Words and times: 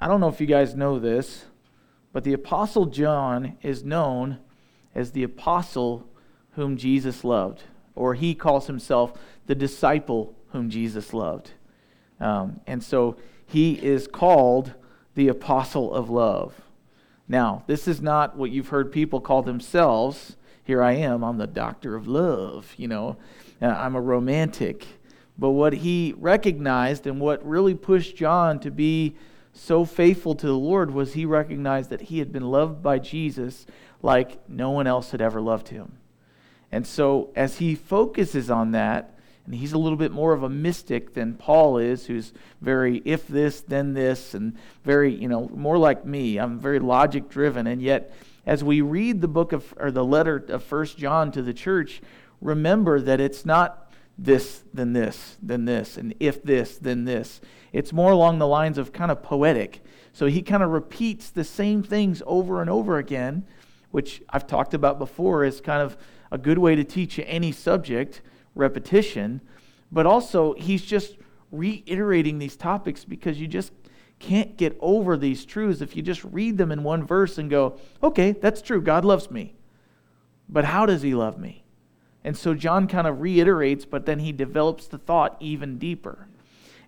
I 0.00 0.06
don't 0.06 0.20
know 0.20 0.28
if 0.28 0.40
you 0.40 0.46
guys 0.46 0.76
know 0.76 0.98
this, 0.98 1.46
but 2.12 2.22
the 2.22 2.32
Apostle 2.32 2.86
John 2.86 3.58
is 3.62 3.82
known 3.84 4.38
as 4.94 5.12
the 5.12 5.22
apostle 5.22 6.08
whom 6.52 6.76
Jesus 6.76 7.24
loved, 7.24 7.62
or 7.94 8.14
he 8.14 8.34
calls 8.34 8.66
himself 8.66 9.12
the 9.46 9.54
disciple 9.54 10.34
whom 10.50 10.70
Jesus 10.70 11.12
loved. 11.12 11.52
Um, 12.20 12.60
and 12.66 12.82
so 12.82 13.16
he 13.46 13.74
is 13.74 14.08
called 14.08 14.74
the 15.14 15.28
apostle 15.28 15.92
of 15.94 16.10
love. 16.10 16.54
Now, 17.28 17.64
this 17.66 17.86
is 17.86 18.00
not 18.00 18.36
what 18.36 18.50
you've 18.50 18.68
heard 18.68 18.90
people 18.90 19.20
call 19.20 19.42
themselves. 19.42 20.36
Here 20.64 20.82
I 20.82 20.92
am, 20.92 21.22
I'm 21.22 21.38
the 21.38 21.46
doctor 21.46 21.94
of 21.94 22.06
love, 22.06 22.74
you 22.76 22.88
know, 22.88 23.16
uh, 23.60 23.66
I'm 23.66 23.94
a 23.94 24.00
romantic. 24.00 24.86
But 25.36 25.50
what 25.50 25.72
he 25.72 26.14
recognized 26.18 27.06
and 27.06 27.20
what 27.20 27.46
really 27.46 27.74
pushed 27.74 28.16
John 28.16 28.58
to 28.60 28.70
be 28.70 29.16
so 29.58 29.84
faithful 29.84 30.34
to 30.36 30.46
the 30.46 30.52
Lord 30.52 30.92
was 30.92 31.12
he 31.12 31.24
recognized 31.24 31.90
that 31.90 32.02
he 32.02 32.18
had 32.18 32.32
been 32.32 32.50
loved 32.50 32.82
by 32.82 32.98
Jesus 32.98 33.66
like 34.02 34.48
no 34.48 34.70
one 34.70 34.86
else 34.86 35.10
had 35.10 35.20
ever 35.20 35.40
loved 35.40 35.68
him. 35.68 35.98
And 36.70 36.86
so, 36.86 37.30
as 37.34 37.58
he 37.58 37.74
focuses 37.74 38.50
on 38.50 38.72
that, 38.72 39.18
and 39.46 39.54
he's 39.54 39.72
a 39.72 39.78
little 39.78 39.96
bit 39.96 40.12
more 40.12 40.34
of 40.34 40.42
a 40.42 40.48
mystic 40.48 41.14
than 41.14 41.34
Paul 41.34 41.78
is, 41.78 42.06
who's 42.06 42.34
very 42.60 43.00
if 43.06 43.26
this, 43.26 43.62
then 43.62 43.94
this, 43.94 44.34
and 44.34 44.54
very, 44.84 45.14
you 45.14 45.26
know, 45.26 45.48
more 45.54 45.78
like 45.78 46.04
me. 46.04 46.36
I'm 46.36 46.58
very 46.58 46.78
logic 46.78 47.30
driven. 47.30 47.66
And 47.66 47.80
yet, 47.80 48.12
as 48.44 48.62
we 48.62 48.82
read 48.82 49.22
the 49.22 49.28
book 49.28 49.52
of, 49.52 49.72
or 49.78 49.90
the 49.90 50.04
letter 50.04 50.44
of 50.48 50.62
First 50.62 50.98
John 50.98 51.32
to 51.32 51.40
the 51.40 51.54
church, 51.54 52.02
remember 52.42 53.00
that 53.00 53.20
it's 53.20 53.46
not 53.46 53.87
this, 54.18 54.64
then 54.74 54.92
this, 54.92 55.36
then 55.40 55.64
this, 55.64 55.96
and 55.96 56.12
if 56.18 56.42
this, 56.42 56.76
then 56.76 57.04
this. 57.04 57.40
It's 57.72 57.92
more 57.92 58.10
along 58.10 58.38
the 58.38 58.46
lines 58.46 58.76
of 58.76 58.92
kind 58.92 59.10
of 59.10 59.22
poetic. 59.22 59.84
So 60.12 60.26
he 60.26 60.42
kind 60.42 60.62
of 60.62 60.70
repeats 60.70 61.30
the 61.30 61.44
same 61.44 61.82
things 61.82 62.22
over 62.26 62.60
and 62.60 62.68
over 62.68 62.98
again, 62.98 63.46
which 63.92 64.20
I've 64.30 64.46
talked 64.46 64.74
about 64.74 64.98
before 64.98 65.44
is 65.44 65.60
kind 65.60 65.80
of 65.80 65.96
a 66.32 66.38
good 66.38 66.58
way 66.58 66.74
to 66.74 66.82
teach 66.82 67.20
any 67.24 67.52
subject 67.52 68.20
repetition, 68.54 69.40
but 69.92 70.04
also 70.04 70.54
he's 70.54 70.84
just 70.84 71.16
reiterating 71.52 72.38
these 72.38 72.56
topics 72.56 73.04
because 73.04 73.40
you 73.40 73.46
just 73.46 73.72
can't 74.18 74.56
get 74.56 74.76
over 74.80 75.16
these 75.16 75.44
truths 75.44 75.80
if 75.80 75.94
you 75.94 76.02
just 76.02 76.24
read 76.24 76.58
them 76.58 76.72
in 76.72 76.82
one 76.82 77.06
verse 77.06 77.38
and 77.38 77.48
go, 77.48 77.78
okay, 78.02 78.32
that's 78.32 78.60
true. 78.60 78.82
God 78.82 79.04
loves 79.04 79.30
me. 79.30 79.54
But 80.48 80.64
how 80.64 80.86
does 80.86 81.02
he 81.02 81.14
love 81.14 81.38
me? 81.38 81.64
And 82.24 82.36
so 82.36 82.54
John 82.54 82.88
kind 82.88 83.06
of 83.06 83.20
reiterates, 83.20 83.84
but 83.84 84.06
then 84.06 84.18
he 84.18 84.32
develops 84.32 84.86
the 84.86 84.98
thought 84.98 85.36
even 85.40 85.78
deeper. 85.78 86.28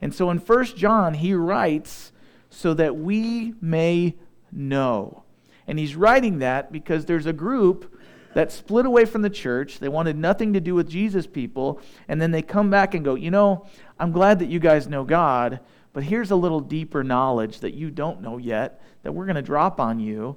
And 0.01 0.15
so 0.15 0.31
in 0.31 0.39
1 0.39 0.65
John, 0.77 1.15
he 1.15 1.35
writes, 1.35 2.13
so 2.51 2.75
that 2.75 2.97
we 2.97 3.55
may 3.61 4.17
know. 4.53 5.23
And 5.67 5.79
he's 5.79 5.95
writing 5.95 6.41
that 6.41 6.73
because 6.73 7.05
there's 7.05 7.27
a 7.27 7.33
group 7.33 7.97
that 8.35 8.53
split 8.53 8.87
away 8.87 9.05
from 9.05 9.23
the 9.23 9.31
church. 9.31 9.79
They 9.79 9.89
wanted 9.89 10.17
nothing 10.17 10.53
to 10.53 10.61
do 10.61 10.75
with 10.75 10.89
Jesus 10.89 11.27
people. 11.27 11.81
And 12.09 12.21
then 12.21 12.33
they 12.33 12.43
come 12.43 12.71
back 12.71 12.95
and 12.95 13.05
go, 13.05 13.15
You 13.15 13.31
know, 13.31 13.67
I'm 13.99 14.13
glad 14.13 14.41
that 14.41 14.49
you 14.49 14.59
guys 14.59 14.89
know 14.89 15.05
God, 15.05 15.61
but 15.93 16.03
here's 16.03 16.31
a 16.31 16.37
little 16.37 16.61
deeper 16.61 17.03
knowledge 17.03 17.61
that 17.61 17.75
you 17.75 17.91
don't 17.91 18.21
know 18.21 18.37
yet 18.37 18.83
that 19.03 19.13
we're 19.13 19.27
going 19.27 19.37
to 19.37 19.43
drop 19.43 19.81
on 19.81 20.01
you. 20.01 20.37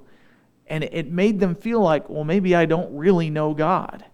And 0.66 0.84
it 0.84 1.10
made 1.10 1.40
them 1.40 1.54
feel 1.54 1.80
like, 1.80 2.08
Well, 2.08 2.24
maybe 2.24 2.54
I 2.54 2.64
don't 2.64 2.96
really 2.96 3.30
know 3.30 3.54
God. 3.54 4.04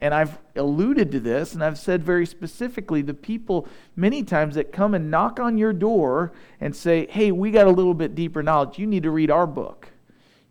And 0.00 0.14
I've 0.14 0.38
alluded 0.54 1.10
to 1.12 1.20
this, 1.20 1.54
and 1.54 1.64
I've 1.64 1.78
said 1.78 2.04
very 2.04 2.24
specifically 2.24 3.02
the 3.02 3.14
people 3.14 3.66
many 3.96 4.22
times 4.22 4.54
that 4.54 4.72
come 4.72 4.94
and 4.94 5.10
knock 5.10 5.40
on 5.40 5.58
your 5.58 5.72
door 5.72 6.32
and 6.60 6.74
say, 6.74 7.06
Hey, 7.10 7.32
we 7.32 7.50
got 7.50 7.66
a 7.66 7.70
little 7.70 7.94
bit 7.94 8.14
deeper 8.14 8.42
knowledge. 8.42 8.78
You 8.78 8.86
need 8.86 9.02
to 9.02 9.10
read 9.10 9.30
our 9.30 9.46
book. 9.46 9.88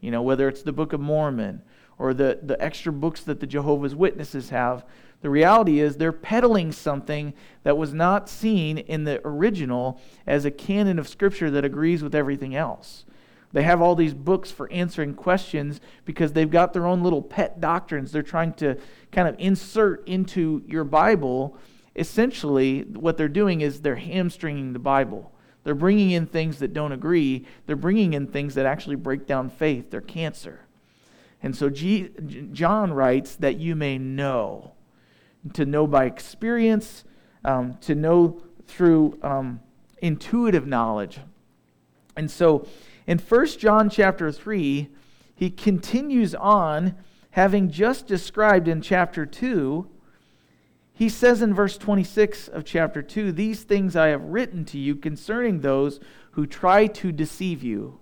You 0.02 0.12
know, 0.12 0.22
whether 0.22 0.48
it's 0.50 0.64
the 0.64 0.74
Book 0.74 0.94
of 0.94 1.00
Mormon 1.00 1.62
or 1.98 2.14
the, 2.14 2.40
the 2.44 2.62
extra 2.62 2.92
books 2.92 3.22
that 3.22 3.40
the 3.40 3.48
Jehovah's 3.48 3.96
Witnesses 3.96 4.50
have. 4.50 4.86
The 5.22 5.30
reality 5.30 5.80
is 5.80 5.98
they're 5.98 6.12
peddling 6.12 6.72
something 6.72 7.34
that 7.64 7.78
was 7.78 7.94
not 7.94 8.30
seen 8.30 8.78
in 8.78 9.04
the 9.04 9.20
original 9.26 10.00
as 10.28 10.46
a 10.46 10.52
canon 10.52 11.00
of 11.00 11.08
Scripture 11.08 11.50
that 11.52 11.66
agrees 11.66 12.04
with 12.04 12.14
everything 12.14 12.56
else. 12.56 13.06
They 13.54 13.64
have 13.64 13.82
all 13.82 13.96
these 13.96 14.14
books 14.14 14.52
for 14.52 14.72
answering 14.72 15.14
questions 15.14 15.80
because 16.06 16.34
they've 16.34 16.50
got 16.50 16.74
their 16.74 16.86
own 16.86 17.02
little 17.02 17.22
pet 17.22 17.62
doctrines 17.62 18.12
they're 18.12 18.22
trying 18.22 18.54
to 18.56 18.78
kind 19.12 19.28
of 19.28 19.36
insert 19.40 20.08
into 20.08 20.64
your 20.68 20.84
Bible. 20.84 21.58
Essentially, 21.96 22.82
what 22.82 23.18
they're 23.18 23.30
doing 23.30 23.62
is 23.62 23.82
they're 23.82 23.96
hamstringing 23.96 24.74
the 24.74 24.80
Bible. 24.80 25.32
They're 25.64 25.76
bringing 25.76 26.12
in 26.12 26.28
things 26.28 26.60
that 26.60 26.74
don't 26.74 26.92
agree, 26.92 27.46
they're 27.66 27.76
bringing 27.76 28.14
in 28.14 28.28
things 28.28 28.56
that 28.56 28.66
actually 28.66 28.96
break 28.96 29.26
down 29.26 29.50
faith. 29.50 29.92
They're 29.92 30.02
cancer. 30.02 30.62
And 31.42 31.56
so 31.56 31.70
G- 31.70 32.10
John 32.52 32.94
writes 32.94 33.36
that 33.36 33.58
you 33.58 33.76
may 33.76 33.98
know, 33.98 34.74
to 35.54 35.66
know 35.66 35.86
by 35.86 36.06
experience, 36.06 37.04
um, 37.44 37.76
to 37.82 37.96
know 37.96 38.42
through 38.66 39.20
um, 39.22 39.62
intuitive 40.02 40.68
knowledge. 40.68 41.20
And 42.16 42.30
so 42.32 42.68
in 43.08 43.18
1 43.18 43.48
John 43.58 43.90
chapter 43.90 44.32
3, 44.32 44.90
he 45.34 45.50
continues 45.50 46.36
on, 46.36 46.96
having 47.32 47.72
just 47.72 48.06
described 48.06 48.68
in 48.68 48.82
chapter 48.82 49.26
2. 49.26 49.88
He 50.92 51.08
says 51.08 51.42
in 51.42 51.54
verse 51.54 51.78
26 51.78 52.50
of 52.50 52.66
chapter 52.66 53.02
2 53.02 53.32
These 53.32 53.64
things 53.64 53.96
I 53.96 54.08
have 54.08 54.24
written 54.24 54.66
to 54.66 54.78
you 54.78 54.96
concerning 54.96 55.62
those 55.62 56.02
who 56.32 56.46
try 56.46 56.88
to 56.88 57.12
deceive 57.14 57.64
you. 57.64 58.00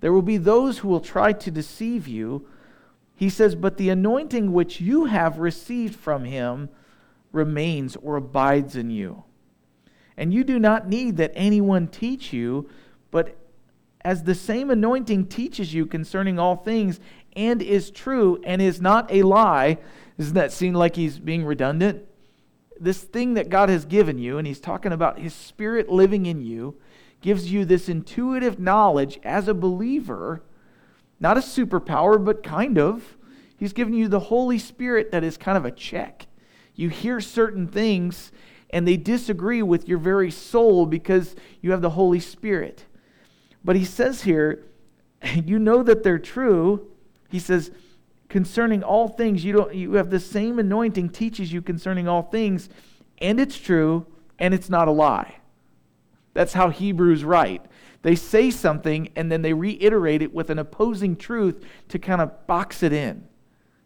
There 0.00 0.12
will 0.12 0.22
be 0.22 0.38
those 0.38 0.78
who 0.78 0.88
will 0.88 1.00
try 1.00 1.32
to 1.32 1.50
deceive 1.50 2.08
you. 2.08 2.46
He 3.14 3.28
says, 3.28 3.54
But 3.54 3.76
the 3.76 3.90
anointing 3.90 4.52
which 4.52 4.80
you 4.80 5.04
have 5.04 5.38
received 5.38 5.96
from 5.96 6.24
him 6.24 6.70
remains 7.30 7.96
or 7.96 8.16
abides 8.16 8.74
in 8.76 8.90
you. 8.90 9.24
And 10.16 10.32
you 10.32 10.44
do 10.44 10.58
not 10.58 10.88
need 10.88 11.16
that 11.18 11.32
anyone 11.34 11.88
teach 11.88 12.32
you, 12.32 12.70
but 13.10 13.36
as 14.04 14.22
the 14.22 14.34
same 14.34 14.70
anointing 14.70 15.26
teaches 15.26 15.72
you 15.72 15.86
concerning 15.86 16.38
all 16.38 16.56
things 16.56 17.00
and 17.34 17.62
is 17.62 17.90
true 17.90 18.40
and 18.44 18.60
is 18.60 18.80
not 18.80 19.10
a 19.10 19.22
lie, 19.22 19.78
doesn't 20.18 20.34
that 20.34 20.52
seem 20.52 20.74
like 20.74 20.96
he's 20.96 21.18
being 21.18 21.44
redundant? 21.44 22.04
This 22.78 23.02
thing 23.02 23.34
that 23.34 23.48
God 23.48 23.68
has 23.68 23.84
given 23.84 24.18
you, 24.18 24.36
and 24.38 24.46
he's 24.46 24.60
talking 24.60 24.92
about 24.92 25.18
his 25.18 25.32
spirit 25.32 25.88
living 25.88 26.26
in 26.26 26.42
you, 26.42 26.76
gives 27.20 27.50
you 27.50 27.64
this 27.64 27.88
intuitive 27.88 28.58
knowledge 28.58 29.18
as 29.24 29.48
a 29.48 29.54
believer, 29.54 30.42
not 31.18 31.38
a 31.38 31.40
superpower, 31.40 32.22
but 32.22 32.42
kind 32.42 32.78
of. 32.78 33.16
He's 33.56 33.72
given 33.72 33.94
you 33.94 34.08
the 34.08 34.20
Holy 34.20 34.58
Spirit 34.58 35.10
that 35.12 35.24
is 35.24 35.38
kind 35.38 35.56
of 35.56 35.64
a 35.64 35.70
check. 35.70 36.26
You 36.74 36.90
hear 36.90 37.20
certain 37.20 37.66
things 37.66 38.30
and 38.70 38.86
they 38.86 38.96
disagree 38.96 39.62
with 39.62 39.88
your 39.88 39.98
very 39.98 40.30
soul 40.30 40.84
because 40.84 41.36
you 41.62 41.70
have 41.70 41.80
the 41.80 41.90
Holy 41.90 42.18
Spirit. 42.18 42.84
But 43.64 43.76
he 43.76 43.84
says 43.84 44.22
here, 44.22 44.64
you 45.34 45.58
know 45.58 45.82
that 45.82 46.02
they're 46.02 46.18
true. 46.18 46.90
He 47.30 47.38
says, 47.38 47.70
concerning 48.28 48.82
all 48.82 49.08
things, 49.08 49.44
you, 49.44 49.52
don't, 49.52 49.74
you 49.74 49.94
have 49.94 50.10
the 50.10 50.20
same 50.20 50.58
anointing 50.58 51.10
teaches 51.10 51.52
you 51.52 51.62
concerning 51.62 52.06
all 52.06 52.22
things, 52.22 52.68
and 53.18 53.40
it's 53.40 53.58
true, 53.58 54.06
and 54.38 54.52
it's 54.52 54.68
not 54.68 54.88
a 54.88 54.92
lie. 54.92 55.36
That's 56.34 56.52
how 56.52 56.68
Hebrews 56.70 57.24
write. 57.24 57.64
They 58.02 58.16
say 58.16 58.50
something 58.50 59.08
and 59.16 59.32
then 59.32 59.40
they 59.40 59.54
reiterate 59.54 60.20
it 60.20 60.34
with 60.34 60.50
an 60.50 60.58
opposing 60.58 61.16
truth 61.16 61.64
to 61.88 61.98
kind 61.98 62.20
of 62.20 62.46
box 62.46 62.82
it 62.82 62.92
in. 62.92 63.26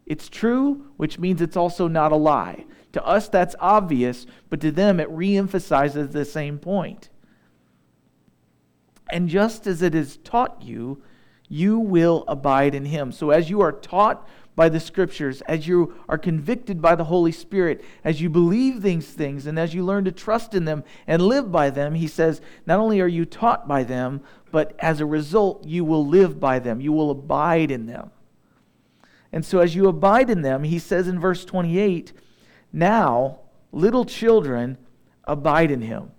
It's 0.07 0.29
true, 0.29 0.87
which 0.97 1.19
means 1.19 1.41
it's 1.41 1.57
also 1.57 1.87
not 1.87 2.11
a 2.11 2.17
lie. 2.17 2.65
To 2.93 3.05
us, 3.05 3.29
that's 3.29 3.55
obvious, 3.61 4.27
but 4.49 4.61
to 4.63 4.73
them, 4.73 4.99
it 4.99 5.09
reemphasizes 5.11 6.11
the 6.11 6.25
same 6.25 6.59
point. 6.59 7.11
And 9.11 9.29
just 9.29 9.67
as 9.67 9.83
it 9.83 9.95
is 9.95 10.19
taught 10.19 10.63
you, 10.63 11.03
you 11.49 11.79
will 11.79 12.25
abide 12.29 12.75
in 12.75 12.85
him. 12.85 13.11
So, 13.11 13.31
as 13.31 13.49
you 13.49 13.61
are 13.61 13.73
taught 13.73 14.29
by 14.55 14.69
the 14.69 14.81
scriptures, 14.81 15.41
as 15.43 15.69
you 15.69 15.95
are 16.09 16.19
convicted 16.19 16.83
by 16.83 16.95
the 16.95 17.05
Holy 17.05 17.33
Spirit, 17.33 17.85
as 18.05 18.21
you 18.21 18.29
believe 18.29 18.83
these 18.83 19.09
things, 19.09 19.47
and 19.47 19.59
as 19.59 19.73
you 19.73 19.85
learn 19.85 20.05
to 20.05 20.13
trust 20.13 20.53
in 20.55 20.65
them 20.65 20.85
and 21.07 21.23
live 21.23 21.51
by 21.51 21.71
them, 21.71 21.95
he 21.95 22.09
says, 22.09 22.41
not 22.67 22.81
only 22.81 23.01
are 23.01 23.07
you 23.07 23.25
taught 23.25 23.69
by 23.69 23.85
them, 23.85 24.21
but 24.51 24.75
as 24.81 25.01
a 25.01 25.07
result, 25.07 25.65
you 25.65 25.85
will 25.85 26.07
live 26.07 26.41
by 26.41 26.59
them. 26.59 26.81
You 26.81 26.93
will 26.93 27.11
abide 27.11 27.71
in 27.71 27.87
them. 27.87 28.11
And 29.33 29.45
so, 29.45 29.61
as 29.61 29.75
you 29.75 29.89
abide 29.89 30.29
in 30.29 30.43
them, 30.43 30.65
he 30.65 30.79
says 30.79 31.09
in 31.09 31.21
verse 31.21 31.45
28, 31.45 32.13
now, 32.73 33.39
little 33.73 34.05
children, 34.05 34.77
abide 35.25 35.71
in 35.71 35.83
him. 35.83 36.11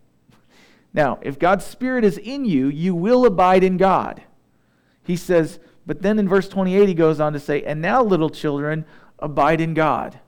Now, 0.93 1.19
if 1.21 1.37
God's 1.37 1.65
Spirit 1.65 2.03
is 2.03 2.17
in 2.17 2.45
you, 2.45 2.67
you 2.67 2.95
will 2.95 3.25
abide 3.25 3.63
in 3.63 3.77
God. 3.77 4.23
He 5.03 5.15
says, 5.15 5.59
but 5.89 6.03
then 6.03 6.19
in 6.19 6.29
verse 6.29 6.47
28, 6.47 6.87
he 6.87 6.93
goes 6.93 7.19
on 7.19 7.33
to 7.33 7.39
say, 7.39 7.63
And 7.63 7.81
now, 7.81 8.03
little 8.03 8.29
children, 8.29 8.85
abide 9.17 9.59
in 9.59 9.73
God. 9.73 10.19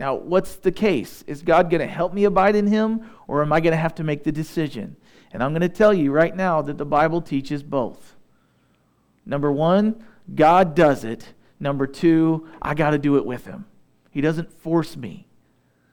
Now, 0.00 0.14
what's 0.16 0.56
the 0.56 0.72
case? 0.72 1.22
Is 1.28 1.42
God 1.42 1.70
going 1.70 1.82
to 1.82 1.86
help 1.86 2.12
me 2.12 2.24
abide 2.24 2.56
in 2.56 2.66
him, 2.66 3.08
or 3.28 3.42
am 3.42 3.52
I 3.52 3.60
going 3.60 3.70
to 3.70 3.76
have 3.76 3.94
to 3.94 4.02
make 4.02 4.24
the 4.24 4.32
decision? 4.32 4.96
And 5.32 5.40
I'm 5.40 5.52
going 5.52 5.60
to 5.62 5.68
tell 5.68 5.94
you 5.94 6.10
right 6.10 6.34
now 6.34 6.62
that 6.62 6.78
the 6.78 6.84
Bible 6.84 7.22
teaches 7.22 7.62
both. 7.62 8.16
Number 9.24 9.52
one, 9.52 10.04
God 10.34 10.74
does 10.74 11.04
it. 11.04 11.32
Number 11.60 11.86
two, 11.86 12.48
I 12.60 12.74
got 12.74 12.90
to 12.90 12.98
do 12.98 13.18
it 13.18 13.24
with 13.24 13.46
Him. 13.46 13.66
He 14.10 14.20
doesn't 14.20 14.52
force 14.52 14.96
me. 14.96 15.28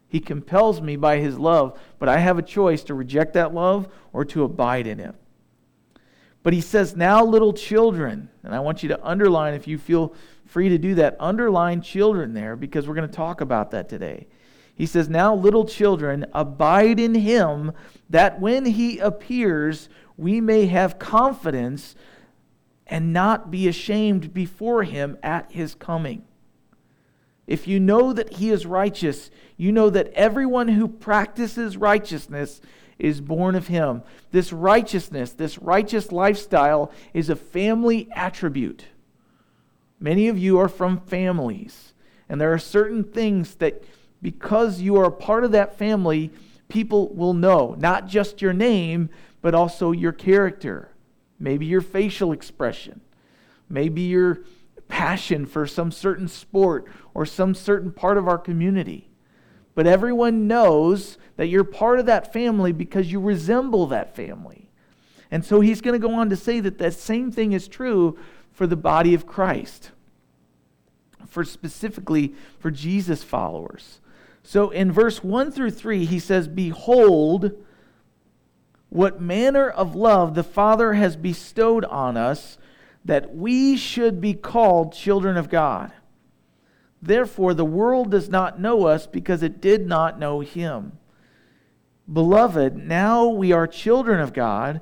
He 0.09 0.19
compels 0.19 0.81
me 0.81 0.95
by 0.95 1.19
His 1.19 1.37
love, 1.37 1.79
but 1.99 2.09
I 2.09 2.17
have 2.17 2.39
a 2.39 2.43
choice 2.43 2.83
to 2.85 2.95
reject 2.95 3.33
that 3.33 3.53
love 3.53 3.87
or 4.11 4.25
to 4.25 4.43
abide 4.43 4.87
in 4.87 4.97
Him. 4.97 5.13
But 6.41 6.53
He 6.53 6.61
says, 6.61 6.95
Now, 6.95 7.23
little 7.23 7.53
children, 7.53 8.29
and 8.43 8.53
I 8.53 8.59
want 8.59 8.81
you 8.81 8.89
to 8.89 9.05
underline 9.05 9.53
if 9.53 9.67
you 9.67 9.77
feel 9.77 10.15
free 10.45 10.69
to 10.69 10.79
do 10.79 10.95
that, 10.95 11.15
underline 11.19 11.81
children 11.81 12.33
there 12.33 12.55
because 12.55 12.87
we're 12.87 12.95
going 12.95 13.07
to 13.07 13.15
talk 13.15 13.39
about 13.39 13.69
that 13.71 13.87
today. 13.87 14.25
He 14.73 14.87
says, 14.87 15.09
Now, 15.09 15.35
little 15.35 15.65
children, 15.65 16.25
abide 16.33 16.99
in 16.99 17.13
Him, 17.13 17.71
that 18.09 18.41
when 18.41 18.65
He 18.65 18.97
appears, 18.97 19.89
we 20.17 20.41
may 20.41 20.65
have 20.65 20.97
confidence 20.97 21.95
and 22.87 23.13
not 23.13 23.51
be 23.51 23.67
ashamed 23.67 24.33
before 24.33 24.83
Him 24.83 25.19
at 25.21 25.51
His 25.51 25.75
coming. 25.75 26.23
If 27.49 27.67
you 27.67 27.79
know 27.79 28.13
that 28.13 28.33
he 28.33 28.51
is 28.51 28.67
righteous, 28.67 29.31
you 29.57 29.71
know 29.71 29.89
that 29.89 30.13
everyone 30.13 30.67
who 30.67 30.87
practices 30.87 31.77
righteousness 31.77 32.61
is 32.99 33.21
born 33.21 33.55
of 33.55 33.65
him. 33.65 34.03
This 34.29 34.53
righteousness, 34.53 35.33
this 35.33 35.57
righteous 35.57 36.11
lifestyle, 36.11 36.91
is 37.11 37.27
a 37.27 37.35
family 37.35 38.07
attribute. 38.13 38.85
Many 39.99 40.27
of 40.27 40.37
you 40.37 40.59
are 40.59 40.69
from 40.69 40.99
families, 40.99 41.93
and 42.29 42.39
there 42.39 42.53
are 42.53 42.59
certain 42.59 43.03
things 43.03 43.55
that, 43.55 43.83
because 44.21 44.79
you 44.79 44.97
are 44.97 45.05
a 45.05 45.11
part 45.11 45.43
of 45.43 45.51
that 45.53 45.75
family, 45.75 46.29
people 46.67 47.07
will 47.15 47.33
know. 47.33 47.75
Not 47.79 48.05
just 48.05 48.43
your 48.43 48.53
name, 48.53 49.09
but 49.41 49.55
also 49.55 49.91
your 49.91 50.11
character, 50.11 50.91
maybe 51.39 51.65
your 51.65 51.81
facial 51.81 52.31
expression, 52.31 53.01
maybe 53.67 54.01
your 54.01 54.41
passion 54.89 55.45
for 55.45 55.65
some 55.65 55.91
certain 55.91 56.27
sport 56.27 56.85
or 57.13 57.25
some 57.25 57.55
certain 57.55 57.91
part 57.91 58.17
of 58.17 58.27
our 58.27 58.37
community. 58.37 59.07
But 59.75 59.87
everyone 59.87 60.47
knows 60.47 61.17
that 61.37 61.47
you're 61.47 61.63
part 61.63 61.99
of 61.99 62.05
that 62.07 62.33
family 62.33 62.73
because 62.73 63.09
you 63.09 63.21
resemble 63.21 63.87
that 63.87 64.13
family. 64.13 64.69
And 65.31 65.45
so 65.45 65.61
he's 65.61 65.79
going 65.79 65.99
to 65.99 66.05
go 66.05 66.13
on 66.15 66.29
to 66.29 66.35
say 66.35 66.59
that 66.59 66.79
that 66.79 66.95
same 66.95 67.31
thing 67.31 67.53
is 67.53 67.69
true 67.69 68.17
for 68.51 68.67
the 68.67 68.75
body 68.75 69.13
of 69.13 69.25
Christ, 69.25 69.91
for 71.25 71.45
specifically 71.45 72.33
for 72.59 72.71
Jesus 72.71 73.23
followers. 73.23 74.01
So 74.43 74.69
in 74.69 74.91
verse 74.91 75.23
1 75.23 75.51
through 75.51 75.71
3, 75.71 76.05
he 76.05 76.19
says, 76.19 76.47
Behold, 76.47 77.51
what 78.89 79.21
manner 79.21 79.69
of 79.69 79.95
love 79.95 80.33
the 80.33 80.43
Father 80.43 80.93
has 80.93 81.15
bestowed 81.15 81.85
on 81.85 82.17
us 82.17 82.57
that 83.09 83.35
we 83.35 83.75
should 83.75 84.21
be 84.21 84.35
called 84.35 84.93
children 84.93 85.35
of 85.35 85.49
God. 85.49 85.91
Therefore, 87.01 87.55
the 87.55 87.65
world 87.65 88.11
does 88.11 88.29
not 88.29 88.59
know 88.59 88.85
us 88.85 89.07
because 89.07 89.41
it 89.41 89.59
did 89.59 89.87
not 89.87 90.19
know 90.19 90.41
him. 90.41 90.91
Beloved, 92.11 92.77
now 92.77 93.25
we 93.25 93.51
are 93.51 93.65
children 93.65 94.19
of 94.19 94.31
God, 94.31 94.81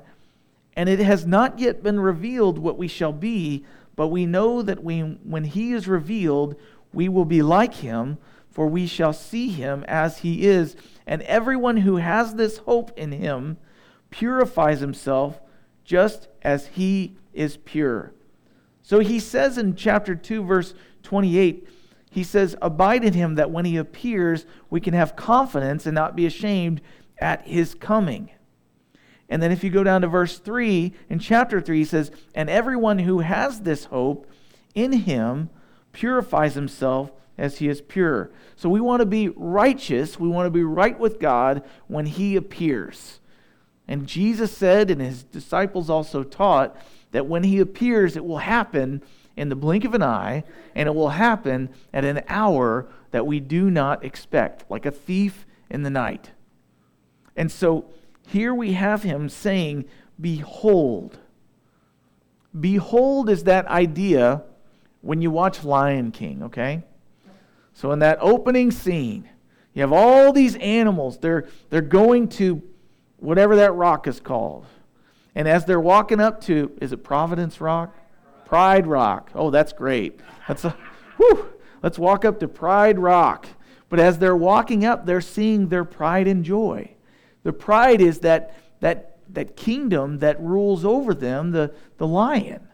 and 0.76 0.90
it 0.90 0.98
has 0.98 1.24
not 1.24 1.58
yet 1.58 1.82
been 1.82 1.98
revealed 1.98 2.58
what 2.58 2.76
we 2.76 2.86
shall 2.86 3.14
be, 3.14 3.64
but 3.96 4.08
we 4.08 4.26
know 4.26 4.60
that 4.60 4.84
we, 4.84 5.00
when 5.00 5.44
he 5.44 5.72
is 5.72 5.88
revealed, 5.88 6.54
we 6.92 7.08
will 7.08 7.24
be 7.24 7.40
like 7.40 7.76
him, 7.76 8.18
for 8.50 8.66
we 8.66 8.86
shall 8.86 9.14
see 9.14 9.48
him 9.48 9.86
as 9.88 10.18
he 10.18 10.46
is. 10.46 10.76
And 11.06 11.22
everyone 11.22 11.78
who 11.78 11.96
has 11.96 12.34
this 12.34 12.58
hope 12.58 12.90
in 12.94 13.10
him 13.10 13.56
purifies 14.10 14.80
himself 14.80 15.40
just 15.82 16.28
as 16.42 16.66
he 16.66 17.16
is 17.32 17.56
pure. 17.56 18.12
So 18.88 19.00
he 19.00 19.20
says 19.20 19.58
in 19.58 19.74
chapter 19.74 20.14
2, 20.14 20.42
verse 20.44 20.72
28, 21.02 21.68
he 22.10 22.24
says, 22.24 22.56
Abide 22.62 23.04
in 23.04 23.12
him 23.12 23.34
that 23.34 23.50
when 23.50 23.66
he 23.66 23.76
appears, 23.76 24.46
we 24.70 24.80
can 24.80 24.94
have 24.94 25.14
confidence 25.14 25.84
and 25.84 25.94
not 25.94 26.16
be 26.16 26.24
ashamed 26.24 26.80
at 27.18 27.46
his 27.46 27.74
coming. 27.74 28.30
And 29.28 29.42
then 29.42 29.52
if 29.52 29.62
you 29.62 29.68
go 29.68 29.84
down 29.84 30.00
to 30.00 30.08
verse 30.08 30.38
3, 30.38 30.94
in 31.10 31.18
chapter 31.18 31.60
3, 31.60 31.76
he 31.76 31.84
says, 31.84 32.10
And 32.34 32.48
everyone 32.48 33.00
who 33.00 33.18
has 33.18 33.60
this 33.60 33.84
hope 33.84 34.26
in 34.74 34.92
him 34.92 35.50
purifies 35.92 36.54
himself 36.54 37.12
as 37.36 37.58
he 37.58 37.68
is 37.68 37.82
pure. 37.82 38.30
So 38.56 38.70
we 38.70 38.80
want 38.80 39.00
to 39.00 39.06
be 39.06 39.28
righteous. 39.28 40.18
We 40.18 40.28
want 40.28 40.46
to 40.46 40.50
be 40.50 40.64
right 40.64 40.98
with 40.98 41.20
God 41.20 41.62
when 41.88 42.06
he 42.06 42.36
appears. 42.36 43.20
And 43.86 44.06
Jesus 44.06 44.56
said, 44.56 44.90
and 44.90 45.02
his 45.02 45.24
disciples 45.24 45.90
also 45.90 46.22
taught, 46.22 46.74
that 47.12 47.26
when 47.26 47.44
he 47.44 47.58
appears, 47.58 48.16
it 48.16 48.24
will 48.24 48.38
happen 48.38 49.02
in 49.36 49.48
the 49.48 49.56
blink 49.56 49.84
of 49.84 49.94
an 49.94 50.02
eye, 50.02 50.44
and 50.74 50.88
it 50.88 50.94
will 50.94 51.10
happen 51.10 51.70
at 51.92 52.04
an 52.04 52.22
hour 52.28 52.88
that 53.10 53.26
we 53.26 53.40
do 53.40 53.70
not 53.70 54.04
expect, 54.04 54.64
like 54.68 54.84
a 54.84 54.90
thief 54.90 55.46
in 55.70 55.82
the 55.82 55.90
night. 55.90 56.32
And 57.36 57.50
so 57.50 57.86
here 58.26 58.54
we 58.54 58.72
have 58.72 59.02
him 59.02 59.28
saying, 59.28 59.84
Behold. 60.20 61.18
Behold 62.58 63.30
is 63.30 63.44
that 63.44 63.66
idea 63.66 64.42
when 65.00 65.22
you 65.22 65.30
watch 65.30 65.64
Lion 65.64 66.10
King, 66.10 66.42
okay? 66.42 66.82
So 67.72 67.92
in 67.92 68.00
that 68.00 68.18
opening 68.20 68.72
scene, 68.72 69.28
you 69.72 69.82
have 69.82 69.92
all 69.92 70.32
these 70.32 70.56
animals. 70.56 71.18
They're, 71.18 71.46
they're 71.70 71.80
going 71.80 72.28
to 72.30 72.60
whatever 73.18 73.56
that 73.56 73.72
rock 73.74 74.08
is 74.08 74.18
called. 74.18 74.66
And 75.38 75.46
as 75.46 75.64
they're 75.64 75.78
walking 75.78 76.18
up 76.18 76.40
to, 76.46 76.76
is 76.80 76.90
it 76.90 77.04
Providence 77.04 77.60
Rock? 77.60 77.96
Pride 78.44 78.88
Rock. 78.88 79.30
Oh, 79.36 79.50
that's 79.50 79.72
great. 79.72 80.18
That's 80.48 80.64
a, 80.64 80.76
whew, 81.16 81.50
let's 81.80 81.96
walk 81.96 82.24
up 82.24 82.40
to 82.40 82.48
Pride 82.48 82.98
Rock. 82.98 83.46
But 83.88 84.00
as 84.00 84.18
they're 84.18 84.34
walking 84.34 84.84
up, 84.84 85.06
they're 85.06 85.20
seeing 85.20 85.68
their 85.68 85.84
pride 85.84 86.26
and 86.26 86.44
joy. 86.44 86.90
The 87.44 87.52
pride 87.52 88.00
is 88.00 88.18
that, 88.18 88.58
that, 88.80 89.18
that 89.32 89.54
kingdom 89.54 90.18
that 90.18 90.42
rules 90.42 90.84
over 90.84 91.14
them, 91.14 91.52
the, 91.52 91.72
the 91.98 92.06
lion. 92.08 92.66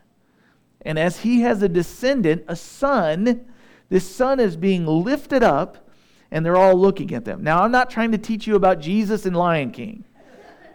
And 0.81 0.99
as 0.99 1.20
he 1.20 1.43
has 1.43 1.62
a 1.62 1.69
descendant, 1.69 2.44
a 2.49 2.56
son, 2.56 3.44
this 3.90 4.08
son 4.08 4.40
is 4.40 4.56
being 4.56 4.87
lifted 4.87 5.43
up, 5.43 5.87
and 6.31 6.46
they're 6.46 6.56
all 6.56 6.81
looking 6.81 7.12
at 7.12 7.26
them. 7.26 7.44
Now, 7.44 7.62
I'm 7.62 7.72
not 7.72 7.90
trying 7.90 8.12
to 8.12 8.19
teach 8.19 8.46
you 8.46 8.56
about 8.56 8.81
Jesus 8.81 9.26
and 9.26 9.37
Lion 9.37 9.70
King. 9.70 10.05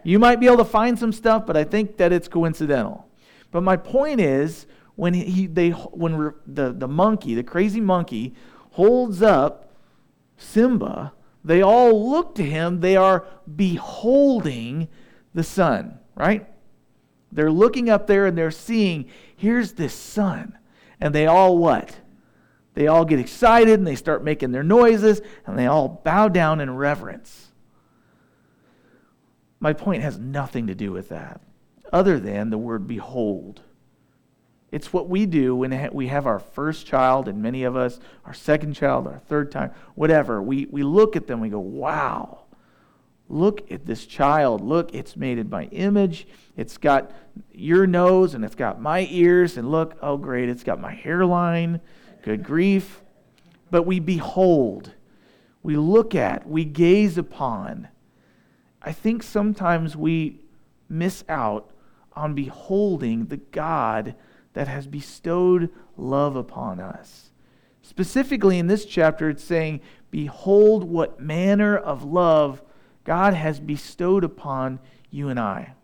You 0.02 0.18
might 0.18 0.40
be 0.40 0.46
able 0.46 0.58
to 0.58 0.64
find 0.64 0.98
some 0.98 1.12
stuff, 1.12 1.46
but 1.46 1.56
I 1.56 1.64
think 1.64 1.96
that 1.98 2.12
it's 2.12 2.28
coincidental. 2.28 3.06
But 3.50 3.62
my 3.62 3.76
point 3.76 4.20
is, 4.20 4.66
when 4.96 5.14
he 5.14 5.46
they 5.46 5.70
when 5.70 6.34
the, 6.46 6.72
the 6.72 6.88
monkey, 6.88 7.34
the 7.34 7.42
crazy 7.42 7.80
monkey, 7.80 8.34
holds 8.72 9.22
up 9.22 9.72
Simba, 10.36 11.12
they 11.44 11.62
all 11.62 12.10
look 12.10 12.34
to 12.36 12.44
him. 12.44 12.80
They 12.80 12.96
are 12.96 13.24
beholding 13.56 14.88
the 15.34 15.42
son, 15.42 15.98
right? 16.14 16.46
They're 17.32 17.50
looking 17.50 17.88
up 17.88 18.06
there 18.06 18.26
and 18.26 18.36
they're 18.36 18.50
seeing, 18.50 19.06
here's 19.36 19.72
this 19.72 19.94
son. 19.94 20.58
And 21.00 21.14
they 21.14 21.26
all 21.26 21.56
what? 21.56 21.96
They 22.74 22.86
all 22.86 23.04
get 23.04 23.18
excited 23.18 23.78
and 23.78 23.86
they 23.86 23.96
start 23.96 24.24
making 24.24 24.52
their 24.52 24.62
noises 24.62 25.20
and 25.46 25.58
they 25.58 25.66
all 25.66 26.00
bow 26.04 26.28
down 26.28 26.60
in 26.60 26.74
reverence. 26.74 27.49
My 29.60 29.72
point 29.72 30.02
has 30.02 30.18
nothing 30.18 30.66
to 30.66 30.74
do 30.74 30.90
with 30.90 31.10
that, 31.10 31.40
other 31.92 32.18
than 32.18 32.50
the 32.50 32.58
word 32.58 32.86
behold. 32.86 33.60
It's 34.72 34.92
what 34.92 35.08
we 35.08 35.26
do 35.26 35.54
when 35.54 35.90
we 35.92 36.06
have 36.06 36.26
our 36.26 36.38
first 36.38 36.86
child, 36.86 37.28
and 37.28 37.42
many 37.42 37.64
of 37.64 37.76
us, 37.76 38.00
our 38.24 38.34
second 38.34 38.74
child, 38.74 39.06
our 39.06 39.18
third 39.18 39.50
time, 39.52 39.72
whatever. 39.94 40.40
We, 40.40 40.66
we 40.70 40.82
look 40.82 41.16
at 41.16 41.26
them, 41.26 41.40
we 41.40 41.48
go, 41.48 41.58
wow, 41.58 42.44
look 43.28 43.70
at 43.70 43.86
this 43.86 44.06
child. 44.06 44.60
Look, 44.60 44.94
it's 44.94 45.16
made 45.16 45.38
in 45.38 45.48
my 45.48 45.64
image. 45.66 46.26
It's 46.56 46.76
got 46.76 47.12
your 47.52 47.86
nose 47.86 48.34
and 48.34 48.44
it's 48.44 48.54
got 48.54 48.80
my 48.80 49.06
ears. 49.10 49.56
And 49.56 49.70
look, 49.70 49.96
oh, 50.02 50.16
great, 50.16 50.48
it's 50.48 50.64
got 50.64 50.80
my 50.80 50.92
hairline. 50.92 51.80
Good 52.22 52.42
grief. 52.42 53.00
But 53.70 53.84
we 53.84 54.00
behold, 54.00 54.92
we 55.62 55.76
look 55.76 56.14
at, 56.14 56.48
we 56.48 56.64
gaze 56.64 57.16
upon. 57.16 57.88
I 58.82 58.92
think 58.92 59.22
sometimes 59.22 59.96
we 59.96 60.40
miss 60.88 61.24
out 61.28 61.70
on 62.14 62.34
beholding 62.34 63.26
the 63.26 63.36
God 63.36 64.14
that 64.52 64.68
has 64.68 64.86
bestowed 64.86 65.70
love 65.96 66.36
upon 66.36 66.80
us. 66.80 67.30
Specifically 67.82 68.58
in 68.58 68.66
this 68.66 68.84
chapter, 68.84 69.28
it's 69.28 69.44
saying, 69.44 69.80
Behold 70.10 70.84
what 70.84 71.20
manner 71.20 71.76
of 71.76 72.04
love 72.04 72.62
God 73.04 73.34
has 73.34 73.60
bestowed 73.60 74.24
upon 74.24 74.80
you 75.10 75.28
and 75.28 75.38
I. 75.38 75.74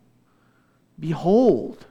Behold, 0.99 1.85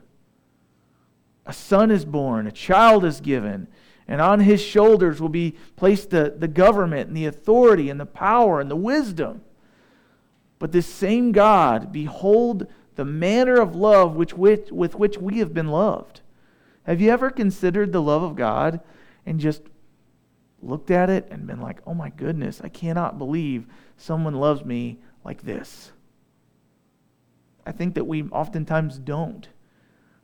a 1.44 1.52
son 1.52 1.90
is 1.90 2.04
born, 2.04 2.46
a 2.46 2.52
child 2.52 3.04
is 3.04 3.20
given, 3.20 3.68
and 4.08 4.20
on 4.20 4.40
his 4.40 4.60
shoulders 4.60 5.20
will 5.20 5.28
be 5.28 5.56
placed 5.76 6.10
the, 6.10 6.34
the 6.36 6.48
government 6.48 7.08
and 7.08 7.16
the 7.16 7.26
authority 7.26 7.88
and 7.88 7.98
the 7.98 8.06
power 8.06 8.60
and 8.60 8.70
the 8.70 8.76
wisdom. 8.76 9.42
But 10.58 10.72
this 10.72 10.86
same 10.86 11.32
God, 11.32 11.92
behold 11.92 12.66
the 12.94 13.04
manner 13.04 13.60
of 13.60 13.76
love 13.76 14.16
which, 14.16 14.34
which, 14.34 14.70
with 14.70 14.94
which 14.94 15.18
we 15.18 15.38
have 15.38 15.52
been 15.52 15.68
loved. 15.68 16.20
Have 16.84 17.00
you 17.00 17.10
ever 17.10 17.30
considered 17.30 17.92
the 17.92 18.02
love 18.02 18.22
of 18.22 18.36
God 18.36 18.80
and 19.26 19.38
just 19.38 19.62
looked 20.62 20.90
at 20.90 21.10
it 21.10 21.28
and 21.30 21.46
been 21.46 21.60
like, 21.60 21.80
oh 21.86 21.94
my 21.94 22.10
goodness, 22.10 22.60
I 22.62 22.68
cannot 22.68 23.18
believe 23.18 23.66
someone 23.96 24.34
loves 24.34 24.64
me 24.64 24.98
like 25.24 25.42
this? 25.42 25.92
I 27.66 27.72
think 27.72 27.94
that 27.94 28.04
we 28.04 28.22
oftentimes 28.24 28.98
don't. 28.98 29.48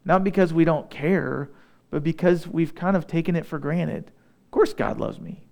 Not 0.05 0.25
because 0.25 0.53
we 0.53 0.65
don't 0.65 0.89
care, 0.89 1.51
but 1.91 2.03
because 2.03 2.47
we've 2.47 2.75
kind 2.75 2.97
of 2.97 3.07
taken 3.07 3.37
it 3.37 3.45
for 3.45 3.59
granted. 3.59 4.11
Of 4.47 4.51
course, 4.51 4.73
God 4.73 4.99
loves 4.99 5.21
me. 5.21 5.47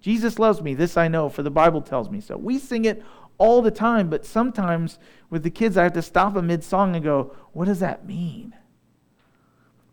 Jesus 0.00 0.38
loves 0.38 0.60
me. 0.60 0.74
This 0.74 0.96
I 0.96 1.08
know, 1.08 1.28
for 1.28 1.42
the 1.42 1.50
Bible 1.50 1.80
tells 1.80 2.10
me 2.10 2.20
so. 2.20 2.36
We 2.36 2.58
sing 2.58 2.84
it 2.84 3.02
all 3.38 3.62
the 3.62 3.70
time, 3.70 4.08
but 4.08 4.24
sometimes 4.24 4.98
with 5.30 5.42
the 5.42 5.50
kids, 5.50 5.76
I 5.76 5.84
have 5.84 5.92
to 5.94 6.02
stop 6.02 6.36
a 6.36 6.42
mid 6.42 6.62
song 6.62 6.94
and 6.94 7.04
go, 7.04 7.34
What 7.52 7.66
does 7.66 7.80
that 7.80 8.06
mean? 8.06 8.54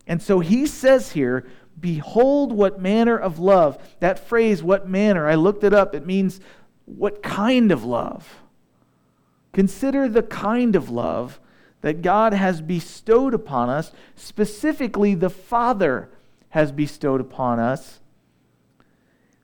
And 0.07 0.21
so 0.21 0.39
he 0.39 0.65
says 0.65 1.11
here, 1.11 1.47
Behold 1.79 2.53
what 2.53 2.79
manner 2.79 3.17
of 3.17 3.39
love. 3.39 3.77
That 3.99 4.19
phrase, 4.19 4.61
what 4.61 4.87
manner, 4.87 5.27
I 5.27 5.35
looked 5.35 5.63
it 5.63 5.73
up. 5.73 5.95
It 5.95 6.05
means 6.05 6.39
what 6.85 7.23
kind 7.23 7.71
of 7.71 7.83
love. 7.83 8.41
Consider 9.53 10.07
the 10.07 10.23
kind 10.23 10.75
of 10.75 10.89
love 10.89 11.39
that 11.81 12.01
God 12.01 12.33
has 12.33 12.61
bestowed 12.61 13.33
upon 13.33 13.69
us, 13.69 13.91
specifically 14.15 15.15
the 15.15 15.29
Father 15.29 16.09
has 16.49 16.71
bestowed 16.71 17.19
upon 17.19 17.59
us, 17.59 17.99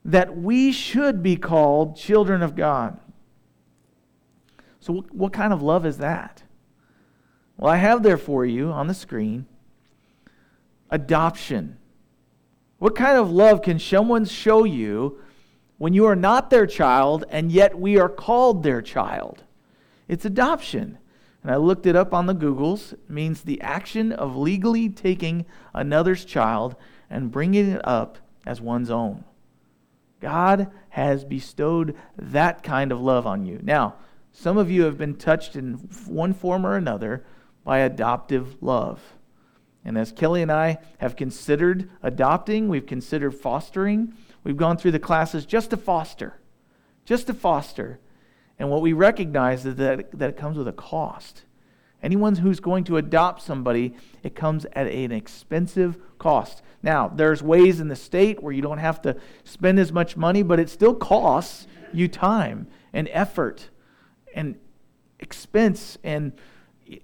that 0.05 0.37
we 0.37 0.71
should 0.71 1.23
be 1.23 1.35
called 1.35 1.97
children 1.97 2.41
of 2.41 2.55
God. 2.55 2.99
So, 4.87 5.03
what 5.11 5.33
kind 5.33 5.51
of 5.51 5.61
love 5.61 5.85
is 5.85 5.97
that? 5.97 6.43
Well, 7.57 7.69
I 7.69 7.75
have 7.75 8.03
there 8.03 8.17
for 8.17 8.45
you 8.45 8.71
on 8.71 8.87
the 8.87 8.93
screen 8.93 9.45
adoption. 10.89 11.77
What 12.79 12.95
kind 12.95 13.17
of 13.17 13.29
love 13.29 13.61
can 13.61 13.79
someone 13.79 14.23
show 14.23 14.63
you 14.63 15.19
when 15.77 15.93
you 15.93 16.05
are 16.05 16.15
not 16.15 16.49
their 16.49 16.65
child 16.65 17.25
and 17.29 17.51
yet 17.51 17.77
we 17.77 17.99
are 17.99 18.07
called 18.07 18.63
their 18.63 18.81
child? 18.81 19.43
It's 20.07 20.23
adoption. 20.23 20.97
And 21.43 21.51
I 21.51 21.57
looked 21.57 21.85
it 21.85 21.97
up 21.97 22.13
on 22.13 22.25
the 22.25 22.33
Googles. 22.33 22.93
It 22.93 23.09
means 23.09 23.41
the 23.41 23.59
action 23.59 24.13
of 24.13 24.37
legally 24.37 24.87
taking 24.87 25.45
another's 25.73 26.23
child 26.23 26.77
and 27.09 27.29
bringing 27.29 27.71
it 27.71 27.81
up 27.85 28.19
as 28.45 28.61
one's 28.61 28.89
own. 28.89 29.25
God 30.21 30.71
has 30.91 31.25
bestowed 31.25 31.93
that 32.17 32.63
kind 32.63 32.93
of 32.93 33.01
love 33.01 33.27
on 33.27 33.45
you. 33.45 33.59
Now, 33.61 33.95
some 34.31 34.57
of 34.57 34.69
you 34.69 34.83
have 34.83 34.97
been 34.97 35.15
touched 35.15 35.55
in 35.55 35.73
one 36.05 36.33
form 36.33 36.65
or 36.65 36.75
another 36.75 37.25
by 37.63 37.79
adoptive 37.79 38.61
love. 38.61 39.01
And 39.83 39.97
as 39.97 40.11
Kelly 40.11 40.41
and 40.41 40.51
I 40.51 40.79
have 40.97 41.15
considered 41.15 41.89
adopting, 42.03 42.67
we've 42.67 42.85
considered 42.85 43.31
fostering, 43.31 44.13
we've 44.43 44.57
gone 44.57 44.77
through 44.77 44.91
the 44.91 44.99
classes 44.99 45.45
just 45.45 45.69
to 45.69 45.77
foster, 45.77 46.39
just 47.05 47.27
to 47.27 47.33
foster. 47.33 47.99
And 48.59 48.69
what 48.69 48.81
we 48.81 48.93
recognize 48.93 49.65
is 49.65 49.75
that, 49.75 50.11
that 50.17 50.29
it 50.31 50.37
comes 50.37 50.57
with 50.57 50.67
a 50.67 50.73
cost. 50.73 51.43
Anyone 52.03 52.35
who's 52.35 52.59
going 52.59 52.83
to 52.85 52.97
adopt 52.97 53.41
somebody, 53.41 53.95
it 54.23 54.35
comes 54.35 54.65
at 54.73 54.87
an 54.87 55.11
expensive 55.11 55.97
cost. 56.19 56.61
Now, 56.83 57.07
there's 57.07 57.41
ways 57.41 57.79
in 57.79 57.87
the 57.87 57.95
state 57.95 58.43
where 58.43 58.53
you 58.53 58.61
don't 58.61 58.77
have 58.77 59.01
to 59.01 59.15
spend 59.43 59.79
as 59.79 59.91
much 59.91 60.15
money, 60.15 60.43
but 60.43 60.59
it 60.59 60.69
still 60.69 60.93
costs 60.93 61.65
you 61.91 62.07
time 62.07 62.67
and 62.93 63.09
effort 63.11 63.69
and 64.37 64.55
expense 65.19 65.97
and 66.03 66.31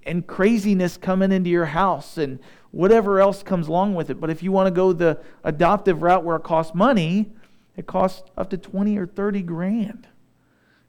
and 0.06 0.26
craziness 0.26 0.96
coming 0.96 1.34
into 1.34 1.50
your 1.50 1.66
house 1.66 2.18
and 2.18 2.40
whatever 2.72 3.20
else 3.20 3.44
comes 3.44 3.68
along 3.68 3.96
with 3.96 4.10
it. 4.10 4.22
But 4.22 4.30
if 4.30 4.42
you 4.42 4.50
want 4.50 4.68
to 4.68 4.72
go 4.72 4.94
the 4.94 5.20
adoptive 5.44 6.02
route 6.02 6.24
where 6.24 6.38
it 6.38 6.44
costs 6.44 6.74
money, 6.74 7.34
it 7.76 7.86
costs 7.86 8.30
up 8.38 8.50
to 8.52 8.58
20 8.58 8.98
or 8.98 9.06
30 9.06 9.42
grand. 9.42 10.08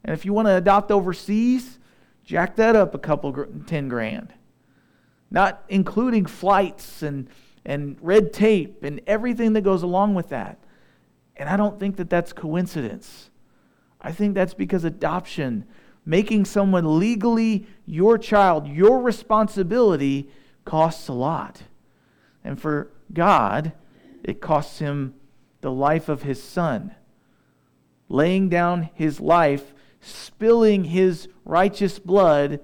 And 0.05 0.13
if 0.13 0.23
you 0.23 0.31
want 0.31 0.47
to 0.47 0.55
adopt 0.55 0.91
overseas, 0.91 1.77
jack 2.23 2.55
that 2.55 2.75
up 2.77 2.95
a 2.95 2.99
couple, 2.99 3.33
10 3.67 3.89
grand. 3.89 4.33
Not 5.29 5.65
including 5.67 6.25
flights 6.25 7.01
and, 7.01 7.27
and 7.65 7.97
red 8.01 8.31
tape 8.31 8.83
and 8.83 9.01
everything 9.07 9.51
that 9.53 9.61
goes 9.61 9.83
along 9.83 10.15
with 10.15 10.29
that. 10.29 10.57
And 11.35 11.49
I 11.49 11.57
don't 11.57 11.79
think 11.79 11.97
that 11.97 12.09
that's 12.09 12.31
coincidence. 12.31 13.29
I 13.99 14.13
think 14.13 14.35
that's 14.35 14.53
because 14.53 14.85
adoption, 14.85 15.65
making 16.05 16.45
someone 16.45 16.99
legally 16.99 17.65
your 17.85 18.17
child, 18.17 18.67
your 18.67 19.01
responsibility, 19.01 20.29
costs 20.63 21.07
a 21.07 21.13
lot. 21.13 21.63
And 22.43 22.59
for 22.59 22.91
God, 23.13 23.73
it 24.23 24.41
costs 24.41 24.79
him 24.79 25.15
the 25.61 25.71
life 25.71 26.09
of 26.09 26.23
his 26.23 26.41
son, 26.41 26.93
laying 28.07 28.49
down 28.49 28.89
his 28.93 29.19
life 29.19 29.73
spilling 30.05 30.85
his 30.85 31.27
righteous 31.43 31.97
blood, 31.97 32.59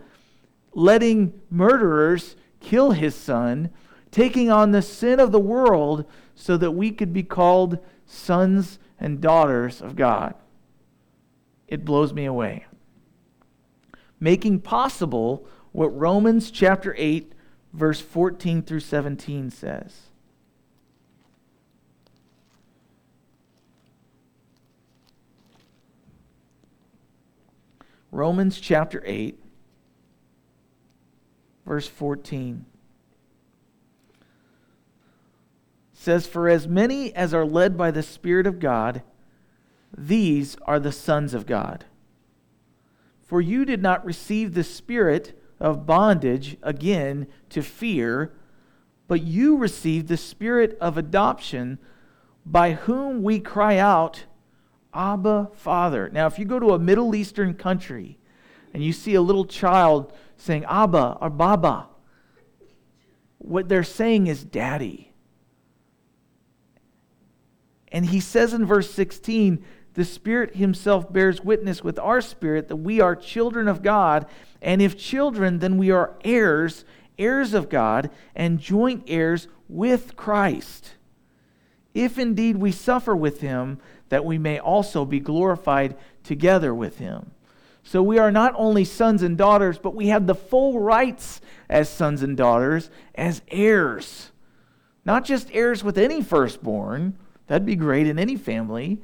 letting 0.74 1.34
murderers 1.50 2.36
kill 2.60 2.92
his 2.92 3.16
son, 3.16 3.70
taking 4.12 4.52
on 4.52 4.72
the 4.72 4.82
sin 4.82 5.20
of 5.20 5.32
the 5.32 5.40
world 5.40 6.06
so 6.36 6.56
that 6.58 6.72
we 6.72 6.92
could 6.92 7.12
be 7.12 7.24
called 7.24 7.80
sons 8.06 8.78
and 9.00 9.20
daughters 9.22 9.82
of 9.82 9.96
God. 9.96 10.36
It 11.68 11.84
blows 11.84 12.14
me 12.14 12.26
away. 12.26 12.66
Making 14.22 14.62
possible 14.62 15.46
what 15.72 15.88
Romans 15.90 16.52
chapter 16.52 16.96
8, 16.98 17.34
verse 17.74 18.00
14 18.00 18.62
through 18.62 18.80
17 18.80 19.50
says. 19.50 20.02
Romans 28.12 28.60
chapter 28.60 29.02
8, 29.06 29.40
verse 31.66 31.88
14 31.88 32.66
says, 35.94 36.28
For 36.28 36.50
as 36.50 36.68
many 36.68 37.16
as 37.16 37.34
are 37.34 37.46
led 37.46 37.78
by 37.78 37.90
the 37.90 38.04
Spirit 38.04 38.46
of 38.46 38.60
God, 38.60 39.02
these 39.98 40.58
are 40.64 40.80
the 40.80 40.92
sons 40.92 41.34
of 41.34 41.46
God. 41.46 41.86
For 43.32 43.40
you 43.40 43.64
did 43.64 43.82
not 43.82 44.04
receive 44.04 44.54
the 44.54 44.64
spirit 44.66 45.42
of 45.58 45.86
bondage 45.86 46.58
again 46.62 47.28
to 47.52 47.62
fear, 47.62 48.34
but 49.08 49.24
you 49.24 49.56
received 49.56 50.10
the 50.10 50.18
spirit 50.18 50.78
of 50.82 50.98
adoption, 50.98 51.80
by 52.46 52.74
whom 52.74 53.24
we 53.24 53.40
cry 53.40 53.78
out, 53.78 54.26
Abba, 54.94 55.50
Father. 55.54 56.10
Now, 56.12 56.28
if 56.28 56.40
you 56.40 56.44
go 56.44 56.60
to 56.60 56.74
a 56.74 56.80
Middle 56.80 57.16
Eastern 57.16 57.54
country 57.54 58.18
and 58.74 58.84
you 58.84 58.92
see 58.92 59.16
a 59.16 59.22
little 59.22 59.46
child 59.46 60.12
saying 60.36 60.66
Abba 60.66 61.20
or 61.22 61.30
Baba, 61.30 61.88
what 63.38 63.70
they're 63.70 63.86
saying 63.86 64.28
is 64.28 64.44
Daddy. 64.44 65.14
And 67.94 68.08
he 68.08 68.20
says 68.20 68.54
in 68.54 68.66
verse 68.66 68.92
16, 68.92 69.64
the 69.94 70.06
Spirit 70.06 70.56
Himself 70.56 71.12
bears 71.12 71.42
witness 71.42 71.84
with 71.84 72.00
our 72.00 72.22
spirit 72.22 72.68
that 72.68 72.78
we 72.78 73.02
are 73.02 73.16
children 73.16 73.68
of 73.68 73.82
God, 73.82 74.26
and 74.62 74.82
if 74.82 74.98
children, 74.98 75.60
then 75.60 75.78
we 75.78 75.92
are 75.92 76.16
heirs, 76.24 76.86
heirs 77.18 77.54
of 77.54 77.70
God, 77.70 78.10
and 78.36 78.60
joint 78.60 79.04
heirs 79.08 79.48
with 79.68 80.16
Christ. 80.16 80.96
If 81.94 82.18
indeed 82.18 82.58
we 82.58 82.72
suffer 82.72 83.16
with 83.16 83.42
Him, 83.42 83.80
that 84.12 84.26
we 84.26 84.38
may 84.38 84.60
also 84.60 85.06
be 85.06 85.22
glorified 85.22 85.96
together 86.24 86.76
with 86.76 86.98
him. 86.98 87.32
So 87.82 88.04
we 88.04 88.20
are 88.20 88.32
not 88.32 88.54
only 88.58 88.84
sons 88.84 89.24
and 89.24 89.38
daughters, 89.38 89.80
but 89.80 89.96
we 89.96 90.08
have 90.08 90.28
the 90.28 90.36
full 90.36 90.82
rights 90.82 91.40
as 91.70 91.90
sons 91.90 92.22
and 92.22 92.36
daughters, 92.36 92.90
as 93.16 93.42
heirs. 93.48 94.32
Not 95.06 95.24
just 95.24 95.50
heirs 95.54 95.82
with 95.82 95.98
any 95.98 96.22
firstborn, 96.22 97.18
that'd 97.48 97.66
be 97.66 97.78
great 97.78 98.06
in 98.06 98.20
any 98.20 98.36
family, 98.36 99.02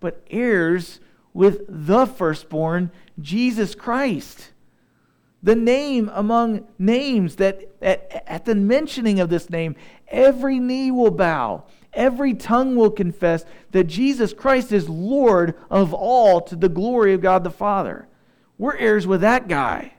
but 0.00 0.24
heirs 0.30 1.00
with 1.32 1.64
the 1.68 2.06
firstborn, 2.06 2.90
Jesus 3.20 3.74
Christ. 3.74 4.50
The 5.42 5.54
name 5.54 6.10
among 6.12 6.66
names 6.78 7.36
that 7.36 7.70
at, 7.80 8.24
at 8.26 8.44
the 8.44 8.54
mentioning 8.54 9.20
of 9.20 9.30
this 9.30 9.48
name, 9.48 9.76
every 10.08 10.58
knee 10.58 10.90
will 10.90 11.10
bow 11.10 11.64
every 11.92 12.34
tongue 12.34 12.76
will 12.76 12.90
confess 12.90 13.44
that 13.72 13.84
Jesus 13.84 14.32
Christ 14.32 14.72
is 14.72 14.88
Lord 14.88 15.54
of 15.68 15.92
all 15.92 16.40
to 16.42 16.56
the 16.56 16.68
glory 16.68 17.14
of 17.14 17.20
God 17.20 17.44
the 17.44 17.50
Father. 17.50 18.06
We're 18.58 18.76
heirs 18.76 19.06
with 19.06 19.22
that 19.22 19.48
guy. 19.48 19.94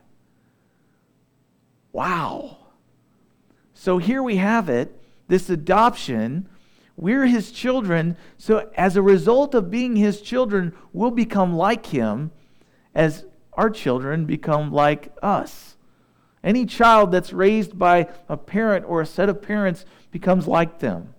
Wow. 1.92 2.58
So 3.74 3.98
here 3.98 4.24
we 4.24 4.38
have 4.38 4.70
it 4.70 4.98
this 5.28 5.50
adoption. 5.50 6.48
We're 7.02 7.26
his 7.26 7.52
children. 7.52 8.16
So, 8.38 8.70
as 8.78 8.96
a 8.96 9.02
result 9.02 9.56
of 9.56 9.72
being 9.72 9.96
his 9.96 10.22
children, 10.22 10.74
we'll 10.94 11.12
become 11.12 11.58
like 11.58 11.88
him 11.88 12.32
as 12.94 13.26
our 13.54 13.72
children 13.72 14.26
become 14.26 14.72
like 14.72 15.12
us. 15.22 15.76
Any 16.44 16.68
child 16.68 17.12
that's 17.12 17.34
raised 17.34 17.78
by 17.78 18.08
a 18.30 18.38
parent 18.38 18.86
or 18.88 19.02
a 19.02 19.06
set 19.08 19.30
of 19.30 19.42
parents 19.42 19.84
becomes 20.12 20.48
like 20.48 20.78
them 20.78 21.16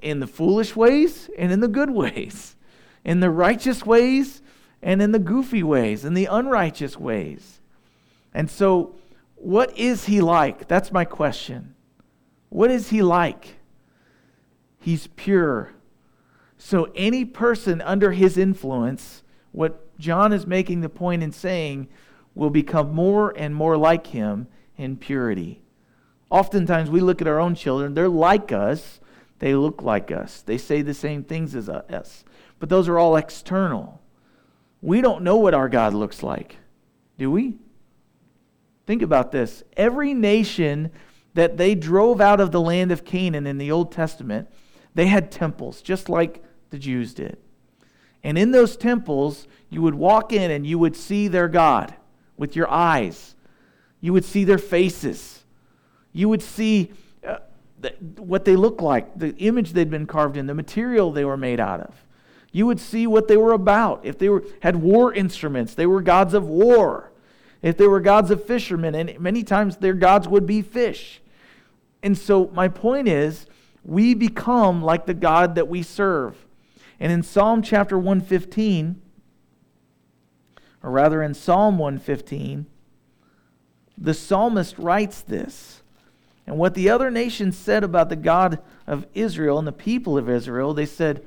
in 0.00 0.18
the 0.18 0.26
foolish 0.26 0.74
ways 0.74 1.30
and 1.38 1.52
in 1.52 1.60
the 1.60 1.68
good 1.68 1.90
ways, 1.90 2.56
in 3.04 3.20
the 3.20 3.30
righteous 3.30 3.86
ways 3.86 4.42
and 4.82 5.00
in 5.00 5.12
the 5.12 5.20
goofy 5.20 5.62
ways, 5.62 6.04
in 6.04 6.14
the 6.14 6.26
unrighteous 6.26 6.98
ways. 6.98 7.60
And 8.34 8.50
so, 8.50 8.96
what 9.36 9.76
is 9.78 10.06
he 10.06 10.20
like? 10.20 10.66
That's 10.66 10.90
my 10.90 11.04
question. 11.04 11.76
What 12.48 12.72
is 12.72 12.90
he 12.90 13.02
like? 13.02 13.56
He's 14.82 15.06
pure. 15.06 15.72
So, 16.58 16.90
any 16.94 17.24
person 17.24 17.80
under 17.80 18.12
his 18.12 18.36
influence, 18.36 19.22
what 19.52 19.96
John 19.98 20.32
is 20.32 20.46
making 20.46 20.80
the 20.80 20.88
point 20.88 21.22
in 21.22 21.32
saying, 21.32 21.88
will 22.34 22.50
become 22.50 22.92
more 22.92 23.32
and 23.36 23.54
more 23.54 23.76
like 23.76 24.08
him 24.08 24.48
in 24.76 24.96
purity. 24.96 25.62
Oftentimes, 26.30 26.90
we 26.90 27.00
look 27.00 27.20
at 27.20 27.28
our 27.28 27.38
own 27.38 27.54
children, 27.54 27.94
they're 27.94 28.08
like 28.08 28.50
us, 28.50 29.00
they 29.38 29.54
look 29.54 29.82
like 29.82 30.10
us, 30.10 30.42
they 30.42 30.58
say 30.58 30.82
the 30.82 30.94
same 30.94 31.22
things 31.22 31.54
as 31.54 31.68
us, 31.68 32.24
but 32.58 32.68
those 32.68 32.88
are 32.88 32.98
all 32.98 33.16
external. 33.16 34.00
We 34.80 35.00
don't 35.00 35.22
know 35.22 35.36
what 35.36 35.54
our 35.54 35.68
God 35.68 35.94
looks 35.94 36.22
like, 36.22 36.56
do 37.18 37.30
we? 37.30 37.56
Think 38.86 39.02
about 39.02 39.30
this. 39.30 39.62
Every 39.76 40.12
nation 40.12 40.90
that 41.34 41.56
they 41.56 41.74
drove 41.74 42.20
out 42.20 42.40
of 42.40 42.50
the 42.50 42.60
land 42.60 42.90
of 42.90 43.04
Canaan 43.04 43.46
in 43.46 43.58
the 43.58 43.70
Old 43.70 43.92
Testament, 43.92 44.48
they 44.94 45.06
had 45.06 45.30
temples, 45.30 45.82
just 45.82 46.08
like 46.08 46.42
the 46.70 46.78
Jews 46.78 47.14
did. 47.14 47.36
And 48.24 48.38
in 48.38 48.52
those 48.52 48.76
temples, 48.76 49.46
you 49.70 49.82
would 49.82 49.94
walk 49.94 50.32
in 50.32 50.50
and 50.50 50.66
you 50.66 50.78
would 50.78 50.96
see 50.96 51.28
their 51.28 51.48
God 51.48 51.94
with 52.36 52.54
your 52.54 52.70
eyes. 52.70 53.34
You 54.00 54.12
would 54.12 54.24
see 54.24 54.44
their 54.44 54.58
faces. 54.58 55.44
You 56.12 56.28
would 56.28 56.42
see 56.42 56.92
uh, 57.26 57.38
what 58.16 58.44
they 58.44 58.56
looked 58.56 58.80
like, 58.80 59.18
the 59.18 59.34
image 59.36 59.72
they'd 59.72 59.90
been 59.90 60.06
carved 60.06 60.36
in, 60.36 60.46
the 60.46 60.54
material 60.54 61.10
they 61.10 61.24
were 61.24 61.36
made 61.36 61.58
out 61.58 61.80
of. 61.80 61.94
You 62.52 62.66
would 62.66 62.80
see 62.80 63.06
what 63.06 63.28
they 63.28 63.36
were 63.36 63.52
about. 63.52 64.04
If 64.04 64.18
they 64.18 64.28
were, 64.28 64.44
had 64.60 64.76
war 64.76 65.12
instruments, 65.12 65.74
they 65.74 65.86
were 65.86 66.02
gods 66.02 66.34
of 66.34 66.46
war. 66.46 67.10
If 67.62 67.76
they 67.78 67.86
were 67.86 68.00
gods 68.00 68.30
of 68.30 68.44
fishermen, 68.44 68.94
and 68.94 69.18
many 69.18 69.42
times 69.42 69.78
their 69.78 69.94
gods 69.94 70.28
would 70.28 70.46
be 70.46 70.60
fish. 70.60 71.20
And 72.02 72.18
so, 72.18 72.50
my 72.52 72.68
point 72.68 73.08
is, 73.08 73.46
we 73.84 74.14
become 74.14 74.82
like 74.82 75.06
the 75.06 75.14
God 75.14 75.54
that 75.54 75.68
we 75.68 75.82
serve. 75.82 76.46
And 77.00 77.10
in 77.10 77.22
Psalm 77.22 77.62
chapter 77.62 77.98
115, 77.98 79.00
or 80.82 80.90
rather 80.90 81.22
in 81.22 81.34
Psalm 81.34 81.78
115, 81.78 82.66
the 83.98 84.14
psalmist 84.14 84.78
writes 84.78 85.22
this. 85.22 85.82
And 86.46 86.58
what 86.58 86.74
the 86.74 86.90
other 86.90 87.10
nations 87.10 87.56
said 87.56 87.84
about 87.84 88.08
the 88.08 88.16
God 88.16 88.60
of 88.86 89.06
Israel 89.14 89.58
and 89.58 89.66
the 89.66 89.72
people 89.72 90.18
of 90.18 90.28
Israel, 90.28 90.74
they 90.74 90.86
said, 90.86 91.24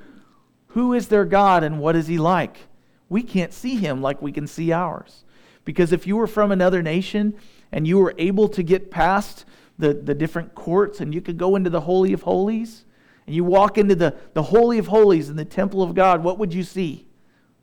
Who 0.68 0.94
is 0.94 1.08
their 1.08 1.26
God 1.26 1.64
and 1.64 1.80
what 1.80 1.96
is 1.96 2.08
he 2.08 2.18
like? 2.18 2.68
We 3.08 3.24
can't 3.24 3.54
see 3.54 3.76
him 3.76 4.02
like 4.02 4.22
we 4.22 4.32
can 4.32 4.48
see 4.48 4.72
ours. 4.72 5.24
Because 5.64 5.92
if 5.92 6.06
you 6.06 6.18
were 6.18 6.28
from 6.28 6.52
another 6.52 6.82
nation 6.82 7.34
and 7.72 7.88
you 7.88 7.98
were 7.98 8.14
able 8.18 8.50
to 8.50 8.64
get 8.64 8.92
past 8.92 9.46
the, 9.78 9.94
the 9.94 10.14
different 10.14 10.56
courts 10.56 11.02
and 11.02 11.14
you 11.14 11.22
could 11.22 11.38
go 11.38 11.56
into 11.56 11.70
the 11.70 11.82
Holy 11.82 12.14
of 12.14 12.22
Holies 12.24 12.86
and 13.26 13.36
you 13.36 13.44
walk 13.44 13.78
into 13.78 13.96
the, 13.96 14.16
the 14.34 14.44
Holy 14.44 14.78
of 14.78 14.88
Holies 14.88 15.30
in 15.30 15.36
the 15.36 15.46
temple 15.46 15.82
of 15.82 15.96
God, 15.96 16.24
what 16.24 16.38
would 16.38 16.54
you 16.54 16.64
see? 16.64 17.08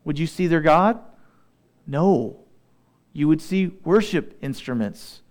Would 0.03 0.19
you 0.19 0.27
see 0.27 0.47
their 0.47 0.61
God? 0.61 0.99
No. 1.87 2.41
You 3.13 3.27
would 3.27 3.41
see 3.41 3.67
worship 3.83 4.37
instruments. 4.41 5.21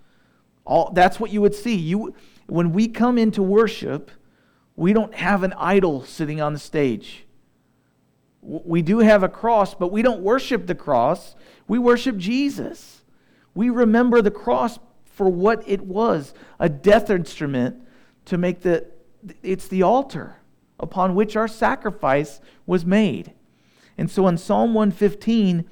All, 0.65 0.93
that's 0.93 1.21
what 1.21 1.31
you 1.31 1.41
would 1.41 1.55
see. 1.55 1.75
You, 1.75 2.15
when 2.47 2.73
we 2.73 2.89
come 2.89 3.19
into 3.19 3.43
worship, 3.43 4.11
we 4.77 4.93
don't 4.93 5.15
have 5.15 5.43
an 5.43 5.53
idol 5.55 6.05
sitting 6.05 6.41
on 6.41 6.53
the 6.53 6.59
stage. 6.59 7.27
We 8.41 8.83
do 8.83 8.99
have 8.99 9.23
a 9.23 9.29
cross, 9.29 9.75
but 9.75 9.93
we 9.93 10.03
don't 10.03 10.23
worship 10.23 10.67
the 10.67 10.75
cross. 10.75 11.35
We 11.69 11.79
worship 11.79 12.17
Jesus. 12.17 13.03
We 13.55 13.71
remember 13.71 14.23
the 14.23 14.31
cross 14.31 14.79
for 15.13 15.29
what 15.29 15.63
it 15.67 15.83
was 15.83 16.35
a 16.59 16.69
death 16.69 17.11
instrument 17.11 17.77
to 18.25 18.39
make 18.39 18.63
the, 18.63 18.87
it's 19.43 19.69
the 19.69 19.83
altar 19.83 20.37
upon 20.81 21.15
which 21.15 21.37
our 21.37 21.49
sacrifice 21.49 22.41
was 22.67 22.85
made. 22.85 23.33
And 23.99 24.11
so 24.11 24.27
in 24.27 24.39
Psalm 24.39 24.75
115, 24.75 25.65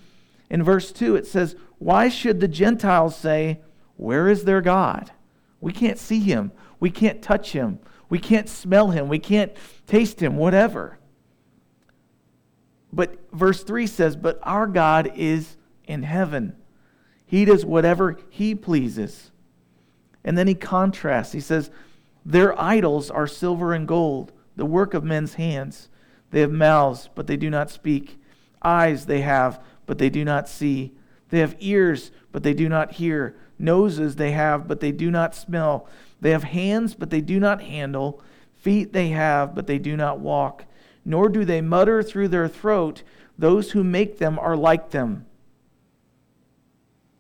in 0.51 0.63
verse 0.63 0.93
2, 0.93 1.17
it 1.17 1.27
says, 1.27 1.57
Why 1.79 2.09
should 2.09 2.41
the 2.41 2.49
Gentiles 2.49 3.17
say, 3.17 3.61
Where 3.97 4.29
is 4.29 4.45
their 4.45 4.61
God? 4.61 5.11
We 5.61 5.73
can't 5.73 5.99
see 5.99 6.21
him. 6.21 6.53
We 6.79 6.91
can't 6.91 7.23
touch 7.23 7.53
him. 7.53 7.79
We 8.09 8.19
can't 8.19 8.49
smell 8.49 8.91
him. 8.91 9.09
We 9.09 9.19
can't 9.19 9.53
taste 9.87 10.21
him, 10.21 10.37
whatever. 10.37 10.99
But 12.93 13.19
verse 13.33 13.63
3 13.63 13.87
says, 13.87 14.17
But 14.17 14.39
our 14.43 14.67
God 14.67 15.13
is 15.17 15.57
in 15.85 16.03
heaven. 16.03 16.57
He 17.27 17.45
does 17.45 17.65
whatever 17.65 18.19
he 18.29 18.55
pleases. 18.55 19.30
And 20.25 20.37
then 20.37 20.47
he 20.47 20.55
contrasts. 20.55 21.33
He 21.33 21.41
says, 21.41 21.71
Their 22.25 22.59
idols 22.61 23.11
are 23.11 23.27
silver 23.27 23.73
and 23.73 23.89
gold, 23.89 24.33
the 24.57 24.67
work 24.67 24.95
of 24.95 25.05
men's 25.05 25.35
hands. 25.35 25.89
They 26.31 26.41
have 26.41 26.53
mouths, 26.53 27.09
but 27.15 27.27
they 27.27 27.37
do 27.37 27.51
not 27.51 27.71
speak. 27.71 28.19
Eyes 28.63 29.07
they 29.07 29.23
have, 29.23 29.63
but 29.87 29.99
they 29.99 30.11
do 30.11 30.25
not 30.25 30.49
see. 30.49 30.93
They 31.31 31.39
have 31.41 31.57
ears, 31.61 32.11
but 32.33 32.43
they 32.43 32.55
do 32.55 32.69
not 32.69 32.93
hear. 32.93 33.37
Noses 33.59 34.17
they 34.17 34.33
have, 34.33 34.69
but 34.69 34.81
they 34.81 34.93
do 34.93 35.11
not 35.11 35.35
smell. 35.35 35.89
They 36.21 36.31
have 36.31 36.45
hands, 36.45 36.95
but 36.95 37.11
they 37.11 37.21
do 37.21 37.41
not 37.41 37.63
handle. 37.63 38.23
Feet 38.57 38.93
they 38.93 39.09
have, 39.09 39.55
but 39.55 39.67
they 39.67 39.79
do 39.79 39.97
not 39.97 40.21
walk. 40.21 40.65
Nor 41.05 41.29
do 41.29 41.45
they 41.45 41.61
mutter 41.61 42.03
through 42.03 42.29
their 42.29 42.49
throat. 42.49 43.03
Those 43.39 43.73
who 43.73 43.83
make 43.83 44.19
them 44.19 44.39
are 44.39 44.57
like 44.57 44.91
them. 44.91 45.27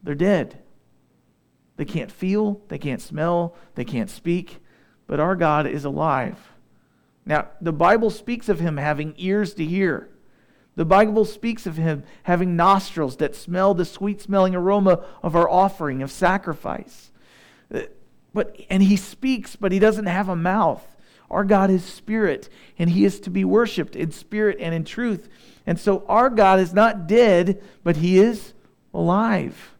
They're 0.02 0.14
dead. 0.14 0.58
They 1.80 1.86
can't 1.86 2.12
feel, 2.12 2.60
they 2.68 2.76
can't 2.76 3.00
smell, 3.00 3.56
they 3.74 3.86
can't 3.86 4.10
speak, 4.10 4.58
but 5.06 5.18
our 5.18 5.34
God 5.34 5.66
is 5.66 5.86
alive. 5.86 6.36
Now, 7.24 7.48
the 7.58 7.72
Bible 7.72 8.10
speaks 8.10 8.50
of 8.50 8.60
him 8.60 8.76
having 8.76 9.14
ears 9.16 9.54
to 9.54 9.64
hear. 9.64 10.10
The 10.76 10.84
Bible 10.84 11.24
speaks 11.24 11.64
of 11.64 11.78
him 11.78 12.02
having 12.24 12.54
nostrils 12.54 13.16
that 13.16 13.34
smell 13.34 13.72
the 13.72 13.86
sweet 13.86 14.20
smelling 14.20 14.54
aroma 14.54 15.06
of 15.22 15.34
our 15.34 15.48
offering 15.48 16.02
of 16.02 16.10
sacrifice. 16.10 17.12
Uh, 17.74 17.84
but, 18.34 18.60
and 18.68 18.82
he 18.82 18.96
speaks, 18.98 19.56
but 19.56 19.72
he 19.72 19.78
doesn't 19.78 20.04
have 20.04 20.28
a 20.28 20.36
mouth. 20.36 20.86
Our 21.30 21.44
God 21.44 21.70
is 21.70 21.82
spirit, 21.82 22.50
and 22.78 22.90
he 22.90 23.06
is 23.06 23.20
to 23.20 23.30
be 23.30 23.42
worshiped 23.42 23.96
in 23.96 24.10
spirit 24.10 24.58
and 24.60 24.74
in 24.74 24.84
truth. 24.84 25.30
And 25.66 25.80
so 25.80 26.04
our 26.08 26.28
God 26.28 26.60
is 26.60 26.74
not 26.74 27.06
dead, 27.06 27.62
but 27.82 27.96
he 27.96 28.18
is 28.18 28.52
alive. 28.92 29.78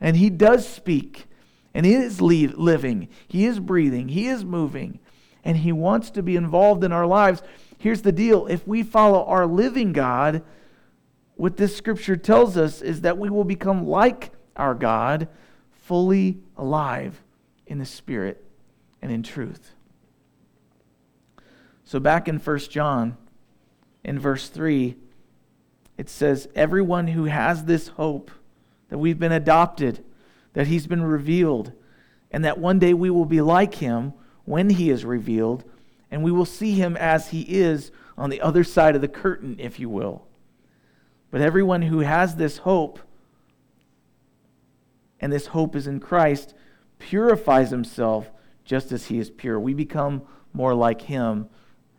And 0.00 0.16
he 0.16 0.30
does 0.30 0.68
speak, 0.68 1.26
and 1.72 1.86
he 1.86 1.94
is 1.94 2.20
living, 2.20 3.08
he 3.26 3.46
is 3.46 3.60
breathing, 3.60 4.08
he 4.08 4.26
is 4.26 4.44
moving, 4.44 4.98
and 5.44 5.56
he 5.58 5.72
wants 5.72 6.10
to 6.10 6.22
be 6.22 6.36
involved 6.36 6.84
in 6.84 6.92
our 6.92 7.06
lives. 7.06 7.42
Here's 7.78 8.02
the 8.02 8.12
deal 8.12 8.46
if 8.46 8.66
we 8.66 8.82
follow 8.82 9.24
our 9.24 9.46
living 9.46 9.92
God, 9.92 10.42
what 11.36 11.56
this 11.56 11.76
scripture 11.76 12.16
tells 12.16 12.56
us 12.56 12.80
is 12.80 13.00
that 13.02 13.18
we 13.18 13.30
will 13.30 13.44
become 13.44 13.86
like 13.86 14.30
our 14.56 14.74
God, 14.74 15.28
fully 15.82 16.38
alive 16.56 17.22
in 17.66 17.78
the 17.78 17.86
Spirit 17.86 18.44
and 19.02 19.10
in 19.10 19.22
truth. 19.22 19.72
So, 21.84 22.00
back 22.00 22.28
in 22.28 22.38
1 22.38 22.58
John, 22.70 23.16
in 24.02 24.18
verse 24.18 24.48
3, 24.48 24.96
it 25.98 26.08
says, 26.08 26.48
Everyone 26.54 27.08
who 27.08 27.24
has 27.24 27.64
this 27.64 27.88
hope 27.88 28.30
that 28.88 28.98
we've 28.98 29.18
been 29.18 29.32
adopted, 29.32 30.04
that 30.52 30.66
he's 30.66 30.86
been 30.86 31.02
revealed, 31.02 31.72
and 32.30 32.44
that 32.44 32.58
one 32.58 32.78
day 32.78 32.94
we 32.94 33.10
will 33.10 33.24
be 33.24 33.40
like 33.40 33.74
him 33.74 34.12
when 34.44 34.70
he 34.70 34.90
is 34.90 35.04
revealed, 35.04 35.64
and 36.10 36.22
we 36.22 36.32
will 36.32 36.44
see 36.44 36.72
him 36.72 36.96
as 36.96 37.28
he 37.28 37.42
is 37.42 37.90
on 38.16 38.30
the 38.30 38.40
other 38.40 38.64
side 38.64 38.94
of 38.94 39.00
the 39.00 39.08
curtain, 39.08 39.56
if 39.58 39.80
you 39.80 39.88
will. 39.88 40.26
But 41.30 41.40
everyone 41.40 41.82
who 41.82 42.00
has 42.00 42.36
this 42.36 42.58
hope, 42.58 43.00
and 45.20 45.32
this 45.32 45.48
hope 45.48 45.74
is 45.74 45.86
in 45.86 45.98
Christ, 46.00 46.54
purifies 46.98 47.70
himself 47.70 48.30
just 48.64 48.92
as 48.92 49.06
he 49.06 49.18
is 49.18 49.30
pure. 49.30 49.58
We 49.58 49.74
become 49.74 50.22
more 50.52 50.74
like 50.74 51.02
him 51.02 51.48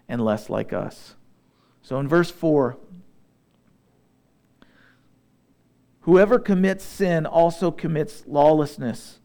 and 0.07 0.23
less 0.23 0.49
like 0.49 0.71
us. 0.71 1.15
So 1.81 1.99
in 1.99 2.07
verse 2.07 2.31
4, 2.31 2.77
whoever 6.05 6.39
commits 6.39 6.83
sin 6.83 7.27
also 7.27 7.69
commits 7.69 8.23
lawlessness, 8.25 9.19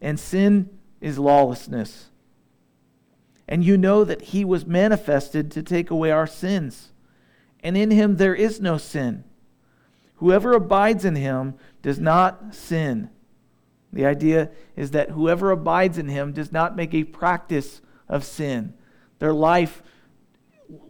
and 0.00 0.18
sin 0.18 0.70
is 1.00 1.18
lawlessness 1.18 2.08
and 3.52 3.62
you 3.62 3.76
know 3.76 4.02
that 4.02 4.22
he 4.22 4.46
was 4.46 4.64
manifested 4.64 5.50
to 5.50 5.62
take 5.62 5.90
away 5.90 6.10
our 6.10 6.26
sins. 6.26 6.92
And 7.60 7.76
in 7.76 7.90
him 7.90 8.16
there 8.16 8.34
is 8.34 8.62
no 8.62 8.78
sin. 8.78 9.24
Whoever 10.16 10.54
abides 10.54 11.04
in 11.04 11.16
him 11.16 11.54
does 11.82 11.98
not 11.98 12.54
sin. 12.54 13.10
The 13.92 14.06
idea 14.06 14.50
is 14.74 14.92
that 14.92 15.10
whoever 15.10 15.50
abides 15.50 15.98
in 15.98 16.08
him 16.08 16.32
does 16.32 16.50
not 16.50 16.76
make 16.76 16.94
a 16.94 17.04
practice 17.04 17.82
of 18.08 18.24
sin. 18.24 18.72
Their 19.18 19.34
life, 19.34 19.82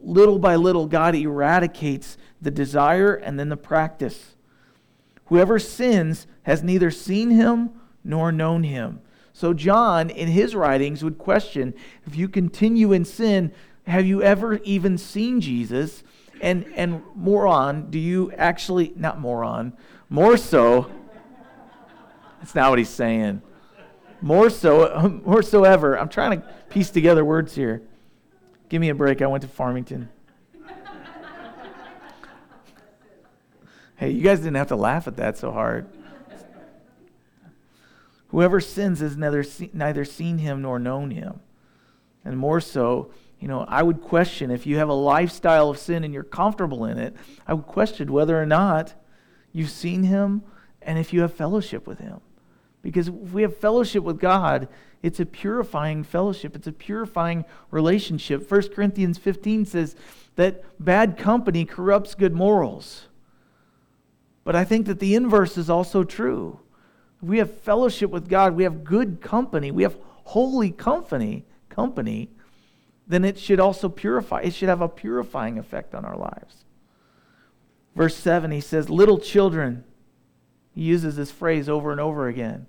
little 0.00 0.38
by 0.38 0.54
little, 0.54 0.86
God 0.86 1.16
eradicates 1.16 2.16
the 2.40 2.52
desire 2.52 3.14
and 3.14 3.40
then 3.40 3.48
the 3.48 3.56
practice. 3.56 4.31
Whoever 5.26 5.58
sins 5.58 6.26
has 6.42 6.62
neither 6.62 6.90
seen 6.90 7.30
him 7.30 7.70
nor 8.04 8.32
known 8.32 8.64
him. 8.64 9.00
So, 9.32 9.54
John, 9.54 10.10
in 10.10 10.28
his 10.28 10.54
writings, 10.54 11.02
would 11.02 11.18
question 11.18 11.74
if 12.06 12.16
you 12.16 12.28
continue 12.28 12.92
in 12.92 13.04
sin, 13.04 13.52
have 13.86 14.06
you 14.06 14.22
ever 14.22 14.56
even 14.58 14.98
seen 14.98 15.40
Jesus? 15.40 16.02
And, 16.40 16.66
and 16.74 17.02
moron, 17.14 17.90
do 17.90 17.98
you 17.98 18.32
actually, 18.32 18.92
not 18.96 19.20
moron, 19.20 19.72
more 20.08 20.36
so, 20.36 20.90
that's 22.40 22.54
not 22.54 22.70
what 22.70 22.78
he's 22.78 22.88
saying. 22.88 23.40
More 24.20 24.50
so, 24.50 25.20
more 25.24 25.42
so 25.42 25.64
ever. 25.64 25.98
I'm 25.98 26.08
trying 26.08 26.40
to 26.40 26.46
piece 26.68 26.90
together 26.90 27.24
words 27.24 27.54
here. 27.54 27.82
Give 28.68 28.80
me 28.80 28.88
a 28.88 28.94
break. 28.94 29.22
I 29.22 29.26
went 29.26 29.42
to 29.42 29.48
Farmington. 29.48 30.08
Hey, 34.02 34.10
you 34.10 34.20
guys 34.20 34.40
didn't 34.40 34.56
have 34.56 34.66
to 34.66 34.74
laugh 34.74 35.06
at 35.06 35.16
that 35.16 35.38
so 35.38 35.52
hard. 35.52 35.86
Whoever 38.30 38.60
sins 38.60 38.98
has 38.98 39.16
neither, 39.16 39.44
neither 39.72 40.04
seen 40.04 40.38
him 40.38 40.62
nor 40.62 40.80
known 40.80 41.12
him. 41.12 41.38
And 42.24 42.36
more 42.36 42.60
so, 42.60 43.12
you 43.38 43.46
know, 43.46 43.64
I 43.68 43.84
would 43.84 44.00
question 44.00 44.50
if 44.50 44.66
you 44.66 44.78
have 44.78 44.88
a 44.88 44.94
lifestyle 44.94 45.70
of 45.70 45.78
sin 45.78 46.02
and 46.02 46.12
you're 46.12 46.24
comfortable 46.24 46.84
in 46.84 46.98
it, 46.98 47.14
I 47.46 47.54
would 47.54 47.66
question 47.66 48.12
whether 48.12 48.40
or 48.40 48.46
not 48.46 48.94
you've 49.52 49.70
seen 49.70 50.02
him 50.02 50.42
and 50.80 50.98
if 50.98 51.12
you 51.12 51.20
have 51.20 51.32
fellowship 51.32 51.86
with 51.86 52.00
him. 52.00 52.20
Because 52.80 53.06
if 53.06 53.14
we 53.14 53.42
have 53.42 53.56
fellowship 53.56 54.02
with 54.02 54.18
God, 54.18 54.66
it's 55.04 55.20
a 55.20 55.26
purifying 55.26 56.02
fellowship, 56.02 56.56
it's 56.56 56.66
a 56.66 56.72
purifying 56.72 57.44
relationship. 57.70 58.50
1 58.50 58.70
Corinthians 58.70 59.16
15 59.18 59.64
says 59.64 59.94
that 60.34 60.64
bad 60.84 61.16
company 61.16 61.64
corrupts 61.64 62.16
good 62.16 62.34
morals. 62.34 63.06
But 64.44 64.56
I 64.56 64.64
think 64.64 64.86
that 64.86 64.98
the 64.98 65.14
inverse 65.14 65.56
is 65.56 65.70
also 65.70 66.04
true. 66.04 66.60
We 67.20 67.38
have 67.38 67.60
fellowship 67.60 68.10
with 68.10 68.28
God, 68.28 68.56
we 68.56 68.64
have 68.64 68.82
good 68.82 69.20
company, 69.20 69.70
we 69.70 69.84
have 69.84 69.96
holy 70.24 70.70
company, 70.70 71.44
company, 71.68 72.30
then 73.06 73.24
it 73.24 73.38
should 73.38 73.60
also 73.60 73.88
purify. 73.88 74.40
It 74.40 74.54
should 74.54 74.68
have 74.68 74.80
a 74.80 74.88
purifying 74.88 75.58
effect 75.58 75.94
on 75.94 76.04
our 76.04 76.16
lives. 76.16 76.64
Verse 77.94 78.16
7, 78.16 78.50
he 78.50 78.60
says, 78.60 78.88
Little 78.88 79.18
children, 79.18 79.84
he 80.74 80.82
uses 80.82 81.16
this 81.16 81.30
phrase 81.30 81.68
over 81.68 81.92
and 81.92 82.00
over 82.00 82.26
again. 82.26 82.66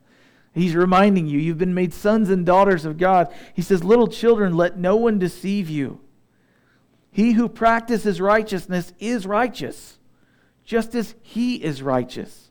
He's 0.54 0.76
reminding 0.76 1.28
you, 1.28 1.40
you've 1.40 1.58
been 1.58 1.74
made 1.74 1.94
sons 1.94 2.30
and 2.30 2.46
daughters 2.46 2.86
of 2.86 2.98
God. 2.98 3.34
He 3.54 3.62
says, 3.62 3.84
Little 3.84 4.08
children, 4.08 4.56
let 4.56 4.78
no 4.78 4.96
one 4.96 5.18
deceive 5.18 5.70
you. 5.70 6.00
He 7.12 7.34
who 7.34 7.48
practices 7.48 8.20
righteousness 8.20 8.92
is 9.00 9.26
righteous, 9.26 9.98
just 10.65 10.95
as 10.95 11.15
he 11.21 11.56
is 11.56 11.82
righteous. 11.82 12.49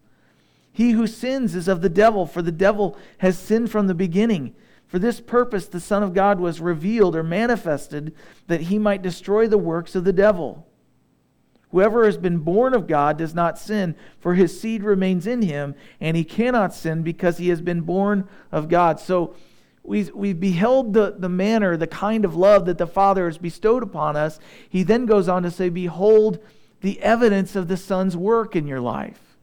He 0.73 0.93
who 0.93 1.07
sins 1.07 1.55
is 1.55 1.69
of 1.69 1.83
the 1.83 1.89
devil, 1.89 2.27
for 2.27 2.43
the 2.43 2.53
devil 2.53 2.97
has 3.19 3.39
sinned 3.39 3.71
from 3.71 3.87
the 3.87 3.95
beginning. 3.95 4.55
For 4.87 4.99
this 4.99 5.21
purpose, 5.21 5.67
the 5.67 5.81
Son 5.81 6.03
of 6.03 6.15
God 6.15 6.41
was 6.41 6.61
revealed 6.61 7.17
or 7.17 7.23
manifested 7.23 8.15
that 8.47 8.63
he 8.63 8.79
might 8.79 9.03
destroy 9.03 9.47
the 9.47 9.59
works 9.59 9.95
of 9.95 10.05
the 10.05 10.13
devil. 10.13 10.67
Whoever 11.71 12.05
has 12.05 12.19
been 12.19 12.39
born 12.39 12.75
of 12.75 12.87
God 12.87 13.17
does 13.17 13.35
not 13.35 13.59
sin, 13.59 13.97
for 14.19 14.35
his 14.35 14.61
seed 14.61 14.83
remains 14.83 15.27
in 15.27 15.41
him, 15.41 15.75
and 16.01 16.17
he 16.17 16.25
cannot 16.25 16.75
sin 16.75 17.03
because 17.03 17.39
he 17.39 17.49
has 17.49 17.63
been 17.63 17.81
born 17.81 18.29
of 18.51 18.69
God. 18.69 19.01
So 19.01 19.35
we, 19.83 20.05
we 20.15 20.35
beheld 20.35 20.93
the, 20.93 21.17
the 21.19 21.31
manner, 21.31 21.77
the 21.79 21.87
kind 21.87 22.27
of 22.27 22.37
love 22.37 22.67
that 22.67 22.77
the 22.77 22.87
Father 22.87 23.25
has 23.25 23.39
bestowed 23.39 23.83
upon 23.83 24.17
us. 24.17 24.39
He 24.69 24.83
then 24.83 25.07
goes 25.07 25.29
on 25.29 25.43
to 25.45 25.51
say, 25.51 25.71
Behold 25.71 26.39
the 26.83 27.01
evidence 27.01 27.57
of 27.57 27.69
the 27.69 27.77
Son's 27.77 28.17
work 28.17 28.55
in 28.55 28.67
your 28.67 28.81
life. 28.81 29.37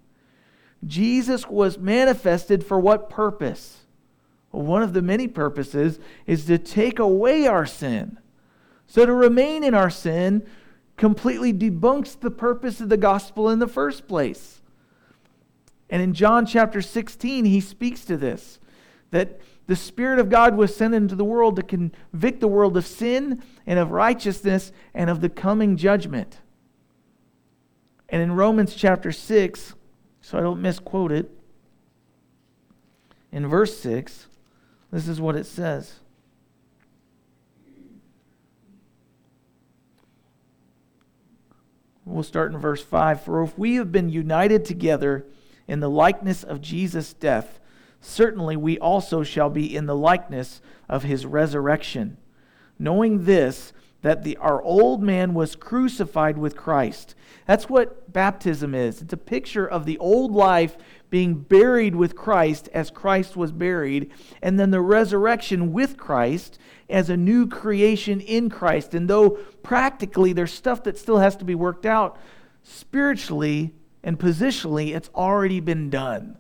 Jesus 0.86 1.48
was 1.48 1.78
manifested 1.78 2.64
for 2.64 2.80
what 2.80 3.10
purpose? 3.10 3.80
Well, 4.52 4.64
one 4.64 4.84
of 4.84 4.94
the 4.94 5.02
many 5.02 5.28
purposes 5.28 6.00
is 6.26 6.46
to 6.46 6.58
take 6.58 7.00
away 7.00 7.48
our 7.48 7.66
sin. 7.66 8.20
So 8.88 9.06
to 9.06 9.14
remain 9.14 9.64
in 9.64 9.74
our 9.74 9.90
sin 9.90 10.46
completely 10.98 11.54
debunks 11.54 12.20
the 12.20 12.32
purpose 12.32 12.82
of 12.82 12.90
the 12.90 12.98
gospel 12.98 13.50
in 13.50 13.60
the 13.60 13.68
first 13.68 14.08
place. 14.08 14.62
And 15.90 16.02
in 16.02 16.14
John 16.14 16.46
chapter 16.46 16.82
16, 16.82 17.46
he 17.46 17.62
speaks 17.62 18.06
to 18.06 18.18
this 18.18 18.60
that 19.12 19.40
the 19.66 19.76
Spirit 19.76 20.20
of 20.20 20.30
God 20.30 20.56
was 20.56 20.76
sent 20.76 20.94
into 20.94 21.16
the 21.16 21.24
world 21.24 21.56
to 21.56 21.64
convict 21.64 22.42
the 22.42 22.48
world 22.48 22.78
of 22.78 22.86
sin 22.86 23.42
and 23.66 23.80
of 23.80 23.92
righteousness 23.92 24.72
and 24.94 25.10
of 25.10 25.22
the 25.22 25.30
coming 25.30 25.78
judgment. 25.78 26.40
And 28.12 28.22
in 28.22 28.32
Romans 28.34 28.74
chapter 28.76 29.12
6, 29.12 29.76
so 30.22 30.38
I 30.38 30.42
don't 30.42 30.62
misquote 30.62 31.12
it, 31.12 31.32
in 33.32 33.48
verse 33.48 33.78
6, 33.80 34.28
this 34.92 35.08
is 35.08 35.22
what 35.22 35.36
it 35.36 35.46
says. 35.46 36.00
We'll 42.06 42.24
start 42.24 42.52
in 42.52 42.58
verse 42.58 42.84
5. 42.84 43.22
For 43.22 43.44
if 43.44 43.58
we 43.58 43.76
have 43.76 43.92
been 43.92 44.10
united 44.10 44.66
together 44.66 45.28
in 45.68 45.80
the 45.80 45.90
likeness 45.90 46.44
of 46.44 46.60
Jesus' 46.60 47.14
death, 47.14 47.60
certainly 48.02 48.58
we 48.58 48.80
also 48.80 49.22
shall 49.22 49.52
be 49.52 49.76
in 49.76 49.86
the 49.86 49.96
likeness 49.96 50.60
of 50.90 51.04
his 51.04 51.28
resurrection. 51.28 52.18
Knowing 52.80 53.26
this, 53.26 53.74
that 54.02 54.24
the, 54.24 54.38
our 54.38 54.62
old 54.62 55.04
man 55.04 55.34
was 55.34 55.56
crucified 55.56 56.38
with 56.38 56.56
Christ. 56.56 57.16
That's 57.46 57.68
what 57.70 58.12
baptism 58.14 58.74
is. 58.74 59.02
It's 59.02 59.14
a 59.14 59.18
picture 59.18 59.68
of 59.68 59.86
the 59.86 59.98
old 59.98 60.32
life 60.32 60.78
being 61.10 61.34
buried 61.34 61.96
with 61.96 62.16
Christ 62.16 62.70
as 62.74 62.92
Christ 62.92 63.36
was 63.36 63.52
buried, 63.52 64.12
and 64.42 64.60
then 64.60 64.72
the 64.72 64.82
resurrection 64.82 65.74
with 65.74 65.98
Christ 65.98 66.60
as 66.90 67.10
a 67.10 67.18
new 67.18 67.48
creation 67.48 68.22
in 68.22 68.50
Christ. 68.50 68.94
And 68.94 69.10
though 69.10 69.32
practically 69.64 70.34
there's 70.34 70.54
stuff 70.54 70.84
that 70.84 70.98
still 70.98 71.18
has 71.18 71.36
to 71.38 71.46
be 71.46 71.56
worked 71.56 71.86
out, 71.86 72.18
spiritually 72.64 73.74
and 74.04 74.18
positionally, 74.18 74.96
it's 74.96 75.10
already 75.14 75.60
been 75.60 75.90
done. 75.90 76.38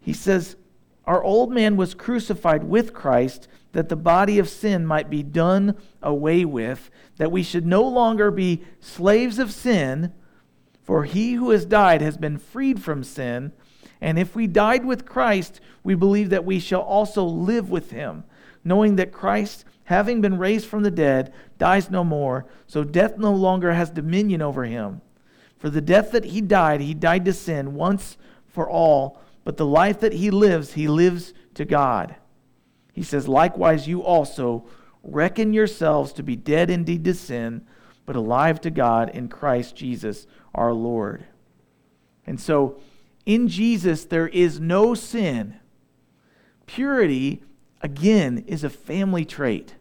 He 0.00 0.12
says, 0.12 0.56
Our 1.06 1.22
old 1.22 1.50
man 1.50 1.76
was 1.76 1.94
crucified 1.94 2.64
with 2.64 2.92
Christ 2.92 3.48
that 3.74 3.88
the 3.88 3.96
body 3.96 4.40
of 4.40 4.48
sin 4.48 4.84
might 4.84 5.08
be 5.08 5.22
done 5.22 5.76
away 6.02 6.44
with, 6.44 6.90
that 7.18 7.30
we 7.30 7.44
should 7.44 7.66
no 7.66 7.82
longer 7.82 8.30
be 8.32 8.62
slaves 8.80 9.38
of 9.38 9.52
sin 9.52 10.12
for 10.84 11.04
he 11.04 11.32
who 11.32 11.50
has 11.50 11.64
died 11.64 12.02
has 12.02 12.16
been 12.16 12.38
freed 12.38 12.82
from 12.82 13.02
sin. 13.02 13.52
And 14.00 14.18
if 14.18 14.36
we 14.36 14.46
died 14.46 14.84
with 14.84 15.06
Christ, 15.06 15.60
we 15.82 15.94
believe 15.94 16.30
that 16.30 16.44
we 16.44 16.60
shall 16.60 16.82
also 16.82 17.24
live 17.24 17.70
with 17.70 17.90
him, 17.90 18.24
knowing 18.62 18.96
that 18.96 19.10
Christ, 19.10 19.64
having 19.84 20.20
been 20.20 20.38
raised 20.38 20.66
from 20.66 20.82
the 20.82 20.90
dead, 20.90 21.32
dies 21.58 21.90
no 21.90 22.04
more, 22.04 22.44
so 22.66 22.84
death 22.84 23.16
no 23.16 23.32
longer 23.32 23.72
has 23.72 23.90
dominion 23.90 24.42
over 24.42 24.64
him. 24.64 25.00
For 25.56 25.70
the 25.70 25.80
death 25.80 26.12
that 26.12 26.26
he 26.26 26.42
died, 26.42 26.82
he 26.82 26.92
died 26.92 27.24
to 27.24 27.32
sin 27.32 27.74
once 27.74 28.18
for 28.46 28.68
all, 28.68 29.22
but 29.42 29.56
the 29.56 29.66
life 29.66 30.00
that 30.00 30.12
he 30.12 30.30
lives, 30.30 30.74
he 30.74 30.86
lives 30.86 31.32
to 31.54 31.64
God. 31.64 32.14
He 32.94 33.02
says, 33.02 33.28
Likewise, 33.28 33.86
you 33.86 34.02
also 34.02 34.64
reckon 35.02 35.52
yourselves 35.52 36.12
to 36.14 36.22
be 36.22 36.36
dead 36.36 36.70
indeed 36.70 37.04
to 37.04 37.12
sin, 37.12 37.66
but 38.06 38.16
alive 38.16 38.60
to 38.62 38.70
God 38.70 39.10
in 39.10 39.28
Christ 39.28 39.76
Jesus 39.76 40.26
our 40.54 40.72
Lord. 40.72 41.26
And 42.26 42.40
so, 42.40 42.80
in 43.26 43.48
Jesus, 43.48 44.04
there 44.04 44.28
is 44.28 44.60
no 44.60 44.94
sin. 44.94 45.56
Purity, 46.66 47.42
again, 47.82 48.44
is 48.46 48.64
a 48.64 48.70
family 48.70 49.24
trait. 49.24 49.74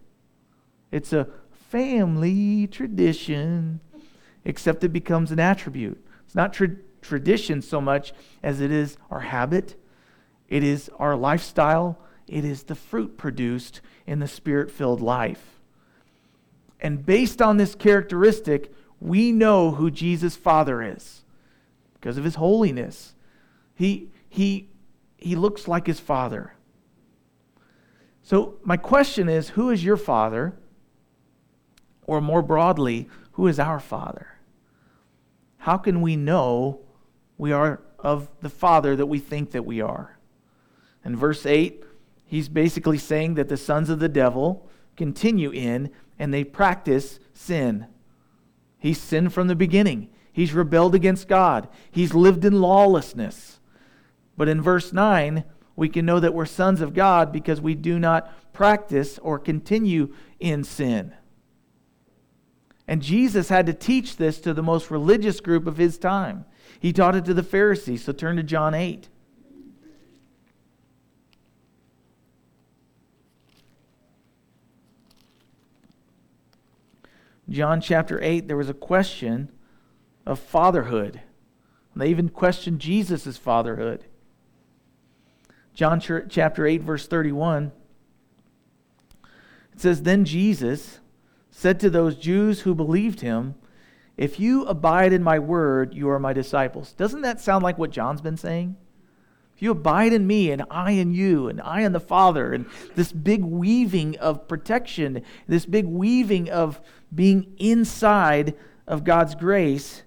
It's 0.92 1.14
a 1.14 1.28
family 1.70 2.68
tradition, 2.68 3.80
except 4.44 4.84
it 4.84 4.94
becomes 4.94 5.32
an 5.32 5.40
attribute. 5.40 6.06
It's 6.26 6.36
not 6.36 6.54
tra- 6.54 6.76
tradition 7.02 7.62
so 7.62 7.80
much 7.80 8.14
as 8.42 8.60
it 8.60 8.72
is 8.72 8.98
our 9.12 9.20
habit, 9.20 9.76
it 10.50 10.64
is 10.64 10.90
our 11.00 11.16
lifestyle, 11.16 12.00
it 12.28 12.46
is 12.46 12.64
the 12.64 12.76
fruit 12.76 13.18
produced 13.18 13.82
in 14.06 14.20
the 14.20 14.28
spirit 14.28 14.72
filled 14.72 15.02
life. 15.02 15.60
And 16.80 17.06
based 17.06 17.42
on 17.42 17.58
this 17.58 17.76
characteristic, 17.76 18.74
we 19.00 19.32
know 19.32 19.72
who 19.72 19.90
Jesus' 19.90 20.36
Father 20.36 20.82
is 20.82 21.24
because 21.96 22.18
of 22.18 22.24
his 22.24 22.36
holiness. 22.36 23.16
He, 23.76 24.10
he, 24.30 24.70
he 25.18 25.36
looks 25.36 25.68
like 25.68 25.88
his 25.88 26.00
Father. 26.00 26.54
So, 28.22 28.56
my 28.64 28.78
question 28.78 29.28
is 29.28 29.50
who 29.50 29.70
is 29.70 29.84
your 29.84 29.98
Father? 29.98 30.54
Or 32.06 32.20
more 32.20 32.42
broadly, 32.42 33.10
who 33.34 33.48
is 33.48 33.60
our 33.60 33.80
Father? 33.80 34.28
How 35.58 35.78
can 35.78 36.02
we 36.02 36.18
know 36.18 36.82
we 37.38 37.54
are 37.54 37.82
of 38.04 38.30
the 38.42 38.50
Father 38.50 38.96
that 38.98 39.06
we 39.06 39.18
think 39.18 39.52
that 39.52 39.66
we 39.66 39.82
are. 39.82 40.18
In 41.06 41.16
verse 41.16 41.46
8, 41.46 41.84
he's 42.34 42.50
basically 42.50 42.98
saying 42.98 43.36
that 43.36 43.48
the 43.48 43.56
sons 43.56 43.92
of 43.92 44.00
the 44.00 44.10
devil 44.10 44.68
continue 44.98 45.52
in 45.52 45.92
and 46.18 46.34
they 46.34 46.44
practice 46.44 47.20
sin. 47.32 47.86
He's 48.80 49.00
sinned 49.00 49.32
from 49.32 49.48
the 49.48 49.56
beginning. 49.56 50.10
He's 50.32 50.52
rebelled 50.52 50.96
against 50.96 51.28
God. 51.28 51.68
He's 51.92 52.16
lived 52.16 52.44
in 52.44 52.60
lawlessness. 52.60 53.60
But 54.36 54.50
in 54.50 54.64
verse 54.64 54.92
9, 54.92 55.44
we 55.76 55.90
can 55.90 56.08
know 56.08 56.20
that 56.20 56.34
we're 56.34 56.48
sons 56.48 56.82
of 56.82 56.96
God 56.96 57.32
because 57.32 57.62
we 57.62 57.76
do 57.76 58.00
not 58.00 58.52
practice 58.52 59.20
or 59.20 59.38
continue 59.38 60.12
in 60.40 60.64
sin. 60.64 61.14
And 62.88 63.04
Jesus 63.04 63.50
had 63.50 63.68
to 63.68 63.76
teach 63.76 64.18
this 64.18 64.40
to 64.40 64.56
the 64.56 64.64
most 64.64 64.90
religious 64.90 65.40
group 65.40 65.68
of 65.68 65.78
his 65.78 66.00
time. 66.00 66.46
He 66.80 66.92
taught 66.92 67.16
it 67.16 67.26
to 67.26 67.36
the 67.36 67.44
Pharisees. 67.44 68.04
So 68.04 68.12
turn 68.12 68.38
to 68.38 68.44
John 68.44 68.74
8. 68.74 69.08
John 77.50 77.82
chapter 77.82 78.22
8, 78.22 78.48
there 78.48 78.58
was 78.58 78.70
a 78.70 78.74
question 78.74 79.52
of 80.26 80.40
fatherhood. 80.40 81.22
They 81.96 82.10
even 82.10 82.30
questioned 82.30 82.80
Jesus' 82.80 83.38
fatherhood. 83.38 84.06
John 85.74 86.00
chapter 86.00 86.66
8, 86.66 86.82
verse 86.82 87.08
31. 87.08 87.72
It 89.74 89.82
says, 89.82 90.04
Then 90.04 90.26
Jesus 90.26 91.00
said 91.52 91.80
to 91.80 91.90
those 91.90 92.16
Jews 92.16 92.62
who 92.62 92.76
believed 92.76 93.22
him, 93.22 93.56
If 94.18 94.40
you 94.40 94.66
abide 94.66 95.14
in 95.14 95.24
my 95.24 95.40
word, 95.40 95.94
you 95.94 96.10
are 96.10 96.20
my 96.20 96.34
disciples. 96.34 96.94
Doesn't 96.94 97.22
that 97.22 97.42
sound 97.42 97.64
like 97.64 97.78
what 97.78 97.92
John's 97.92 98.22
been 98.22 98.38
saying? 98.38 98.76
You 99.64 99.72
abide 99.72 100.12
in 100.12 100.28
me 100.28 100.52
and 100.52 100.66
I 100.70 100.92
in 100.92 101.14
you 101.14 101.48
and 101.48 101.62
I 101.62 101.84
in 101.84 101.94
the 101.94 102.00
Father, 102.02 102.52
and 102.52 102.66
this 102.96 103.14
big 103.14 103.46
weaving 103.46 104.18
of 104.18 104.46
protection, 104.46 105.24
this 105.48 105.66
big 105.66 105.86
weaving 105.86 106.50
of 106.50 106.82
being 107.16 107.56
inside 107.60 108.56
of 108.86 109.06
God's 109.06 109.36
grace, 109.36 110.04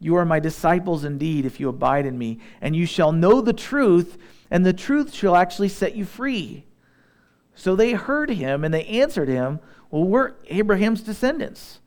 you 0.00 0.16
are 0.16 0.24
my 0.24 0.40
disciples 0.40 1.04
indeed 1.04 1.46
if 1.46 1.60
you 1.60 1.68
abide 1.68 2.06
in 2.06 2.18
me, 2.18 2.40
and 2.60 2.74
you 2.74 2.84
shall 2.84 3.12
know 3.12 3.40
the 3.40 3.52
truth, 3.52 4.18
and 4.50 4.66
the 4.66 4.72
truth 4.72 5.14
shall 5.14 5.36
actually 5.36 5.68
set 5.68 5.94
you 5.94 6.04
free. 6.04 6.66
So 7.54 7.76
they 7.76 7.92
heard 7.92 8.30
him 8.30 8.64
and 8.64 8.74
they 8.74 8.86
answered 8.86 9.28
him, 9.28 9.60
Well, 9.92 10.02
we're 10.02 10.32
Abraham's 10.48 11.02
descendants, 11.02 11.78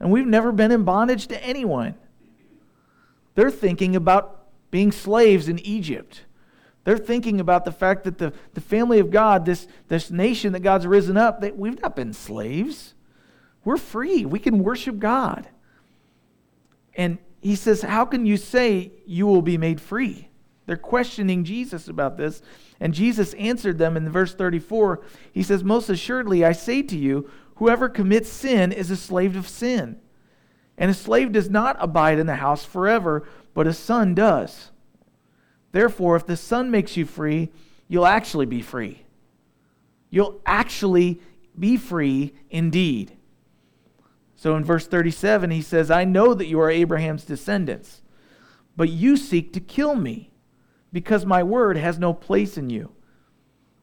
and 0.00 0.10
we've 0.10 0.26
never 0.26 0.50
been 0.50 0.72
in 0.72 0.82
bondage 0.82 1.28
to 1.28 1.40
anyone. 1.40 1.94
They're 3.36 3.52
thinking 3.52 3.94
about 3.94 4.39
being 4.70 4.92
slaves 4.92 5.48
in 5.48 5.58
Egypt. 5.60 6.22
They're 6.84 6.98
thinking 6.98 7.40
about 7.40 7.64
the 7.64 7.72
fact 7.72 8.04
that 8.04 8.18
the, 8.18 8.32
the 8.54 8.60
family 8.60 8.98
of 8.98 9.10
God, 9.10 9.44
this, 9.44 9.66
this 9.88 10.10
nation 10.10 10.52
that 10.52 10.60
God's 10.60 10.86
risen 10.86 11.16
up, 11.16 11.40
they, 11.40 11.50
we've 11.50 11.80
not 11.80 11.94
been 11.94 12.12
slaves. 12.12 12.94
We're 13.64 13.76
free. 13.76 14.24
We 14.24 14.38
can 14.38 14.62
worship 14.64 14.98
God. 14.98 15.48
And 16.94 17.18
he 17.40 17.54
says, 17.54 17.82
How 17.82 18.04
can 18.04 18.26
you 18.26 18.36
say 18.36 18.92
you 19.06 19.26
will 19.26 19.42
be 19.42 19.58
made 19.58 19.80
free? 19.80 20.28
They're 20.66 20.76
questioning 20.76 21.44
Jesus 21.44 21.88
about 21.88 22.16
this. 22.16 22.42
And 22.78 22.94
Jesus 22.94 23.34
answered 23.34 23.76
them 23.76 23.96
in 23.96 24.08
verse 24.08 24.34
34. 24.34 25.02
He 25.32 25.42
says, 25.42 25.62
Most 25.62 25.90
assuredly, 25.90 26.44
I 26.44 26.52
say 26.52 26.82
to 26.82 26.96
you, 26.96 27.30
whoever 27.56 27.88
commits 27.88 28.30
sin 28.30 28.72
is 28.72 28.90
a 28.90 28.96
slave 28.96 29.36
of 29.36 29.48
sin. 29.48 30.00
And 30.78 30.90
a 30.90 30.94
slave 30.94 31.32
does 31.32 31.50
not 31.50 31.76
abide 31.78 32.18
in 32.18 32.26
the 32.26 32.36
house 32.36 32.64
forever, 32.64 33.28
but 33.54 33.66
a 33.66 33.72
son 33.72 34.14
does. 34.14 34.70
Therefore, 35.72 36.16
if 36.16 36.26
the 36.26 36.36
son 36.36 36.70
makes 36.70 36.96
you 36.96 37.04
free, 37.04 37.50
you'll 37.88 38.06
actually 38.06 38.46
be 38.46 38.62
free. 38.62 39.02
You'll 40.10 40.40
actually 40.44 41.20
be 41.58 41.76
free 41.76 42.34
indeed. 42.50 43.16
So 44.34 44.56
in 44.56 44.64
verse 44.64 44.86
37, 44.86 45.50
he 45.50 45.62
says, 45.62 45.90
I 45.90 46.04
know 46.04 46.34
that 46.34 46.46
you 46.46 46.60
are 46.60 46.70
Abraham's 46.70 47.24
descendants, 47.24 48.02
but 48.76 48.88
you 48.88 49.16
seek 49.16 49.52
to 49.52 49.60
kill 49.60 49.94
me 49.94 50.32
because 50.92 51.26
my 51.26 51.42
word 51.42 51.76
has 51.76 51.98
no 51.98 52.12
place 52.12 52.56
in 52.56 52.70
you. 52.70 52.92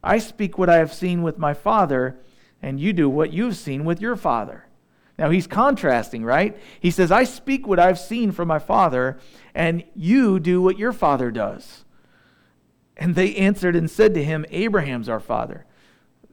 I 0.04 0.18
speak 0.18 0.58
what 0.58 0.70
I 0.70 0.78
have 0.78 0.94
seen 0.94 1.22
with 1.22 1.38
my 1.38 1.54
father, 1.54 2.20
and 2.62 2.80
you 2.80 2.94
do 2.94 3.10
what 3.10 3.34
you've 3.34 3.56
seen 3.56 3.86
with 3.86 4.02
your 4.02 4.16
father. 4.16 4.67
Now 5.18 5.30
he's 5.30 5.48
contrasting, 5.48 6.24
right? 6.24 6.58
He 6.80 6.92
says, 6.92 7.12
I 7.12 7.24
speak 7.24 7.66
what 7.66 7.80
I've 7.80 8.00
seen 8.00 8.32
from 8.32 8.48
my 8.48 8.60
father, 8.60 9.18
and 9.56 9.84
you 9.96 10.40
do 10.40 10.62
what 10.62 10.78
your 10.78 10.94
father 10.94 11.32
does. 11.32 11.84
And 12.96 13.16
they 13.16 13.36
answered 13.36 13.76
and 13.76 13.90
said 13.90 14.14
to 14.14 14.24
him, 14.24 14.46
Abraham's 14.50 15.10
our 15.10 15.20
father. 15.20 15.66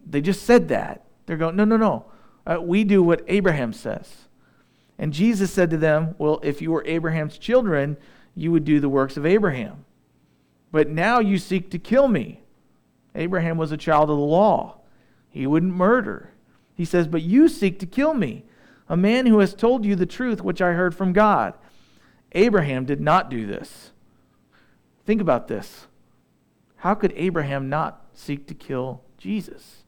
They 0.06 0.20
just 0.20 0.44
said 0.44 0.68
that. 0.68 1.04
They're 1.26 1.36
going, 1.36 1.56
no, 1.56 1.64
no, 1.64 1.76
no. 1.76 2.06
Uh, 2.46 2.60
we 2.60 2.84
do 2.84 3.02
what 3.02 3.24
Abraham 3.26 3.72
says. 3.72 4.24
And 4.98 5.12
Jesus 5.12 5.52
said 5.52 5.70
to 5.70 5.76
them, 5.76 6.14
Well, 6.18 6.40
if 6.42 6.62
you 6.62 6.70
were 6.70 6.84
Abraham's 6.86 7.38
children, 7.38 7.96
you 8.34 8.52
would 8.52 8.64
do 8.64 8.80
the 8.80 8.88
works 8.88 9.16
of 9.16 9.26
Abraham. 9.26 9.84
But 10.70 10.88
now 10.88 11.20
you 11.20 11.38
seek 11.38 11.70
to 11.70 11.78
kill 11.78 12.08
me. 12.08 12.40
Abraham 13.14 13.56
was 13.56 13.72
a 13.72 13.76
child 13.76 14.10
of 14.10 14.16
the 14.16 14.24
law, 14.24 14.78
he 15.28 15.46
wouldn't 15.46 15.74
murder. 15.74 16.30
He 16.76 16.84
says, 16.84 17.06
But 17.06 17.22
you 17.22 17.48
seek 17.48 17.78
to 17.80 17.86
kill 17.86 18.14
me, 18.14 18.44
a 18.88 18.96
man 18.96 19.26
who 19.26 19.38
has 19.38 19.54
told 19.54 19.84
you 19.84 19.96
the 19.96 20.06
truth 20.06 20.42
which 20.42 20.60
I 20.60 20.72
heard 20.72 20.94
from 20.94 21.12
God. 21.12 21.54
Abraham 22.32 22.84
did 22.84 23.00
not 23.00 23.30
do 23.30 23.46
this. 23.46 23.92
Think 25.04 25.20
about 25.20 25.48
this. 25.48 25.86
How 26.76 26.94
could 26.94 27.12
Abraham 27.16 27.68
not 27.68 28.04
seek 28.12 28.46
to 28.48 28.54
kill 28.54 29.02
Jesus? 29.16 29.84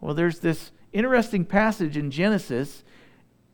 Well, 0.00 0.14
there's 0.14 0.40
this 0.40 0.70
interesting 0.92 1.44
passage 1.44 1.96
in 1.96 2.10
Genesis, 2.10 2.84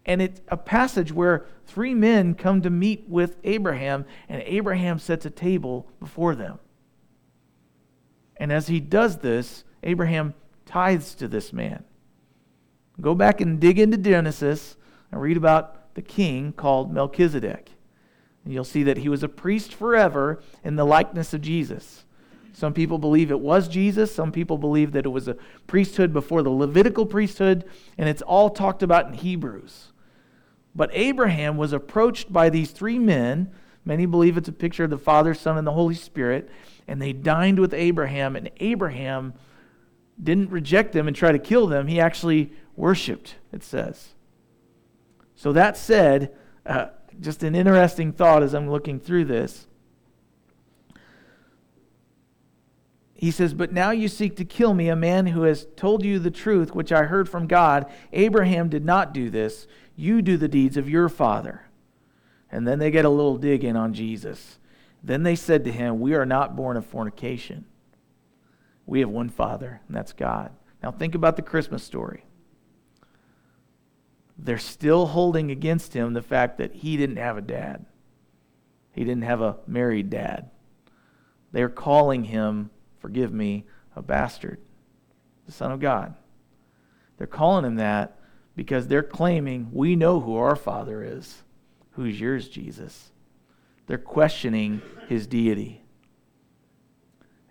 and 0.05 0.21
it's 0.21 0.41
a 0.49 0.57
passage 0.57 1.13
where 1.13 1.47
three 1.67 1.95
men 1.95 2.35
come 2.35 2.63
to 2.63 2.71
meet 2.71 3.09
with 3.09 3.37
Abraham, 3.45 4.05
and 4.29 4.43
Abraham 4.45 4.99
sets 4.99 5.25
a 5.27 5.31
table 5.31 5.89
before 6.01 6.35
them. 6.35 6.59
And 8.37 8.53
as 8.53 8.69
he 8.69 8.81
does 8.81 9.19
this, 9.19 9.65
Abraham 9.83 10.35
tithes 10.67 11.15
to 11.17 11.29
this 11.29 11.53
man. 11.53 11.85
Go 13.01 13.15
back 13.15 13.41
and 13.41 13.61
dig 13.61 13.79
into 13.79 13.97
Genesis 13.97 14.77
and 15.13 15.21
read 15.21 15.37
about 15.37 15.95
the 15.95 16.03
king 16.03 16.53
called 16.53 16.93
Melchizedek. 16.93 17.71
And 18.45 18.55
you'll 18.55 18.65
see 18.65 18.83
that 18.85 18.99
he 18.99 19.09
was 19.09 19.23
a 19.23 19.29
priest 19.29 19.75
forever 19.75 20.41
in 20.63 20.77
the 20.77 20.85
likeness 20.85 21.35
of 21.35 21.41
Jesus. 21.41 22.05
Some 22.53 22.73
people 22.73 22.99
believe 22.99 23.31
it 23.31 23.41
was 23.41 23.69
Jesus. 23.69 24.15
Some 24.15 24.33
people 24.33 24.57
believe 24.57 24.93
that 24.93 25.05
it 25.05 25.11
was 25.11 25.29
a 25.29 25.37
priesthood 25.67 26.13
before 26.13 26.43
the 26.43 26.51
Levitical 26.51 27.05
priesthood, 27.05 27.65
and 27.99 28.09
it's 28.09 28.23
all 28.23 28.49
talked 28.49 28.83
about 28.83 29.09
in 29.09 29.13
Hebrews. 29.13 29.93
But 30.75 30.91
Abraham 30.93 31.59
was 31.59 31.73
approached 31.75 32.33
by 32.33 32.49
these 32.49 32.71
three 32.71 32.99
men. 32.99 33.51
Many 33.85 34.07
believe 34.07 34.37
it's 34.37 34.49
a 34.49 34.53
picture 34.53 34.85
of 34.85 34.91
the 34.91 34.97
Father, 34.97 35.35
Son, 35.35 35.59
and 35.59 35.67
the 35.67 35.73
Holy 35.73 35.95
Spirit. 35.95 36.49
And 36.89 37.01
they 37.03 37.13
dined 37.13 37.59
with 37.59 37.75
Abraham, 37.75 38.37
and 38.37 38.51
Abraham 38.59 39.35
didn't 40.23 40.51
reject 40.51 40.93
them 40.93 41.09
and 41.09 41.17
try 41.17 41.33
to 41.33 41.39
kill 41.39 41.67
them. 41.67 41.87
He 41.89 42.01
actually 42.01 42.53
worshiped, 42.77 43.37
it 43.53 43.63
says. 43.63 44.15
So, 45.35 45.53
that 45.53 45.77
said, 45.77 46.35
uh, 46.65 46.87
just 47.21 47.43
an 47.43 47.55
interesting 47.55 48.13
thought 48.13 48.43
as 48.43 48.55
I'm 48.55 48.71
looking 48.71 49.01
through 49.01 49.27
this. 49.27 49.67
he 53.17 53.31
says, 53.31 53.55
But 53.55 53.73
now 53.73 53.91
you 53.91 54.09
seek 54.09 54.37
to 54.37 54.45
kill 54.45 54.75
me, 54.75 54.89
a 54.89 54.97
man 54.97 55.29
who 55.29 55.43
has 55.43 55.67
told 55.75 56.05
you 56.05 56.19
the 56.19 56.31
truth, 56.31 56.75
which 56.75 56.93
I 56.93 57.05
heard 57.05 57.29
from 57.29 57.47
God. 57.47 57.87
Abraham 58.13 58.69
did 58.69 58.85
not 58.85 59.15
do 59.15 59.31
this. 59.31 59.67
You 59.97 60.21
do 60.21 60.37
the 60.37 60.49
deeds 60.49 60.77
of 60.77 60.89
your 60.89 61.09
father. 61.09 61.63
And 62.53 62.69
then 62.69 62.79
they 62.79 62.91
get 62.91 63.07
a 63.07 63.11
little 63.11 63.39
dig 63.39 63.65
in 63.65 63.75
on 63.75 63.95
Jesus. 63.95 64.59
Then 65.03 65.23
they 65.23 65.35
said 65.35 65.65
to 65.65 65.73
him, 65.73 65.99
We 65.99 66.15
are 66.15 66.27
not 66.27 66.57
born 66.57 66.77
of 66.77 66.85
fornication. 66.85 67.65
We 68.85 69.01
have 69.01 69.09
one 69.09 69.31
father, 69.31 69.81
and 69.89 69.97
that's 69.97 70.13
God. 70.13 70.53
Now 70.83 70.91
think 70.91 71.15
about 71.15 71.37
the 71.37 71.43
Christmas 71.43 71.83
story. 71.83 72.26
They're 74.39 74.59
still 74.59 75.07
holding 75.07 75.51
against 75.51 75.95
him 75.95 76.13
the 76.13 76.23
fact 76.23 76.59
that 76.59 76.75
he 76.75 76.97
didn't 76.97 77.17
have 77.17 77.37
a 77.37 77.43
dad, 77.43 77.87
he 78.93 79.05
didn't 79.05 79.25
have 79.25 79.41
a 79.41 79.59
married 79.67 80.11
dad. 80.11 80.51
They're 81.53 81.69
calling 81.69 82.25
him 82.25 82.71
forgive 83.07 83.33
me, 83.33 83.65
a 83.95 84.03
bastard, 84.03 84.59
the 85.47 85.53
Son 85.53 85.71
of 85.71 85.79
God. 85.79 86.15
They're 87.19 87.27
calling 87.29 87.65
him 87.65 87.77
that 87.77 88.19
because 88.57 88.89
they're 88.89 89.05
claiming, 89.05 89.69
we 89.73 89.95
know 89.95 90.19
who 90.19 90.35
our 90.35 90.57
Father 90.57 91.05
is. 91.05 91.45
Who's 91.93 92.21
yours, 92.21 92.49
Jesus? 92.49 93.13
They're 93.87 93.97
questioning 93.97 94.83
his 95.09 95.29
deity. 95.29 95.83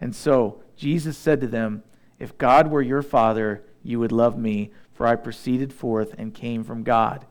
And 0.01 0.13
so 0.13 0.61
Jesus 0.75 1.17
said 1.17 1.39
to 1.39 1.47
them, 1.47 1.83
If 2.19 2.37
God 2.37 2.69
were 2.69 2.81
your 2.81 3.01
Father, 3.01 3.63
you 3.85 3.99
would 3.99 4.11
love 4.11 4.37
me, 4.37 4.71
for 4.93 5.05
I 5.05 5.15
proceeded 5.15 5.71
forth 5.71 6.15
and 6.17 6.33
came 6.33 6.63
from 6.63 6.83
God. 6.83 7.25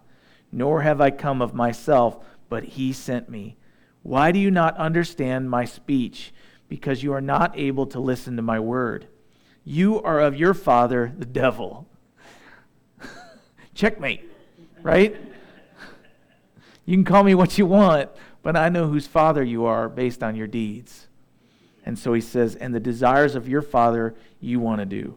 Nor 0.53 0.83
have 0.83 1.01
I 1.01 1.11
come 1.11 1.43
of 1.43 1.53
myself, 1.53 2.25
but 2.49 2.63
he 2.63 2.93
sent 2.93 3.29
me. 3.29 3.57
Why 4.05 4.31
do 4.31 4.39
you 4.39 4.53
not 4.53 4.77
understand 4.77 5.51
my 5.51 5.65
speech? 5.65 6.33
Because 6.69 7.03
you 7.03 7.13
are 7.13 7.21
not 7.21 7.59
able 7.59 7.87
to 7.89 7.99
listen 7.99 8.37
to 8.37 8.43
my 8.43 8.61
word. 8.61 9.09
You 9.65 10.01
are 10.03 10.21
of 10.21 10.37
your 10.37 10.55
father, 10.55 11.13
the 11.19 11.27
devil. 11.27 11.89
Checkmate, 13.75 14.23
right? 14.83 15.17
You 16.87 16.99
can 16.99 17.05
call 17.05 17.25
me 17.25 17.35
what 17.35 17.57
you 17.57 17.65
want, 17.65 18.11
but 18.43 18.59
I 18.59 18.69
know 18.69 18.89
whose 18.89 19.07
father 19.07 19.43
you 19.43 19.65
are 19.65 19.89
based 19.89 20.23
on 20.23 20.37
your 20.37 20.47
deeds. 20.47 21.09
And 21.87 21.99
so 21.99 22.13
he 22.13 22.21
says, 22.21 22.57
and 22.57 22.75
the 22.75 22.81
desires 22.81 23.35
of 23.35 23.49
your 23.49 23.63
father 23.63 24.15
you 24.39 24.61
want 24.61 24.81
to 24.81 24.85
do. 24.85 25.17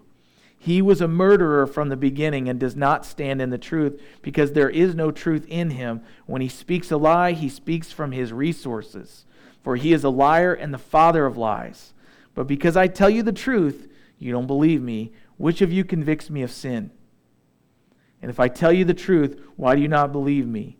He 0.60 0.82
was 0.82 1.02
a 1.02 1.08
murderer 1.08 1.68
from 1.68 1.90
the 1.90 1.96
beginning 1.96 2.50
and 2.50 2.60
does 2.60 2.76
not 2.76 3.06
stand 3.06 3.42
in 3.42 3.52
the 3.52 3.58
truth 3.58 4.02
because 4.22 4.52
there 4.52 4.70
is 4.70 4.96
no 4.96 5.12
truth 5.12 5.46
in 5.48 5.72
him. 5.72 6.02
When 6.26 6.42
he 6.42 6.50
speaks 6.50 6.92
a 6.92 6.98
lie, 6.98 7.34
he 7.34 7.48
speaks 7.48 7.92
from 7.92 8.12
his 8.12 8.34
resources, 8.34 9.26
for 9.64 9.76
he 9.76 9.94
is 9.94 10.04
a 10.04 10.10
liar 10.10 10.54
and 10.54 10.74
the 10.74 10.80
father 10.80 11.26
of 11.26 11.38
lies. 11.38 11.94
But 12.34 12.48
because 12.48 12.76
I 12.76 12.88
tell 12.88 13.10
you 13.10 13.24
the 13.24 13.32
truth, 13.32 13.88
you 14.18 14.32
don't 14.32 14.48
believe 14.48 14.82
me. 14.82 15.12
Which 15.38 15.62
of 15.62 15.72
you 15.72 15.84
convicts 15.84 16.30
me 16.30 16.42
of 16.42 16.52
sin? 16.52 16.92
And 18.22 18.32
if 18.32 18.40
I 18.40 18.48
tell 18.48 18.72
you 18.72 18.84
the 18.84 18.94
truth, 18.94 19.40
why 19.56 19.76
do 19.76 19.82
you 19.82 19.88
not 19.88 20.12
believe 20.12 20.48
me? 20.48 20.78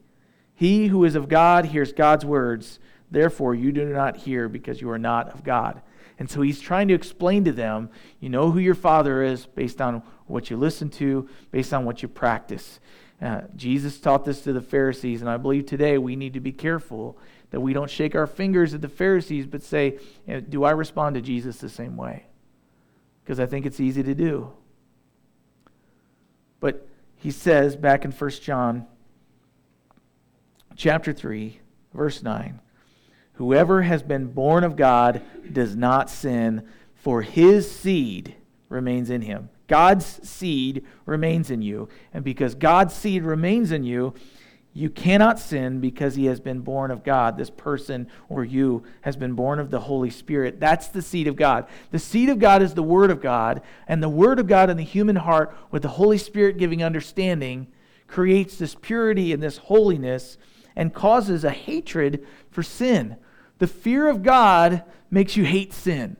He 0.56 0.88
who 0.88 1.06
is 1.06 1.16
of 1.16 1.30
God 1.30 1.66
hears 1.66 1.94
God's 1.94 2.26
words. 2.26 2.80
Therefore, 3.12 3.54
you 3.54 3.72
do 3.72 3.86
not 3.86 4.18
hear 4.18 4.50
because 4.50 4.82
you 4.82 4.90
are 4.90 4.98
not 4.98 5.30
of 5.30 5.44
God. 5.44 5.82
And 6.20 6.30
so 6.30 6.42
he's 6.42 6.60
trying 6.60 6.88
to 6.88 6.94
explain 6.94 7.44
to 7.46 7.52
them 7.52 7.90
you 8.20 8.30
know 8.30 8.52
who 8.52 8.60
your 8.60 8.76
father 8.76 9.22
is 9.22 9.46
based 9.46 9.82
on 9.82 10.02
what 10.26 10.50
you 10.50 10.58
listen 10.58 10.90
to, 10.92 11.30
based 11.52 11.74
on 11.74 11.86
what 11.86 12.02
you 12.02 12.08
practice. 12.08 12.80
Uh, 13.22 13.42
Jesus 13.56 14.00
taught 14.00 14.26
this 14.26 14.42
to 14.42 14.54
the 14.54 14.62
Pharisees, 14.62 15.22
and 15.22 15.30
I 15.30 15.38
believe 15.38 15.66
today 15.66 15.98
we 15.98 16.16
need 16.16 16.34
to 16.34 16.40
be 16.40 16.52
careful 16.52 17.18
that 17.50 17.62
we 17.62 17.74
don't 17.74 17.90
shake 17.90 18.16
our 18.16 18.28
fingers 18.28 18.74
at 18.74 18.82
the 18.82 18.90
Pharisees, 18.90 19.46
but 19.46 19.64
say, 19.64 20.00
Do 20.50 20.64
I 20.64 20.72
respond 20.72 21.16
to 21.16 21.22
Jesus 21.22 21.58
the 21.58 21.70
same 21.70 21.98
way? 21.98 22.26
Because 23.24 23.40
I 23.40 23.46
think 23.46 23.66
it's 23.66 23.80
easy 23.80 24.04
to 24.04 24.14
do. 24.14 24.52
But 26.60 26.88
he 27.16 27.32
says 27.32 27.76
back 27.76 28.06
in 28.06 28.12
1 28.12 28.30
John 28.42 28.86
chapter 30.76 31.14
3, 31.14 31.60
verse 31.94 32.22
9 32.22 32.60
Whoever 33.38 33.84
has 33.84 34.04
been 34.04 34.28
born 34.28 34.64
of 34.64 34.76
God 34.76 35.22
does 35.52 35.76
not 35.76 36.10
sin, 36.10 36.68
for 36.96 37.22
his 37.22 37.70
seed 37.70 38.36
remains 38.68 39.10
in 39.10 39.22
him. 39.22 39.50
God's 39.68 40.06
seed 40.28 40.84
remains 41.06 41.52
in 41.52 41.62
you. 41.62 41.88
And 42.14 42.24
because 42.24 42.56
God's 42.56 42.94
seed 42.94 43.24
remains 43.24 43.72
in 43.72 43.84
you, 43.84 44.14
you 44.74 44.90
cannot 44.90 45.40
sin 45.40 45.80
because 45.80 46.16
he 46.16 46.26
has 46.26 46.40
been 46.40 46.62
born 46.62 46.92
of 46.92 47.04
God. 47.04 47.38
This 47.38 47.50
person 47.50 48.08
or 48.30 48.44
you 48.44 48.84
has 49.02 49.16
been 49.16 49.34
born 49.34 49.60
of 49.60 49.72
the 49.72 49.82
Holy 49.82 50.10
Spirit. 50.10 50.60
That's 50.60 50.88
the 50.88 51.02
seed 51.02 51.28
of 51.28 51.36
God. 51.36 51.68
The 51.92 52.00
seed 52.00 52.30
of 52.30 52.40
God 52.40 52.62
is 52.62 52.74
the 52.74 52.84
Word 52.84 53.12
of 53.12 53.22
God, 53.22 53.62
and 53.88 54.02
the 54.02 54.10
Word 54.10 54.40
of 54.40 54.48
God 54.48 54.70
in 54.70 54.78
the 54.78 54.84
human 54.84 55.16
heart, 55.16 55.56
with 55.72 55.82
the 55.82 55.90
Holy 55.90 56.18
Spirit 56.18 56.58
giving 56.58 56.84
understanding, 56.84 57.68
creates 58.08 58.58
this 58.58 58.76
purity 58.76 59.34
and 59.34 59.44
this 59.44 59.58
holiness 59.58 60.38
and 60.76 60.94
causes 60.94 61.44
a 61.44 61.50
hatred 61.50 62.26
for 62.52 62.64
sin. 62.64 63.18
The 63.60 63.68
fear 63.68 64.08
of 64.08 64.24
God 64.24 64.84
makes 65.10 65.36
you 65.36 65.44
hate 65.44 65.74
sin. 65.74 66.18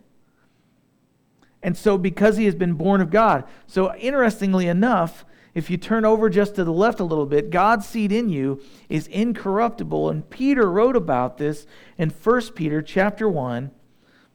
And 1.64 1.76
so, 1.76 1.98
because 1.98 2.38
he 2.38 2.46
has 2.46 2.56
been 2.56 2.74
born 2.74 3.02
of 3.02 3.10
God. 3.10 3.44
So, 3.66 3.94
interestingly 3.96 4.68
enough, 4.68 5.26
if 5.54 5.70
you 5.72 5.78
turn 5.78 6.06
over 6.06 6.30
just 6.30 6.56
to 6.56 6.64
the 6.64 6.72
left 6.72 7.00
a 7.00 7.04
little 7.04 7.26
bit, 7.26 7.50
God's 7.50 7.88
seed 7.88 8.12
in 8.12 8.30
you 8.30 8.62
is 8.90 9.08
incorruptible. 9.08 10.10
And 10.10 10.30
Peter 10.30 10.70
wrote 10.70 10.96
about 10.96 11.40
this 11.40 11.66
in 11.98 12.12
1 12.12 12.42
Peter 12.54 12.82
chapter 12.82 13.28
1, 13.28 13.72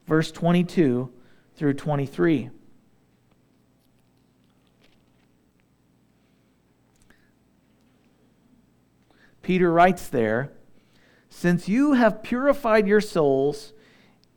verse 0.05 0.31
22 0.31 1.11
through 1.55 1.73
23. 1.75 2.49
Peter 9.41 9.71
writes 9.71 10.07
there, 10.07 10.51
since 11.33 11.67
you 11.67 11.93
have 11.93 12.21
purified 12.21 12.87
your 12.87 13.01
souls 13.01 13.73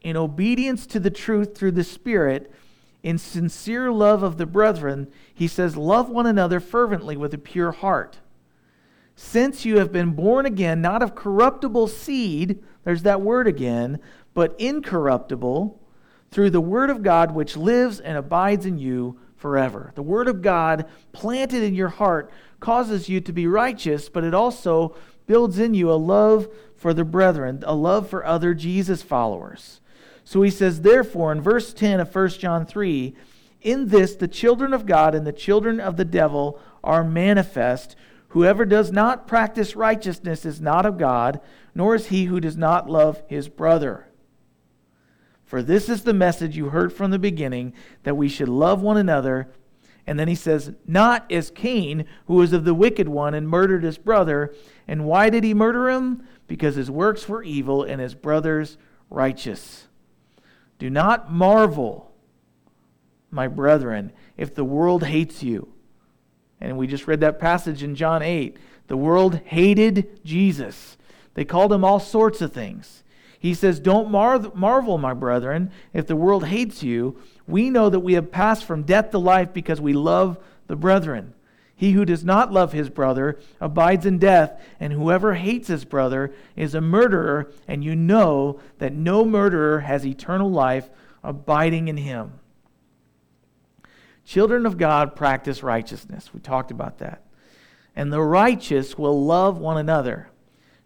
in 0.00 0.16
obedience 0.16 0.86
to 0.86 0.98
the 0.98 1.10
truth 1.10 1.54
through 1.54 1.72
the 1.72 1.84
Spirit, 1.84 2.50
in 3.02 3.18
sincere 3.18 3.92
love 3.92 4.22
of 4.22 4.38
the 4.38 4.46
brethren, 4.46 5.06
he 5.32 5.46
says, 5.46 5.76
Love 5.76 6.08
one 6.08 6.24
another 6.24 6.58
fervently 6.58 7.14
with 7.14 7.34
a 7.34 7.38
pure 7.38 7.70
heart. 7.72 8.18
Since 9.14 9.66
you 9.66 9.78
have 9.78 9.92
been 9.92 10.12
born 10.12 10.46
again, 10.46 10.80
not 10.80 11.02
of 11.02 11.14
corruptible 11.14 11.86
seed, 11.86 12.64
there's 12.84 13.02
that 13.02 13.20
word 13.20 13.46
again, 13.46 14.00
but 14.32 14.58
incorruptible, 14.58 15.78
through 16.30 16.50
the 16.50 16.62
word 16.62 16.88
of 16.88 17.02
God 17.02 17.34
which 17.34 17.58
lives 17.58 18.00
and 18.00 18.16
abides 18.16 18.64
in 18.64 18.78
you 18.78 19.18
forever. 19.36 19.92
The 19.94 20.02
word 20.02 20.28
of 20.28 20.40
God 20.40 20.86
planted 21.12 21.62
in 21.62 21.74
your 21.74 21.88
heart 21.90 22.30
causes 22.60 23.08
you 23.08 23.20
to 23.20 23.32
be 23.32 23.46
righteous, 23.46 24.08
but 24.08 24.24
it 24.24 24.34
also 24.34 24.94
builds 25.26 25.58
in 25.58 25.74
you 25.74 25.90
a 25.90 25.94
love 25.94 26.48
for 26.76 26.94
the 26.94 27.04
brethren, 27.04 27.62
a 27.66 27.74
love 27.74 28.08
for 28.08 28.24
other 28.24 28.54
Jesus 28.54 29.02
followers. 29.02 29.80
So 30.24 30.42
he 30.42 30.50
says, 30.50 30.80
therefore, 30.80 31.32
in 31.32 31.40
verse 31.40 31.72
10 31.72 32.00
of 32.00 32.14
1 32.14 32.28
John 32.30 32.66
3, 32.66 33.14
in 33.62 33.88
this 33.88 34.14
the 34.14 34.28
children 34.28 34.72
of 34.72 34.86
God 34.86 35.14
and 35.14 35.26
the 35.26 35.32
children 35.32 35.80
of 35.80 35.96
the 35.96 36.04
devil 36.04 36.60
are 36.84 37.02
manifest. 37.04 37.96
Whoever 38.28 38.64
does 38.64 38.92
not 38.92 39.26
practice 39.26 39.74
righteousness 39.74 40.44
is 40.44 40.60
not 40.60 40.86
of 40.86 40.98
God, 40.98 41.40
nor 41.74 41.94
is 41.94 42.06
he 42.06 42.26
who 42.26 42.40
does 42.40 42.56
not 42.56 42.88
love 42.88 43.22
his 43.28 43.48
brother. 43.48 44.06
For 45.44 45.62
this 45.62 45.88
is 45.88 46.02
the 46.02 46.12
message 46.12 46.56
you 46.56 46.70
heard 46.70 46.92
from 46.92 47.12
the 47.12 47.18
beginning, 47.18 47.72
that 48.02 48.16
we 48.16 48.28
should 48.28 48.48
love 48.48 48.82
one 48.82 48.96
another. 48.96 49.48
And 50.06 50.18
then 50.18 50.28
he 50.28 50.34
says, 50.34 50.72
Not 50.86 51.30
as 51.32 51.50
Cain, 51.50 52.04
who 52.26 52.34
was 52.34 52.52
of 52.52 52.64
the 52.64 52.74
wicked 52.74 53.08
one 53.08 53.34
and 53.34 53.48
murdered 53.48 53.82
his 53.82 53.98
brother. 53.98 54.54
And 54.86 55.04
why 55.04 55.30
did 55.30 55.42
he 55.42 55.54
murder 55.54 55.90
him? 55.90 56.22
because 56.46 56.76
his 56.76 56.90
works 56.90 57.28
were 57.28 57.42
evil 57.42 57.82
and 57.82 58.00
his 58.00 58.14
brothers 58.14 58.78
righteous. 59.10 59.86
Do 60.78 60.90
not 60.90 61.32
marvel, 61.32 62.12
my 63.30 63.48
brethren, 63.48 64.12
if 64.36 64.54
the 64.54 64.64
world 64.64 65.04
hates 65.04 65.42
you. 65.42 65.72
And 66.60 66.78
we 66.78 66.86
just 66.86 67.06
read 67.06 67.20
that 67.20 67.38
passage 67.38 67.82
in 67.82 67.94
John 67.94 68.22
8. 68.22 68.56
The 68.88 68.96
world 68.96 69.40
hated 69.44 70.24
Jesus, 70.24 70.96
they 71.34 71.44
called 71.44 71.72
him 71.72 71.84
all 71.84 72.00
sorts 72.00 72.40
of 72.40 72.52
things. 72.52 73.02
He 73.38 73.52
says, 73.52 73.78
Don't 73.78 74.10
mar- 74.10 74.52
marvel, 74.54 74.96
my 74.96 75.12
brethren, 75.12 75.70
if 75.92 76.06
the 76.06 76.16
world 76.16 76.46
hates 76.46 76.82
you. 76.82 77.20
We 77.46 77.70
know 77.70 77.88
that 77.88 78.00
we 78.00 78.14
have 78.14 78.32
passed 78.32 78.64
from 78.64 78.82
death 78.82 79.10
to 79.10 79.18
life 79.18 79.52
because 79.52 79.80
we 79.80 79.92
love 79.92 80.38
the 80.66 80.76
brethren. 80.76 81.34
He 81.74 81.92
who 81.92 82.04
does 82.06 82.24
not 82.24 82.52
love 82.52 82.72
his 82.72 82.88
brother 82.88 83.38
abides 83.60 84.06
in 84.06 84.18
death, 84.18 84.58
and 84.80 84.94
whoever 84.94 85.34
hates 85.34 85.68
his 85.68 85.84
brother 85.84 86.32
is 86.56 86.74
a 86.74 86.80
murderer, 86.80 87.52
and 87.68 87.84
you 87.84 87.94
know 87.94 88.60
that 88.78 88.94
no 88.94 89.24
murderer 89.24 89.80
has 89.80 90.06
eternal 90.06 90.50
life 90.50 90.88
abiding 91.22 91.88
in 91.88 91.98
him. 91.98 92.32
Children 94.24 94.64
of 94.64 94.78
God 94.78 95.14
practice 95.14 95.62
righteousness. 95.62 96.32
We 96.32 96.40
talked 96.40 96.70
about 96.70 96.98
that. 96.98 97.22
And 97.94 98.12
the 98.12 98.22
righteous 98.22 98.98
will 98.98 99.24
love 99.24 99.58
one 99.58 99.76
another. 99.76 100.30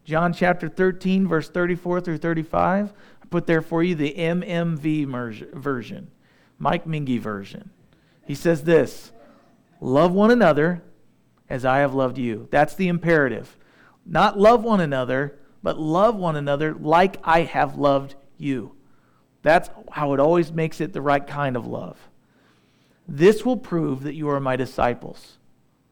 John 0.05 0.33
chapter 0.33 0.69
13, 0.69 1.27
verse 1.27 1.49
34 1.49 2.01
through 2.01 2.19
35. 2.19 2.93
I 3.23 3.27
put 3.27 3.47
there 3.47 3.63
for 3.63 3.83
you 3.83 3.95
the 3.95 4.13
MMV 4.13 5.07
version, 5.55 6.11
Mike 6.61 6.85
Mingy 6.85 7.19
version. 7.19 7.71
He 8.25 8.37
says 8.37 8.63
this. 8.63 9.11
Love 9.81 10.13
one 10.13 10.31
another 10.31 10.83
as 11.49 11.65
I 11.65 11.79
have 11.79 11.95
loved 11.95 12.19
you. 12.19 12.47
That's 12.53 12.75
the 12.75 12.87
imperative. 12.87 13.57
Not 14.07 14.39
love 14.39 14.63
one 14.63 14.81
another, 14.81 15.39
but 15.63 15.81
love 15.81 16.15
one 16.15 16.37
another 16.37 16.75
like 16.75 17.17
I 17.25 17.43
have 17.43 17.77
loved 17.77 18.15
you. 18.37 18.77
That's 19.43 19.71
how 19.91 20.13
it 20.13 20.21
always 20.21 20.53
makes 20.53 20.81
it 20.81 20.93
the 20.93 21.01
right 21.01 21.27
kind 21.27 21.57
of 21.57 21.67
love. 21.67 21.97
This 23.09 23.45
will 23.45 23.57
prove 23.57 24.03
that 24.03 24.15
you 24.15 24.29
are 24.29 24.39
my 24.39 24.55
disciples. 24.55 25.39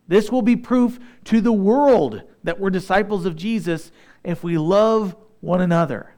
This 0.06 0.30
will 0.30 0.42
be 0.42 0.54
proof 0.54 0.98
to 1.24 1.40
the 1.40 1.52
world 1.52 2.22
that 2.44 2.60
we're 2.60 2.70
disciples 2.70 3.24
of 3.24 3.36
Jesus 3.36 3.90
if 4.22 4.44
we 4.44 4.58
love 4.58 5.16
one 5.40 5.60
another. 5.62 6.14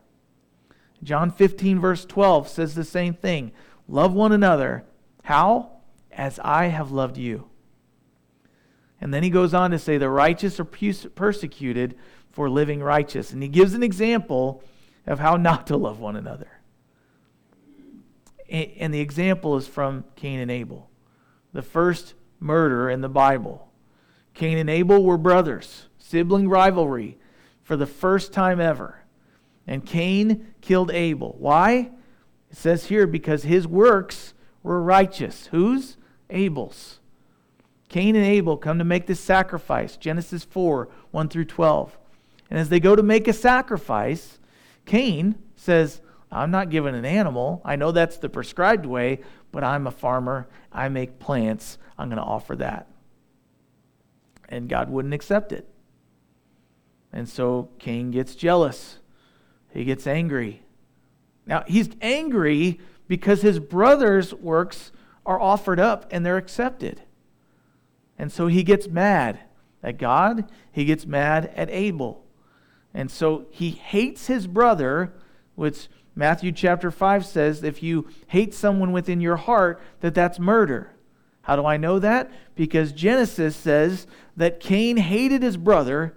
John 1.02 1.30
15, 1.30 1.80
verse 1.80 2.04
12 2.04 2.48
says 2.48 2.74
the 2.74 2.84
same 2.84 3.14
thing 3.14 3.52
Love 3.90 4.14
one 4.14 4.30
another. 4.30 4.84
How? 5.24 5.72
As 6.12 6.38
I 6.38 6.66
have 6.66 6.92
loved 6.92 7.18
you. 7.18 7.48
And 9.00 9.12
then 9.12 9.22
he 9.22 9.30
goes 9.30 9.52
on 9.52 9.72
to 9.72 9.78
say, 9.78 9.98
the 9.98 10.08
righteous 10.08 10.60
are 10.60 10.64
persecuted 10.64 11.96
for 12.30 12.48
living 12.48 12.82
righteous. 12.82 13.32
And 13.32 13.42
he 13.42 13.48
gives 13.48 13.74
an 13.74 13.82
example 13.82 14.62
of 15.06 15.18
how 15.18 15.36
not 15.36 15.66
to 15.66 15.76
love 15.76 15.98
one 15.98 16.16
another. 16.16 16.60
And 18.48 18.94
the 18.94 19.00
example 19.00 19.56
is 19.56 19.66
from 19.66 20.04
Cain 20.16 20.40
and 20.40 20.50
Abel, 20.50 20.90
the 21.52 21.62
first 21.62 22.14
murder 22.38 22.90
in 22.90 23.00
the 23.00 23.08
Bible. 23.08 23.70
Cain 24.34 24.58
and 24.58 24.70
Abel 24.70 25.02
were 25.02 25.18
brothers, 25.18 25.88
sibling 25.98 26.48
rivalry 26.48 27.18
for 27.62 27.76
the 27.76 27.86
first 27.86 28.32
time 28.32 28.60
ever. 28.60 29.02
And 29.66 29.84
Cain 29.84 30.52
killed 30.60 30.90
Abel. 30.90 31.36
Why? 31.38 31.90
It 32.50 32.56
says 32.56 32.86
here, 32.86 33.06
because 33.06 33.44
his 33.44 33.66
works 33.66 34.34
were 34.62 34.82
righteous. 34.82 35.46
Whose? 35.46 35.96
Abel's. 36.28 37.00
Cain 37.88 38.14
and 38.14 38.24
Abel 38.24 38.56
come 38.56 38.78
to 38.78 38.84
make 38.84 39.06
this 39.06 39.20
sacrifice. 39.20 39.96
Genesis 39.96 40.44
4 40.44 40.88
1 41.10 41.28
through 41.28 41.44
12. 41.44 41.98
And 42.48 42.58
as 42.58 42.68
they 42.68 42.80
go 42.80 42.96
to 42.96 43.02
make 43.02 43.28
a 43.28 43.32
sacrifice, 43.32 44.38
Cain 44.86 45.36
says, 45.56 46.00
I'm 46.30 46.50
not 46.50 46.70
giving 46.70 46.94
an 46.94 47.04
animal. 47.04 47.60
I 47.64 47.76
know 47.76 47.90
that's 47.90 48.18
the 48.18 48.28
prescribed 48.28 48.86
way, 48.86 49.20
but 49.50 49.64
I'm 49.64 49.86
a 49.86 49.92
farmer. 49.92 50.48
I 50.72 50.88
make 50.88 51.18
plants. 51.18 51.78
I'm 51.98 52.08
going 52.08 52.18
to 52.18 52.24
offer 52.24 52.56
that. 52.56 52.88
And 54.48 54.68
God 54.68 54.88
wouldn't 54.88 55.14
accept 55.14 55.52
it. 55.52 55.68
And 57.12 57.28
so 57.28 57.70
Cain 57.78 58.12
gets 58.12 58.36
jealous. 58.36 58.98
He 59.72 59.84
gets 59.84 60.06
angry. 60.06 60.62
Now, 61.46 61.64
he's 61.66 61.90
angry 62.00 62.80
because 63.08 63.42
his 63.42 63.58
brother's 63.58 64.32
works 64.34 64.92
are 65.26 65.40
offered 65.40 65.80
up 65.80 66.06
and 66.10 66.24
they're 66.24 66.36
accepted. 66.36 67.02
And 68.18 68.30
so 68.30 68.46
he 68.46 68.62
gets 68.62 68.88
mad 68.88 69.40
at 69.82 69.98
God, 69.98 70.50
he 70.70 70.84
gets 70.84 71.06
mad 71.06 71.52
at 71.56 71.70
Abel. 71.70 72.24
And 72.92 73.10
so 73.10 73.46
he 73.50 73.70
hates 73.70 74.26
his 74.26 74.46
brother, 74.46 75.12
which 75.54 75.88
Matthew 76.14 76.52
chapter 76.52 76.90
5 76.90 77.24
says 77.24 77.62
if 77.62 77.82
you 77.82 78.08
hate 78.26 78.52
someone 78.52 78.92
within 78.92 79.20
your 79.20 79.36
heart, 79.36 79.80
that 80.00 80.14
that's 80.14 80.38
murder. 80.38 80.92
How 81.42 81.56
do 81.56 81.64
I 81.64 81.76
know 81.76 81.98
that? 81.98 82.30
Because 82.54 82.92
Genesis 82.92 83.56
says 83.56 84.06
that 84.36 84.60
Cain 84.60 84.98
hated 84.98 85.42
his 85.42 85.56
brother, 85.56 86.14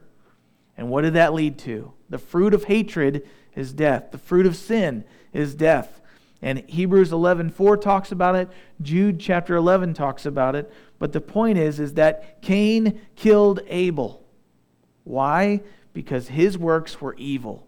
and 0.77 0.89
what 0.89 1.03
did 1.03 1.13
that 1.13 1.33
lead 1.33 1.57
to? 1.59 1.93
The 2.09 2.17
fruit 2.17 2.53
of 2.53 2.65
hatred 2.65 3.27
is 3.55 3.73
death. 3.73 4.11
The 4.11 4.17
fruit 4.17 4.45
of 4.45 4.55
sin 4.55 5.03
is 5.31 5.55
death. 5.55 6.01
And 6.41 6.59
Hebrews 6.67 7.11
11:4 7.11 7.77
talks 7.77 8.11
about 8.11 8.35
it, 8.35 8.49
Jude 8.81 9.19
chapter 9.19 9.55
11 9.55 9.93
talks 9.93 10.25
about 10.25 10.55
it, 10.55 10.71
but 10.99 11.13
the 11.13 11.21
point 11.21 11.57
is 11.57 11.79
is 11.79 11.93
that 11.93 12.41
Cain 12.41 12.99
killed 13.15 13.61
Abel. 13.67 14.23
Why? 15.03 15.61
Because 15.93 16.27
his 16.27 16.57
works 16.57 16.99
were 16.99 17.15
evil. 17.15 17.67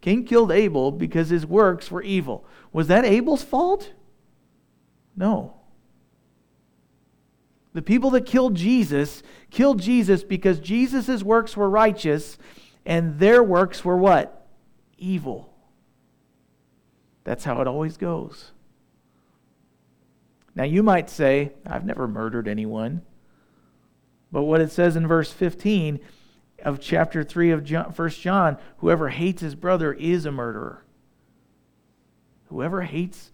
Cain 0.00 0.24
killed 0.24 0.52
Abel 0.52 0.92
because 0.92 1.30
his 1.30 1.44
works 1.44 1.90
were 1.90 2.02
evil. 2.02 2.44
Was 2.72 2.86
that 2.88 3.04
Abel's 3.04 3.42
fault? 3.42 3.92
No. 5.16 5.54
The 7.72 7.82
people 7.82 8.10
that 8.10 8.24
killed 8.24 8.54
Jesus 8.54 9.22
killed 9.50 9.80
Jesus 9.80 10.22
because 10.22 10.60
Jesus' 10.60 11.22
works 11.22 11.56
were 11.56 11.68
righteous 11.68 12.38
and 12.86 13.18
their 13.18 13.42
works 13.42 13.84
were 13.84 13.96
what? 13.96 14.46
Evil. 14.96 15.52
That's 17.24 17.44
how 17.44 17.60
it 17.60 17.66
always 17.66 17.96
goes. 17.96 18.52
Now, 20.54 20.64
you 20.64 20.82
might 20.82 21.10
say, 21.10 21.52
I've 21.66 21.84
never 21.84 22.08
murdered 22.08 22.48
anyone. 22.48 23.02
But 24.32 24.44
what 24.44 24.60
it 24.60 24.70
says 24.70 24.96
in 24.96 25.06
verse 25.06 25.32
15 25.32 26.00
of 26.64 26.80
chapter 26.80 27.22
3 27.22 27.50
of 27.50 27.64
John, 27.64 27.92
1 27.94 28.08
John 28.10 28.56
whoever 28.78 29.10
hates 29.10 29.42
his 29.42 29.54
brother 29.54 29.92
is 29.92 30.24
a 30.24 30.32
murderer. 30.32 30.84
Whoever 32.46 32.82
hates 32.82 33.32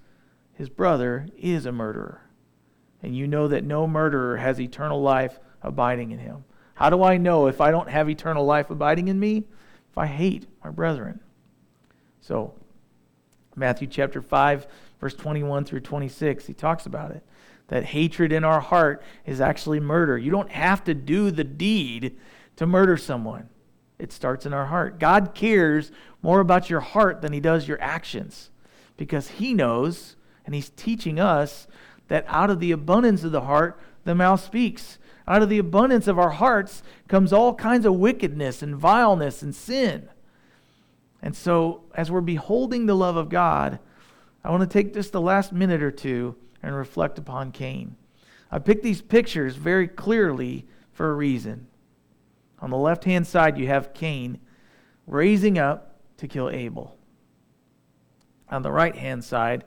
his 0.55 0.69
brother 0.69 1.27
is 1.37 1.67
a 1.67 1.73
murderer. 1.73 2.23
And 3.03 3.17
you 3.17 3.27
know 3.27 3.47
that 3.49 3.65
no 3.65 3.87
murderer 3.87 4.39
has 4.39 4.61
eternal 4.61 5.03
life 5.03 5.39
abiding 5.63 6.11
in 6.11 6.19
him. 6.19 6.45
How 6.75 6.91
do 6.91 7.03
I 7.03 7.17
know 7.17 7.47
if 7.47 7.61
I 7.61 7.71
don't 7.71 7.89
have 7.89 8.09
eternal 8.09 8.45
life 8.45 8.71
abiding 8.71 9.09
in 9.09 9.21
me? 9.21 9.45
If 9.91 9.99
I 9.99 10.07
hate 10.07 10.47
my 10.65 10.71
brethren. 10.71 11.21
So, 12.21 12.55
Matthew 13.55 13.87
chapter 13.87 14.23
5, 14.23 14.67
verse 15.01 15.15
21 15.15 15.65
through 15.65 15.81
26, 15.81 16.47
he 16.47 16.55
talks 16.55 16.87
about 16.87 17.11
it. 17.11 17.23
That 17.69 17.85
hatred 17.85 18.33
in 18.33 18.45
our 18.45 18.61
heart 18.61 19.03
is 19.27 19.41
actually 19.41 19.81
murder. 19.81 20.17
You 20.17 20.31
don't 20.31 20.51
have 20.51 20.85
to 20.85 20.95
do 20.95 21.31
the 21.31 21.45
deed 21.45 22.17
to 22.57 22.67
murder 22.67 22.97
someone, 22.97 23.49
it 23.99 24.13
starts 24.13 24.45
in 24.45 24.53
our 24.53 24.67
heart. 24.67 24.99
God 24.99 25.35
cares 25.35 25.91
more 26.23 26.41
about 26.41 26.69
your 26.69 26.81
heart 26.81 27.23
than 27.23 27.33
he 27.33 27.41
does 27.41 27.67
your 27.67 27.81
actions 27.81 28.51
because 28.97 29.29
he 29.29 29.55
knows, 29.55 30.17
and 30.45 30.55
he's 30.55 30.71
teaching 30.71 31.19
us, 31.19 31.67
that 32.09 32.25
out 32.29 32.51
of 32.51 32.61
the 32.61 32.73
abundance 32.73 33.25
of 33.25 33.33
the 33.33 33.43
heart, 33.43 33.81
the 34.05 34.15
mouth 34.15 34.43
speaks. 34.43 34.99
Out 35.33 35.41
of 35.41 35.49
the 35.49 35.57
abundance 35.57 36.09
of 36.09 36.19
our 36.19 36.29
hearts 36.29 36.83
comes 37.09 37.33
all 37.33 37.55
kinds 37.55 37.87
of 37.87 37.95
wickedness 37.95 38.61
and 38.61 38.77
vileness 38.77 39.41
and 39.41 39.55
sin. 39.55 40.11
And 41.23 41.35
so, 41.35 41.85
as 41.95 42.11
we're 42.11 42.21
beholding 42.21 42.85
the 42.85 42.95
love 42.95 43.17
of 43.17 43.31
God, 43.31 43.79
I 44.45 44.51
want 44.51 44.61
to 44.61 44.67
take 44.67 44.93
just 44.93 45.11
the 45.11 45.23
last 45.23 45.51
minute 45.51 45.83
or 45.83 45.91
two 45.91 46.37
and 46.63 46.77
reflect 46.77 47.17
upon 47.17 47.51
Cain. 47.51 47.97
I 48.51 48.59
picked 48.59 48.83
these 48.83 49.01
pictures 49.01 49.57
very 49.57 49.89
clearly 49.89 50.67
for 50.93 51.11
a 51.11 51.15
reason. 51.15 51.67
On 52.59 52.69
the 52.69 52.77
left 52.77 53.05
hand 53.05 53.27
side, 53.27 53.57
you 53.57 53.69
have 53.69 53.95
Cain 53.95 54.39
raising 55.07 55.59
up 55.59 55.97
to 56.19 56.29
kill 56.29 56.51
Abel. 56.51 56.99
On 58.51 58.61
the 58.61 58.71
right 58.71 58.95
hand 58.95 59.25
side, 59.25 59.65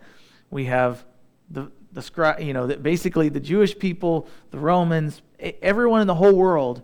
we 0.51 0.66
have 0.66 1.03
the, 1.49 1.72
the 1.91 2.36
you 2.39 2.53
know, 2.53 2.68
basically 2.68 3.30
the 3.30 3.39
Jewish 3.39 3.76
people, 3.80 4.28
the 4.51 4.59
Romans, 4.59 5.24
everyone 5.40 6.02
in 6.02 6.08
the 6.08 6.16
whole 6.16 6.36
world 6.36 6.82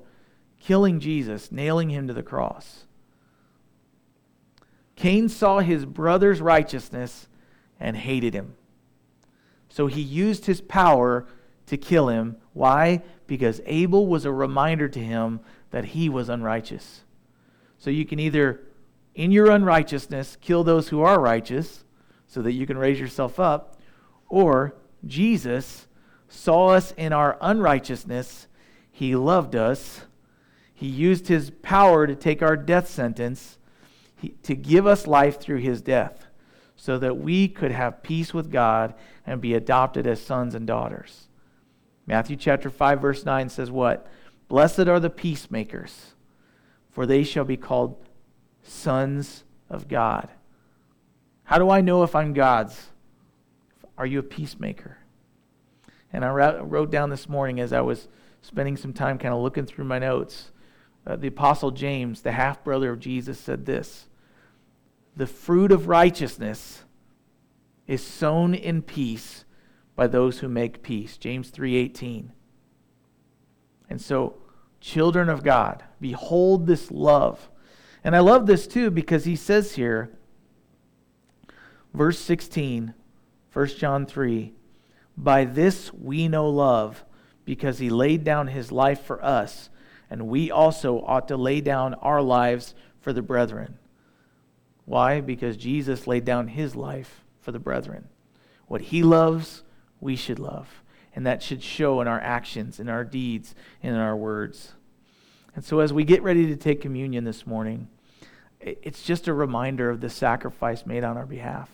killing 0.59 0.99
Jesus, 0.99 1.51
nailing 1.51 1.89
him 1.89 2.07
to 2.07 2.13
the 2.13 2.23
cross. 2.23 2.85
Cain 4.95 5.29
saw 5.29 5.59
his 5.59 5.85
brother's 5.85 6.41
righteousness 6.41 7.27
and 7.79 7.97
hated 7.97 8.33
him. 8.33 8.55
So 9.69 9.87
he 9.87 10.01
used 10.01 10.45
his 10.45 10.61
power 10.61 11.25
to 11.65 11.77
kill 11.77 12.09
him. 12.09 12.37
Why? 12.53 13.01
Because 13.25 13.61
Abel 13.65 14.05
was 14.05 14.25
a 14.25 14.31
reminder 14.31 14.87
to 14.89 14.99
him 14.99 15.39
that 15.71 15.85
he 15.85 16.09
was 16.09 16.29
unrighteous. 16.29 17.01
So 17.79 17.89
you 17.89 18.05
can 18.05 18.19
either, 18.19 18.61
in 19.15 19.31
your 19.31 19.49
unrighteousness, 19.49 20.37
kill 20.41 20.63
those 20.63 20.89
who 20.89 21.01
are 21.01 21.19
righteous 21.19 21.83
so 22.27 22.41
that 22.43 22.51
you 22.51 22.67
can 22.67 22.77
raise 22.77 22.99
yourself 22.99 23.39
up, 23.39 23.79
or 24.29 24.75
Jesus 25.05 25.87
saw 26.31 26.69
us 26.69 26.93
in 26.95 27.11
our 27.13 27.37
unrighteousness. 27.41 28.47
He 28.91 29.15
loved 29.15 29.55
us. 29.55 30.01
He 30.73 30.87
used 30.87 31.27
his 31.27 31.51
power 31.61 32.07
to 32.07 32.15
take 32.15 32.41
our 32.41 32.57
death 32.57 32.87
sentence 32.87 33.59
to 34.43 34.55
give 34.55 34.87
us 34.87 35.07
life 35.07 35.39
through 35.39 35.57
his 35.57 35.81
death 35.81 36.27
so 36.75 36.97
that 36.97 37.17
we 37.17 37.47
could 37.47 37.71
have 37.71 38.01
peace 38.01 38.33
with 38.33 38.51
God 38.51 38.93
and 39.25 39.41
be 39.41 39.53
adopted 39.53 40.07
as 40.07 40.21
sons 40.21 40.55
and 40.55 40.65
daughters. 40.65 41.27
Matthew 42.07 42.35
chapter 42.35 42.69
5 42.69 43.01
verse 43.01 43.25
9 43.25 43.49
says 43.49 43.69
what? 43.69 44.07
Blessed 44.47 44.87
are 44.87 44.99
the 44.99 45.09
peacemakers, 45.09 46.13
for 46.91 47.05
they 47.05 47.23
shall 47.23 47.45
be 47.45 47.57
called 47.57 47.95
sons 48.63 49.43
of 49.69 49.87
God. 49.87 50.29
How 51.43 51.57
do 51.57 51.69
I 51.69 51.81
know 51.81 52.03
if 52.03 52.15
I'm 52.15 52.33
God's? 52.33 52.87
Are 53.97 54.05
you 54.05 54.19
a 54.19 54.23
peacemaker? 54.23 54.97
And 56.13 56.25
I 56.25 56.29
wrote 56.29 56.91
down 56.91 57.09
this 57.09 57.29
morning 57.29 57.59
as 57.59 57.71
I 57.71 57.81
was 57.81 58.07
spending 58.41 58.75
some 58.77 58.93
time 58.93 59.17
kind 59.17 59.33
of 59.33 59.41
looking 59.41 59.65
through 59.65 59.85
my 59.85 59.99
notes. 59.99 60.51
Uh, 61.05 61.15
the 61.15 61.27
Apostle 61.27 61.71
James, 61.71 62.21
the 62.21 62.33
half 62.33 62.63
brother 62.63 62.91
of 62.91 62.99
Jesus, 62.99 63.39
said 63.39 63.65
this 63.65 64.07
the 65.15 65.27
fruit 65.27 65.71
of 65.71 65.87
righteousness 65.87 66.83
is 67.87 68.01
sown 68.05 68.53
in 68.53 68.81
peace 68.81 69.43
by 69.95 70.07
those 70.07 70.39
who 70.39 70.47
make 70.47 70.83
peace. 70.83 71.17
James 71.17 71.49
3:18. 71.49 72.31
And 73.89 73.99
so, 73.99 74.35
children 74.79 75.27
of 75.27 75.43
God, 75.43 75.83
behold 75.99 76.65
this 76.65 76.91
love. 76.91 77.49
And 78.03 78.15
I 78.15 78.19
love 78.19 78.45
this 78.45 78.67
too 78.67 78.89
because 78.89 79.25
he 79.25 79.35
says 79.35 79.75
here 79.75 80.11
verse 81.93 82.17
16, 82.19 82.93
1 83.51 83.67
John 83.67 84.05
3, 84.05 84.53
by 85.17 85.45
this 85.45 85.93
we 85.93 86.27
know 86.27 86.49
love 86.49 87.03
because 87.45 87.79
he 87.79 87.89
laid 87.89 88.23
down 88.23 88.47
his 88.47 88.71
life 88.71 89.03
for 89.03 89.23
us, 89.23 89.69
and 90.09 90.27
we 90.27 90.51
also 90.51 91.01
ought 91.01 91.27
to 91.27 91.37
lay 91.37 91.61
down 91.61 91.93
our 91.95 92.21
lives 92.21 92.73
for 92.99 93.13
the 93.13 93.21
brethren. 93.21 93.77
Why? 94.85 95.21
Because 95.21 95.57
Jesus 95.57 96.07
laid 96.07 96.25
down 96.25 96.49
his 96.49 96.75
life 96.75 97.23
for 97.39 97.51
the 97.51 97.59
brethren. 97.59 98.07
What 98.67 98.81
he 98.81 99.03
loves, 99.03 99.63
we 99.99 100.15
should 100.15 100.39
love. 100.39 100.83
And 101.13 101.25
that 101.25 101.43
should 101.43 101.61
show 101.61 101.99
in 101.99 102.07
our 102.07 102.21
actions, 102.21 102.79
in 102.79 102.87
our 102.87 103.03
deeds, 103.03 103.53
and 103.83 103.93
in 103.93 103.99
our 103.99 104.15
words. 104.15 104.73
And 105.55 105.63
so, 105.65 105.79
as 105.79 105.91
we 105.91 106.05
get 106.05 106.23
ready 106.23 106.47
to 106.47 106.55
take 106.55 106.79
communion 106.79 107.25
this 107.25 107.45
morning, 107.45 107.89
it's 108.61 109.03
just 109.03 109.27
a 109.27 109.33
reminder 109.33 109.89
of 109.89 109.99
the 109.99 110.09
sacrifice 110.09 110.85
made 110.85 111.03
on 111.03 111.17
our 111.17 111.25
behalf. 111.25 111.69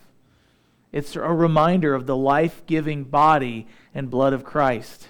It's 0.92 1.16
a 1.16 1.20
reminder 1.20 1.94
of 1.94 2.06
the 2.06 2.16
life 2.16 2.62
giving 2.66 3.04
body 3.04 3.66
and 3.94 4.10
blood 4.10 4.32
of 4.32 4.44
Christ. 4.44 5.08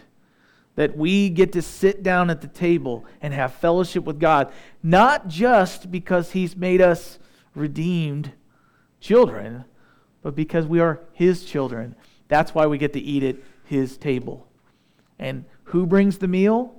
That 0.74 0.96
we 0.96 1.28
get 1.30 1.52
to 1.52 1.62
sit 1.62 2.02
down 2.02 2.30
at 2.30 2.40
the 2.40 2.48
table 2.48 3.04
and 3.20 3.34
have 3.34 3.54
fellowship 3.54 4.04
with 4.04 4.20
God, 4.20 4.52
not 4.82 5.28
just 5.28 5.90
because 5.90 6.32
He's 6.32 6.56
made 6.56 6.80
us 6.80 7.18
redeemed 7.54 8.32
children, 9.00 9.64
but 10.22 10.34
because 10.34 10.66
we 10.66 10.80
are 10.80 11.00
His 11.12 11.44
children. 11.44 11.96
That's 12.28 12.54
why 12.54 12.66
we 12.66 12.78
get 12.78 12.92
to 12.92 13.00
eat 13.00 13.22
at 13.22 13.36
His 13.64 13.96
table. 13.96 14.46
And 15.18 15.44
who 15.64 15.86
brings 15.86 16.18
the 16.18 16.28
meal? 16.28 16.74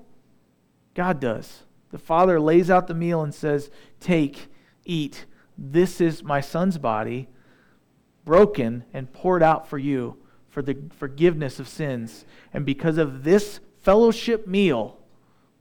God 0.93 1.19
does. 1.19 1.63
The 1.91 1.97
Father 1.97 2.39
lays 2.39 2.69
out 2.69 2.87
the 2.87 2.93
meal 2.93 3.21
and 3.21 3.33
says, 3.33 3.69
Take, 3.99 4.47
eat. 4.85 5.25
This 5.57 5.99
is 5.99 6.23
my 6.23 6.39
Son's 6.41 6.77
body, 6.77 7.27
broken 8.29 8.83
and 8.93 9.11
poured 9.11 9.41
out 9.41 9.67
for 9.67 9.79
you 9.79 10.15
for 10.51 10.61
the 10.61 10.77
forgiveness 10.99 11.59
of 11.59 11.67
sins. 11.67 12.25
And 12.53 12.63
because 12.63 12.99
of 12.99 13.23
this 13.23 13.59
fellowship 13.81 14.45
meal, 14.45 14.99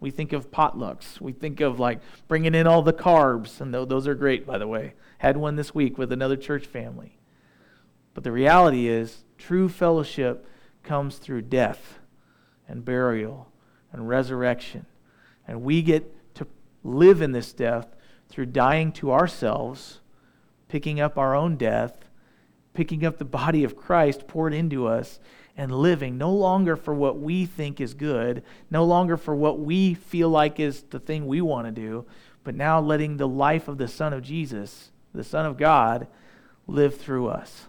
we 0.00 0.10
think 0.10 0.34
of 0.34 0.50
potlucks. 0.50 1.18
We 1.18 1.32
think 1.32 1.62
of 1.62 1.80
like 1.80 2.00
bringing 2.28 2.54
in 2.54 2.66
all 2.66 2.82
the 2.82 2.92
carbs, 2.92 3.62
and 3.62 3.72
those 3.72 4.06
are 4.06 4.14
great, 4.14 4.46
by 4.46 4.58
the 4.58 4.66
way. 4.66 4.92
Had 5.16 5.38
one 5.38 5.56
this 5.56 5.74
week 5.74 5.96
with 5.96 6.12
another 6.12 6.36
church 6.36 6.66
family. 6.66 7.16
But 8.12 8.22
the 8.22 8.32
reality 8.32 8.86
is, 8.86 9.24
true 9.38 9.70
fellowship 9.70 10.46
comes 10.82 11.16
through 11.16 11.42
death 11.42 12.00
and 12.68 12.84
burial 12.84 13.50
and 13.94 14.10
resurrection. 14.10 14.84
And 15.46 15.62
we 15.62 15.80
get 15.80 16.34
to 16.34 16.46
live 16.84 17.22
in 17.22 17.32
this 17.32 17.54
death 17.54 17.96
through 18.28 18.46
dying 18.46 18.92
to 18.92 19.10
ourselves, 19.10 20.00
picking 20.68 21.00
up 21.00 21.16
our 21.16 21.34
own 21.34 21.56
death, 21.56 22.04
picking 22.78 23.04
up 23.04 23.18
the 23.18 23.24
body 23.24 23.64
of 23.64 23.76
Christ 23.76 24.28
poured 24.28 24.54
into 24.54 24.86
us, 24.86 25.18
and 25.56 25.72
living 25.72 26.16
no 26.16 26.30
longer 26.32 26.76
for 26.76 26.94
what 26.94 27.18
we 27.18 27.44
think 27.44 27.80
is 27.80 27.92
good, 27.92 28.40
no 28.70 28.84
longer 28.84 29.16
for 29.16 29.34
what 29.34 29.58
we 29.58 29.94
feel 29.94 30.28
like 30.28 30.60
is 30.60 30.82
the 30.90 31.00
thing 31.00 31.26
we 31.26 31.40
want 31.40 31.66
to 31.66 31.72
do, 31.72 32.06
but 32.44 32.54
now 32.54 32.80
letting 32.80 33.16
the 33.16 33.26
life 33.26 33.66
of 33.66 33.78
the 33.78 33.88
Son 33.88 34.12
of 34.12 34.22
Jesus, 34.22 34.92
the 35.12 35.24
Son 35.24 35.44
of 35.44 35.56
God, 35.56 36.06
live 36.68 36.96
through 36.96 37.26
us. 37.26 37.66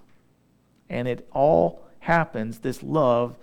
And 0.91 1.07
it 1.07 1.27
all 1.31 1.81
happens, 2.01 2.59
this 2.59 2.83
love, 2.83 3.35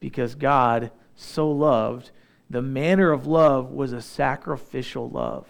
because 0.00 0.34
God 0.34 0.90
so 1.14 1.50
loved. 1.50 2.10
The 2.50 2.60
manner 2.60 3.10
of 3.10 3.26
love 3.26 3.70
was 3.70 3.94
a 3.94 4.02
sacrificial 4.02 5.08
love. 5.08 5.46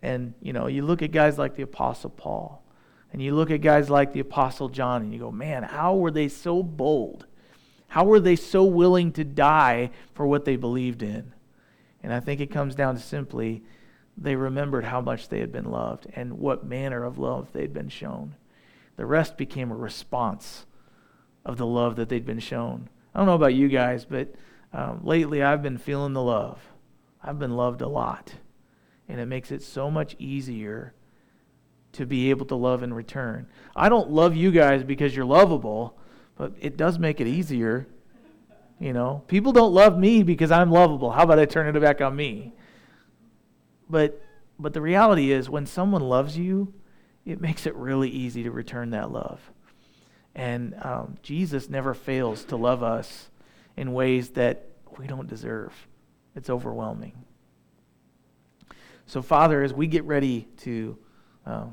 And, 0.00 0.32
you 0.40 0.54
know, 0.54 0.66
you 0.66 0.80
look 0.80 1.02
at 1.02 1.12
guys 1.12 1.36
like 1.36 1.56
the 1.56 1.62
Apostle 1.64 2.08
Paul 2.08 2.63
and 3.14 3.22
you 3.22 3.32
look 3.32 3.52
at 3.52 3.60
guys 3.60 3.88
like 3.88 4.12
the 4.12 4.18
Apostle 4.18 4.68
John 4.68 5.02
and 5.02 5.12
you 5.12 5.20
go, 5.20 5.30
man, 5.30 5.62
how 5.62 5.94
were 5.94 6.10
they 6.10 6.26
so 6.26 6.64
bold? 6.64 7.26
How 7.86 8.04
were 8.04 8.18
they 8.18 8.34
so 8.34 8.64
willing 8.64 9.12
to 9.12 9.22
die 9.22 9.92
for 10.14 10.26
what 10.26 10.44
they 10.44 10.56
believed 10.56 11.00
in? 11.00 11.32
And 12.02 12.12
I 12.12 12.18
think 12.18 12.40
it 12.40 12.50
comes 12.50 12.74
down 12.74 12.96
to 12.96 13.00
simply 13.00 13.62
they 14.18 14.34
remembered 14.34 14.84
how 14.86 15.00
much 15.00 15.28
they 15.28 15.38
had 15.38 15.52
been 15.52 15.70
loved 15.70 16.08
and 16.16 16.40
what 16.40 16.66
manner 16.66 17.04
of 17.04 17.16
love 17.16 17.52
they'd 17.52 17.72
been 17.72 17.88
shown. 17.88 18.34
The 18.96 19.06
rest 19.06 19.36
became 19.36 19.70
a 19.70 19.76
response 19.76 20.66
of 21.44 21.56
the 21.56 21.66
love 21.66 21.94
that 21.94 22.08
they'd 22.08 22.26
been 22.26 22.40
shown. 22.40 22.88
I 23.14 23.20
don't 23.20 23.26
know 23.26 23.34
about 23.34 23.54
you 23.54 23.68
guys, 23.68 24.04
but 24.04 24.34
um, 24.72 25.02
lately 25.04 25.40
I've 25.40 25.62
been 25.62 25.78
feeling 25.78 26.14
the 26.14 26.20
love. 26.20 26.58
I've 27.22 27.38
been 27.38 27.54
loved 27.54 27.80
a 27.80 27.86
lot. 27.86 28.34
And 29.08 29.20
it 29.20 29.26
makes 29.26 29.52
it 29.52 29.62
so 29.62 29.88
much 29.88 30.16
easier 30.18 30.94
to 31.94 32.06
be 32.06 32.30
able 32.30 32.46
to 32.46 32.54
love 32.54 32.82
in 32.82 32.92
return. 32.92 33.46
I 33.74 33.88
don't 33.88 34.10
love 34.10 34.36
you 34.36 34.50
guys 34.50 34.84
because 34.84 35.14
you're 35.14 35.24
lovable, 35.24 35.98
but 36.36 36.52
it 36.60 36.76
does 36.76 36.98
make 36.98 37.20
it 37.20 37.26
easier. 37.26 37.86
You 38.78 38.92
know, 38.92 39.22
people 39.28 39.52
don't 39.52 39.72
love 39.72 39.98
me 39.98 40.22
because 40.22 40.50
I'm 40.50 40.70
lovable. 40.70 41.10
How 41.10 41.22
about 41.22 41.38
I 41.38 41.44
turn 41.44 41.74
it 41.74 41.80
back 41.80 42.00
on 42.00 42.14
me? 42.14 42.52
But 43.88 44.20
but 44.58 44.72
the 44.72 44.80
reality 44.80 45.32
is 45.32 45.50
when 45.50 45.66
someone 45.66 46.02
loves 46.02 46.38
you, 46.38 46.72
it 47.24 47.40
makes 47.40 47.66
it 47.66 47.74
really 47.74 48.08
easy 48.08 48.42
to 48.44 48.50
return 48.50 48.90
that 48.90 49.10
love. 49.10 49.40
And 50.34 50.74
um, 50.82 51.16
Jesus 51.22 51.68
never 51.68 51.94
fails 51.94 52.44
to 52.46 52.56
love 52.56 52.82
us 52.82 53.30
in 53.76 53.92
ways 53.92 54.30
that 54.30 54.66
we 54.98 55.06
don't 55.06 55.28
deserve. 55.28 55.72
It's 56.36 56.50
overwhelming. 56.50 57.24
So, 59.06 59.22
Father, 59.22 59.62
as 59.62 59.72
we 59.72 59.86
get 59.86 60.04
ready 60.04 60.48
to 60.58 60.98
uh, 61.46 61.66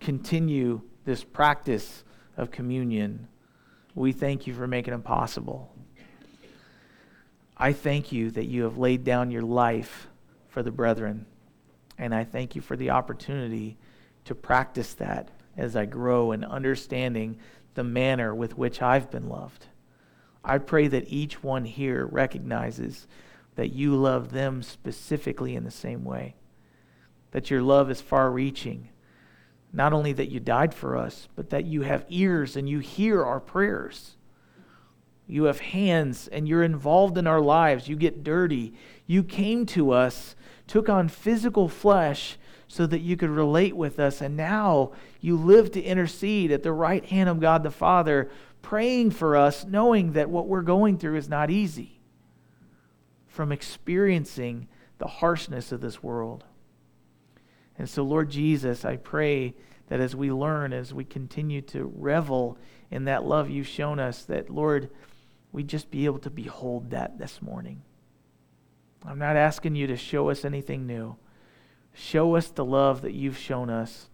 continue 0.00 0.82
this 1.04 1.22
practice 1.22 2.04
of 2.36 2.50
communion, 2.50 3.28
we 3.94 4.12
thank 4.12 4.46
you 4.46 4.54
for 4.54 4.66
making 4.66 4.94
it 4.94 5.04
possible. 5.04 5.74
I 7.56 7.72
thank 7.72 8.10
you 8.10 8.30
that 8.30 8.46
you 8.46 8.62
have 8.62 8.78
laid 8.78 9.04
down 9.04 9.30
your 9.30 9.42
life 9.42 10.08
for 10.48 10.62
the 10.62 10.70
brethren. 10.70 11.26
And 11.98 12.14
I 12.14 12.24
thank 12.24 12.56
you 12.56 12.62
for 12.62 12.76
the 12.76 12.90
opportunity 12.90 13.76
to 14.24 14.34
practice 14.34 14.94
that 14.94 15.28
as 15.56 15.76
I 15.76 15.84
grow 15.84 16.32
in 16.32 16.44
understanding 16.44 17.38
the 17.74 17.84
manner 17.84 18.34
with 18.34 18.56
which 18.56 18.80
I've 18.80 19.10
been 19.10 19.28
loved. 19.28 19.66
I 20.42 20.58
pray 20.58 20.88
that 20.88 21.08
each 21.08 21.42
one 21.42 21.66
here 21.66 22.06
recognizes 22.06 23.06
that 23.56 23.72
you 23.72 23.94
love 23.94 24.32
them 24.32 24.62
specifically 24.62 25.54
in 25.54 25.64
the 25.64 25.70
same 25.70 26.04
way, 26.04 26.36
that 27.32 27.50
your 27.50 27.60
love 27.60 27.90
is 27.90 28.00
far 28.00 28.30
reaching 28.30 28.88
not 29.72 29.92
only 29.92 30.12
that 30.12 30.30
you 30.30 30.40
died 30.40 30.74
for 30.74 30.96
us, 30.96 31.28
but 31.36 31.50
that 31.50 31.64
you 31.64 31.82
have 31.82 32.04
ears 32.08 32.56
and 32.56 32.68
you 32.68 32.80
hear 32.80 33.24
our 33.24 33.40
prayers. 33.40 34.16
You 35.26 35.44
have 35.44 35.60
hands 35.60 36.28
and 36.28 36.48
you're 36.48 36.64
involved 36.64 37.16
in 37.16 37.26
our 37.26 37.40
lives. 37.40 37.88
You 37.88 37.94
get 37.94 38.24
dirty. 38.24 38.74
You 39.06 39.22
came 39.22 39.64
to 39.66 39.92
us, 39.92 40.34
took 40.66 40.88
on 40.88 41.08
physical 41.08 41.68
flesh 41.68 42.36
so 42.66 42.86
that 42.86 43.00
you 43.00 43.16
could 43.16 43.30
relate 43.30 43.76
with 43.76 44.00
us. 44.00 44.20
And 44.20 44.36
now 44.36 44.92
you 45.20 45.36
live 45.36 45.70
to 45.72 45.82
intercede 45.82 46.50
at 46.50 46.62
the 46.62 46.72
right 46.72 47.04
hand 47.04 47.28
of 47.28 47.40
God 47.40 47.62
the 47.62 47.70
Father, 47.70 48.30
praying 48.62 49.12
for 49.12 49.36
us, 49.36 49.64
knowing 49.64 50.12
that 50.12 50.30
what 50.30 50.48
we're 50.48 50.62
going 50.62 50.98
through 50.98 51.16
is 51.16 51.28
not 51.28 51.50
easy 51.50 52.00
from 53.28 53.52
experiencing 53.52 54.68
the 54.98 55.06
harshness 55.06 55.72
of 55.72 55.80
this 55.80 56.02
world. 56.02 56.44
And 57.80 57.88
so, 57.88 58.02
Lord 58.02 58.28
Jesus, 58.28 58.84
I 58.84 58.98
pray 58.98 59.54
that 59.88 60.00
as 60.00 60.14
we 60.14 60.30
learn, 60.30 60.74
as 60.74 60.92
we 60.92 61.02
continue 61.02 61.62
to 61.62 61.90
revel 61.96 62.58
in 62.90 63.06
that 63.06 63.24
love 63.24 63.48
you've 63.48 63.66
shown 63.66 63.98
us, 63.98 64.22
that, 64.26 64.50
Lord, 64.50 64.90
we 65.50 65.62
just 65.62 65.90
be 65.90 66.04
able 66.04 66.18
to 66.18 66.28
behold 66.28 66.90
that 66.90 67.16
this 67.16 67.40
morning. 67.40 67.80
I'm 69.02 69.18
not 69.18 69.34
asking 69.34 69.76
you 69.76 69.86
to 69.86 69.96
show 69.96 70.28
us 70.28 70.44
anything 70.44 70.86
new. 70.86 71.16
Show 71.94 72.36
us 72.36 72.48
the 72.48 72.66
love 72.66 73.00
that 73.00 73.14
you've 73.14 73.38
shown 73.38 73.70
us 73.70 74.10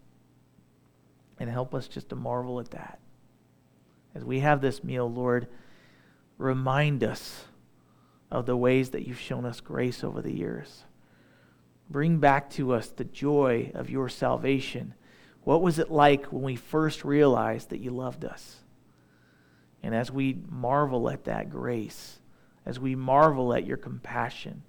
and 1.41 1.51
help 1.51 1.75
us 1.75 1.89
just 1.89 2.11
to 2.11 2.15
marvel 2.15 2.61
at 2.61 2.71
that. 2.71 3.01
As 4.15 4.25
we 4.25 4.39
have 4.39 4.61
this 4.61 4.85
meal, 4.85 5.13
Lord, 5.13 5.49
remind 6.39 7.03
us 7.03 7.47
of 8.31 8.47
the 8.47 8.57
ways 8.57 8.91
that 8.91 9.09
you've 9.09 9.19
shown 9.19 9.45
us 9.45 9.61
grace 9.61 10.05
over 10.05 10.23
the 10.23 10.37
years. 10.37 10.85
Bring 11.89 12.19
back 12.19 12.51
to 12.51 12.73
us 12.73 12.89
the 12.89 13.05
joy 13.05 13.71
of 13.75 13.91
your 13.91 14.09
salvation. 14.09 14.95
What 15.45 15.63
was 15.63 15.79
it 15.79 15.91
like 15.91 16.27
when 16.27 16.43
we 16.43 16.57
first 16.57 17.05
realized 17.05 17.71
that 17.71 17.81
you 17.81 17.91
loved 17.91 18.25
us? 18.25 18.57
And 19.83 19.95
as 19.95 20.11
we 20.11 20.39
marvel 20.49 21.09
at 21.09 21.25
that 21.25 21.49
grace, 21.49 22.19
as 22.65 22.81
we 22.81 22.97
marvel 22.97 23.55
at 23.55 23.65
your 23.65 23.77
compassion, 23.77 24.65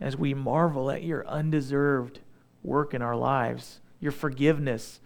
as 0.00 0.16
we 0.16 0.34
marvel 0.34 0.90
at 0.90 1.04
your 1.04 1.24
undeserved 1.28 2.18
work 2.64 2.92
in 2.92 3.02
our 3.02 3.14
lives, 3.14 3.80
your 4.00 4.10
forgiveness 4.10 5.00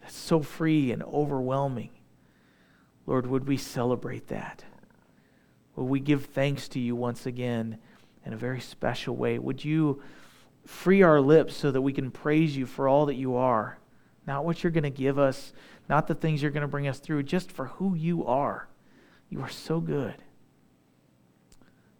that's 0.00 0.16
so 0.16 0.40
free 0.42 0.90
and 0.90 1.04
overwhelming, 1.04 1.90
Lord, 3.06 3.28
would 3.28 3.46
we 3.46 3.56
celebrate 3.56 4.26
that? 4.26 4.64
Would 5.76 5.84
we 5.84 6.00
give 6.00 6.26
thanks 6.26 6.66
to 6.70 6.80
you 6.80 6.96
once 6.96 7.26
again 7.26 7.78
in 8.26 8.32
a 8.32 8.36
very 8.36 8.60
special 8.60 9.14
way? 9.14 9.38
Would 9.38 9.64
you 9.64 10.02
Free 10.66 11.02
our 11.02 11.20
lips 11.20 11.56
so 11.56 11.70
that 11.70 11.80
we 11.80 11.92
can 11.92 12.10
praise 12.10 12.56
you 12.56 12.66
for 12.66 12.88
all 12.88 13.06
that 13.06 13.16
you 13.16 13.36
are. 13.36 13.78
Not 14.26 14.44
what 14.44 14.62
you're 14.62 14.70
going 14.70 14.84
to 14.84 14.90
give 14.90 15.18
us, 15.18 15.52
not 15.88 16.06
the 16.06 16.14
things 16.14 16.42
you're 16.42 16.50
going 16.50 16.62
to 16.62 16.68
bring 16.68 16.86
us 16.86 16.98
through, 16.98 17.24
just 17.24 17.50
for 17.50 17.66
who 17.66 17.94
you 17.94 18.24
are. 18.26 18.68
You 19.28 19.40
are 19.40 19.48
so 19.48 19.80
good. 19.80 20.16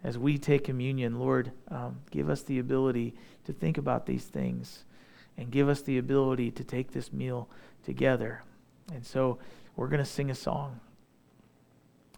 As 0.03 0.19
we 0.19 0.39
take 0.39 0.65
communion, 0.65 1.19
Lord, 1.19 1.53
um, 1.69 2.01
give 2.11 2.31
us 2.31 2.43
the 2.43 2.59
ability 2.59 3.15
to 3.45 3.53
think 3.53 3.79
about 3.79 4.07
these 4.07 4.25
things 4.25 4.85
and 5.37 5.51
give 5.51 5.69
us 5.69 5.83
the 5.83 5.99
ability 5.99 6.51
to 6.53 6.65
take 6.65 6.93
this 6.93 7.13
meal 7.13 7.49
together. 7.85 8.43
And 8.93 9.05
so 9.05 9.39
we're 9.77 9.89
going 9.89 10.03
to 10.03 10.11
sing 10.11 10.31
a 10.31 10.35
song. 10.35 10.81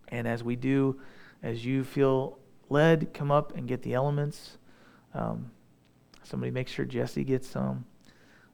And 0.09 0.29
as 0.29 0.45
we 0.45 0.57
do, 0.57 1.01
as 1.43 1.65
you 1.65 1.85
feel 1.85 2.39
led, 2.69 3.13
come 3.15 3.31
up 3.31 3.57
and 3.57 3.67
get 3.67 3.83
the 3.83 3.95
elements. 3.95 4.59
Um, 5.15 5.51
Somebody 6.23 6.51
make 6.51 6.69
sure 6.69 6.85
Jesse 6.85 7.25
gets 7.25 7.49
some. 7.49 7.85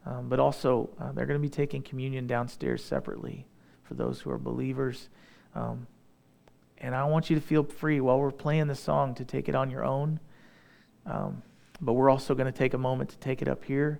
Um, 0.05 0.29
but 0.29 0.39
also, 0.39 0.89
uh, 0.99 1.11
they're 1.11 1.25
going 1.25 1.39
to 1.39 1.41
be 1.41 1.49
taking 1.49 1.81
communion 1.81 2.27
downstairs 2.27 2.83
separately 2.83 3.45
for 3.83 3.95
those 3.95 4.21
who 4.21 4.31
are 4.31 4.37
believers. 4.37 5.09
Um, 5.55 5.87
and 6.77 6.95
I 6.95 7.03
want 7.05 7.29
you 7.29 7.35
to 7.35 7.41
feel 7.41 7.63
free 7.63 7.99
while 7.99 8.19
we're 8.19 8.31
playing 8.31 8.67
the 8.67 8.75
song 8.75 9.13
to 9.15 9.25
take 9.25 9.49
it 9.49 9.55
on 9.55 9.69
your 9.69 9.83
own. 9.83 10.19
Um, 11.05 11.43
but 11.81 11.93
we're 11.93 12.09
also 12.09 12.33
going 12.35 12.51
to 12.51 12.57
take 12.57 12.73
a 12.73 12.77
moment 12.77 13.09
to 13.11 13.17
take 13.17 13.41
it 13.41 13.47
up 13.47 13.63
here 13.65 13.99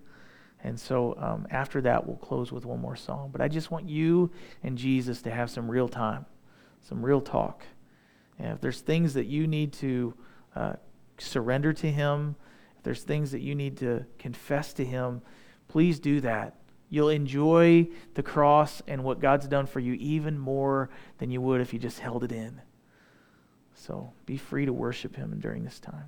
And 0.63 0.79
so 0.79 1.15
um, 1.17 1.47
after 1.51 1.81
that, 1.81 2.05
we'll 2.05 2.17
close 2.17 2.51
with 2.51 2.65
one 2.65 2.79
more 2.79 2.95
song. 2.95 3.29
But 3.31 3.41
I 3.41 3.47
just 3.47 3.71
want 3.71 3.87
you 3.87 4.31
and 4.63 4.77
Jesus 4.77 5.21
to 5.23 5.31
have 5.31 5.49
some 5.49 5.69
real 5.69 5.87
time, 5.87 6.25
some 6.81 7.03
real 7.03 7.21
talk. 7.21 7.63
And 8.37 8.53
if 8.53 8.61
there's 8.61 8.81
things 8.81 9.13
that 9.13 9.25
you 9.25 9.47
need 9.47 9.73
to 9.73 10.13
uh, 10.55 10.73
surrender 11.17 11.73
to 11.73 11.91
Him, 11.91 12.35
if 12.79 12.83
there's 12.83 13.03
things 13.03 13.31
that 13.31 13.41
you 13.41 13.55
need 13.55 13.75
to 13.79 14.05
confess 14.17 14.71
to 14.73 14.85
Him, 14.85 15.21
please 15.67 15.99
do 15.99 16.21
that. 16.21 16.55
You'll 16.89 17.09
enjoy 17.09 17.89
the 18.13 18.23
cross 18.23 18.81
and 18.87 19.03
what 19.03 19.19
God's 19.19 19.47
done 19.47 19.65
for 19.65 19.81
you 19.81 19.93
even 19.95 20.39
more 20.39 20.89
than 21.17 21.29
you 21.29 21.41
would 21.41 21.59
if 21.59 21.73
you 21.73 21.79
just 21.79 21.99
held 21.99 22.23
it 22.23 22.31
in. 22.31 22.61
So 23.75 24.13
be 24.25 24.37
free 24.37 24.65
to 24.65 24.71
worship 24.71 25.17
Him 25.17 25.39
during 25.39 25.65
this 25.65 25.79
time. 25.79 26.05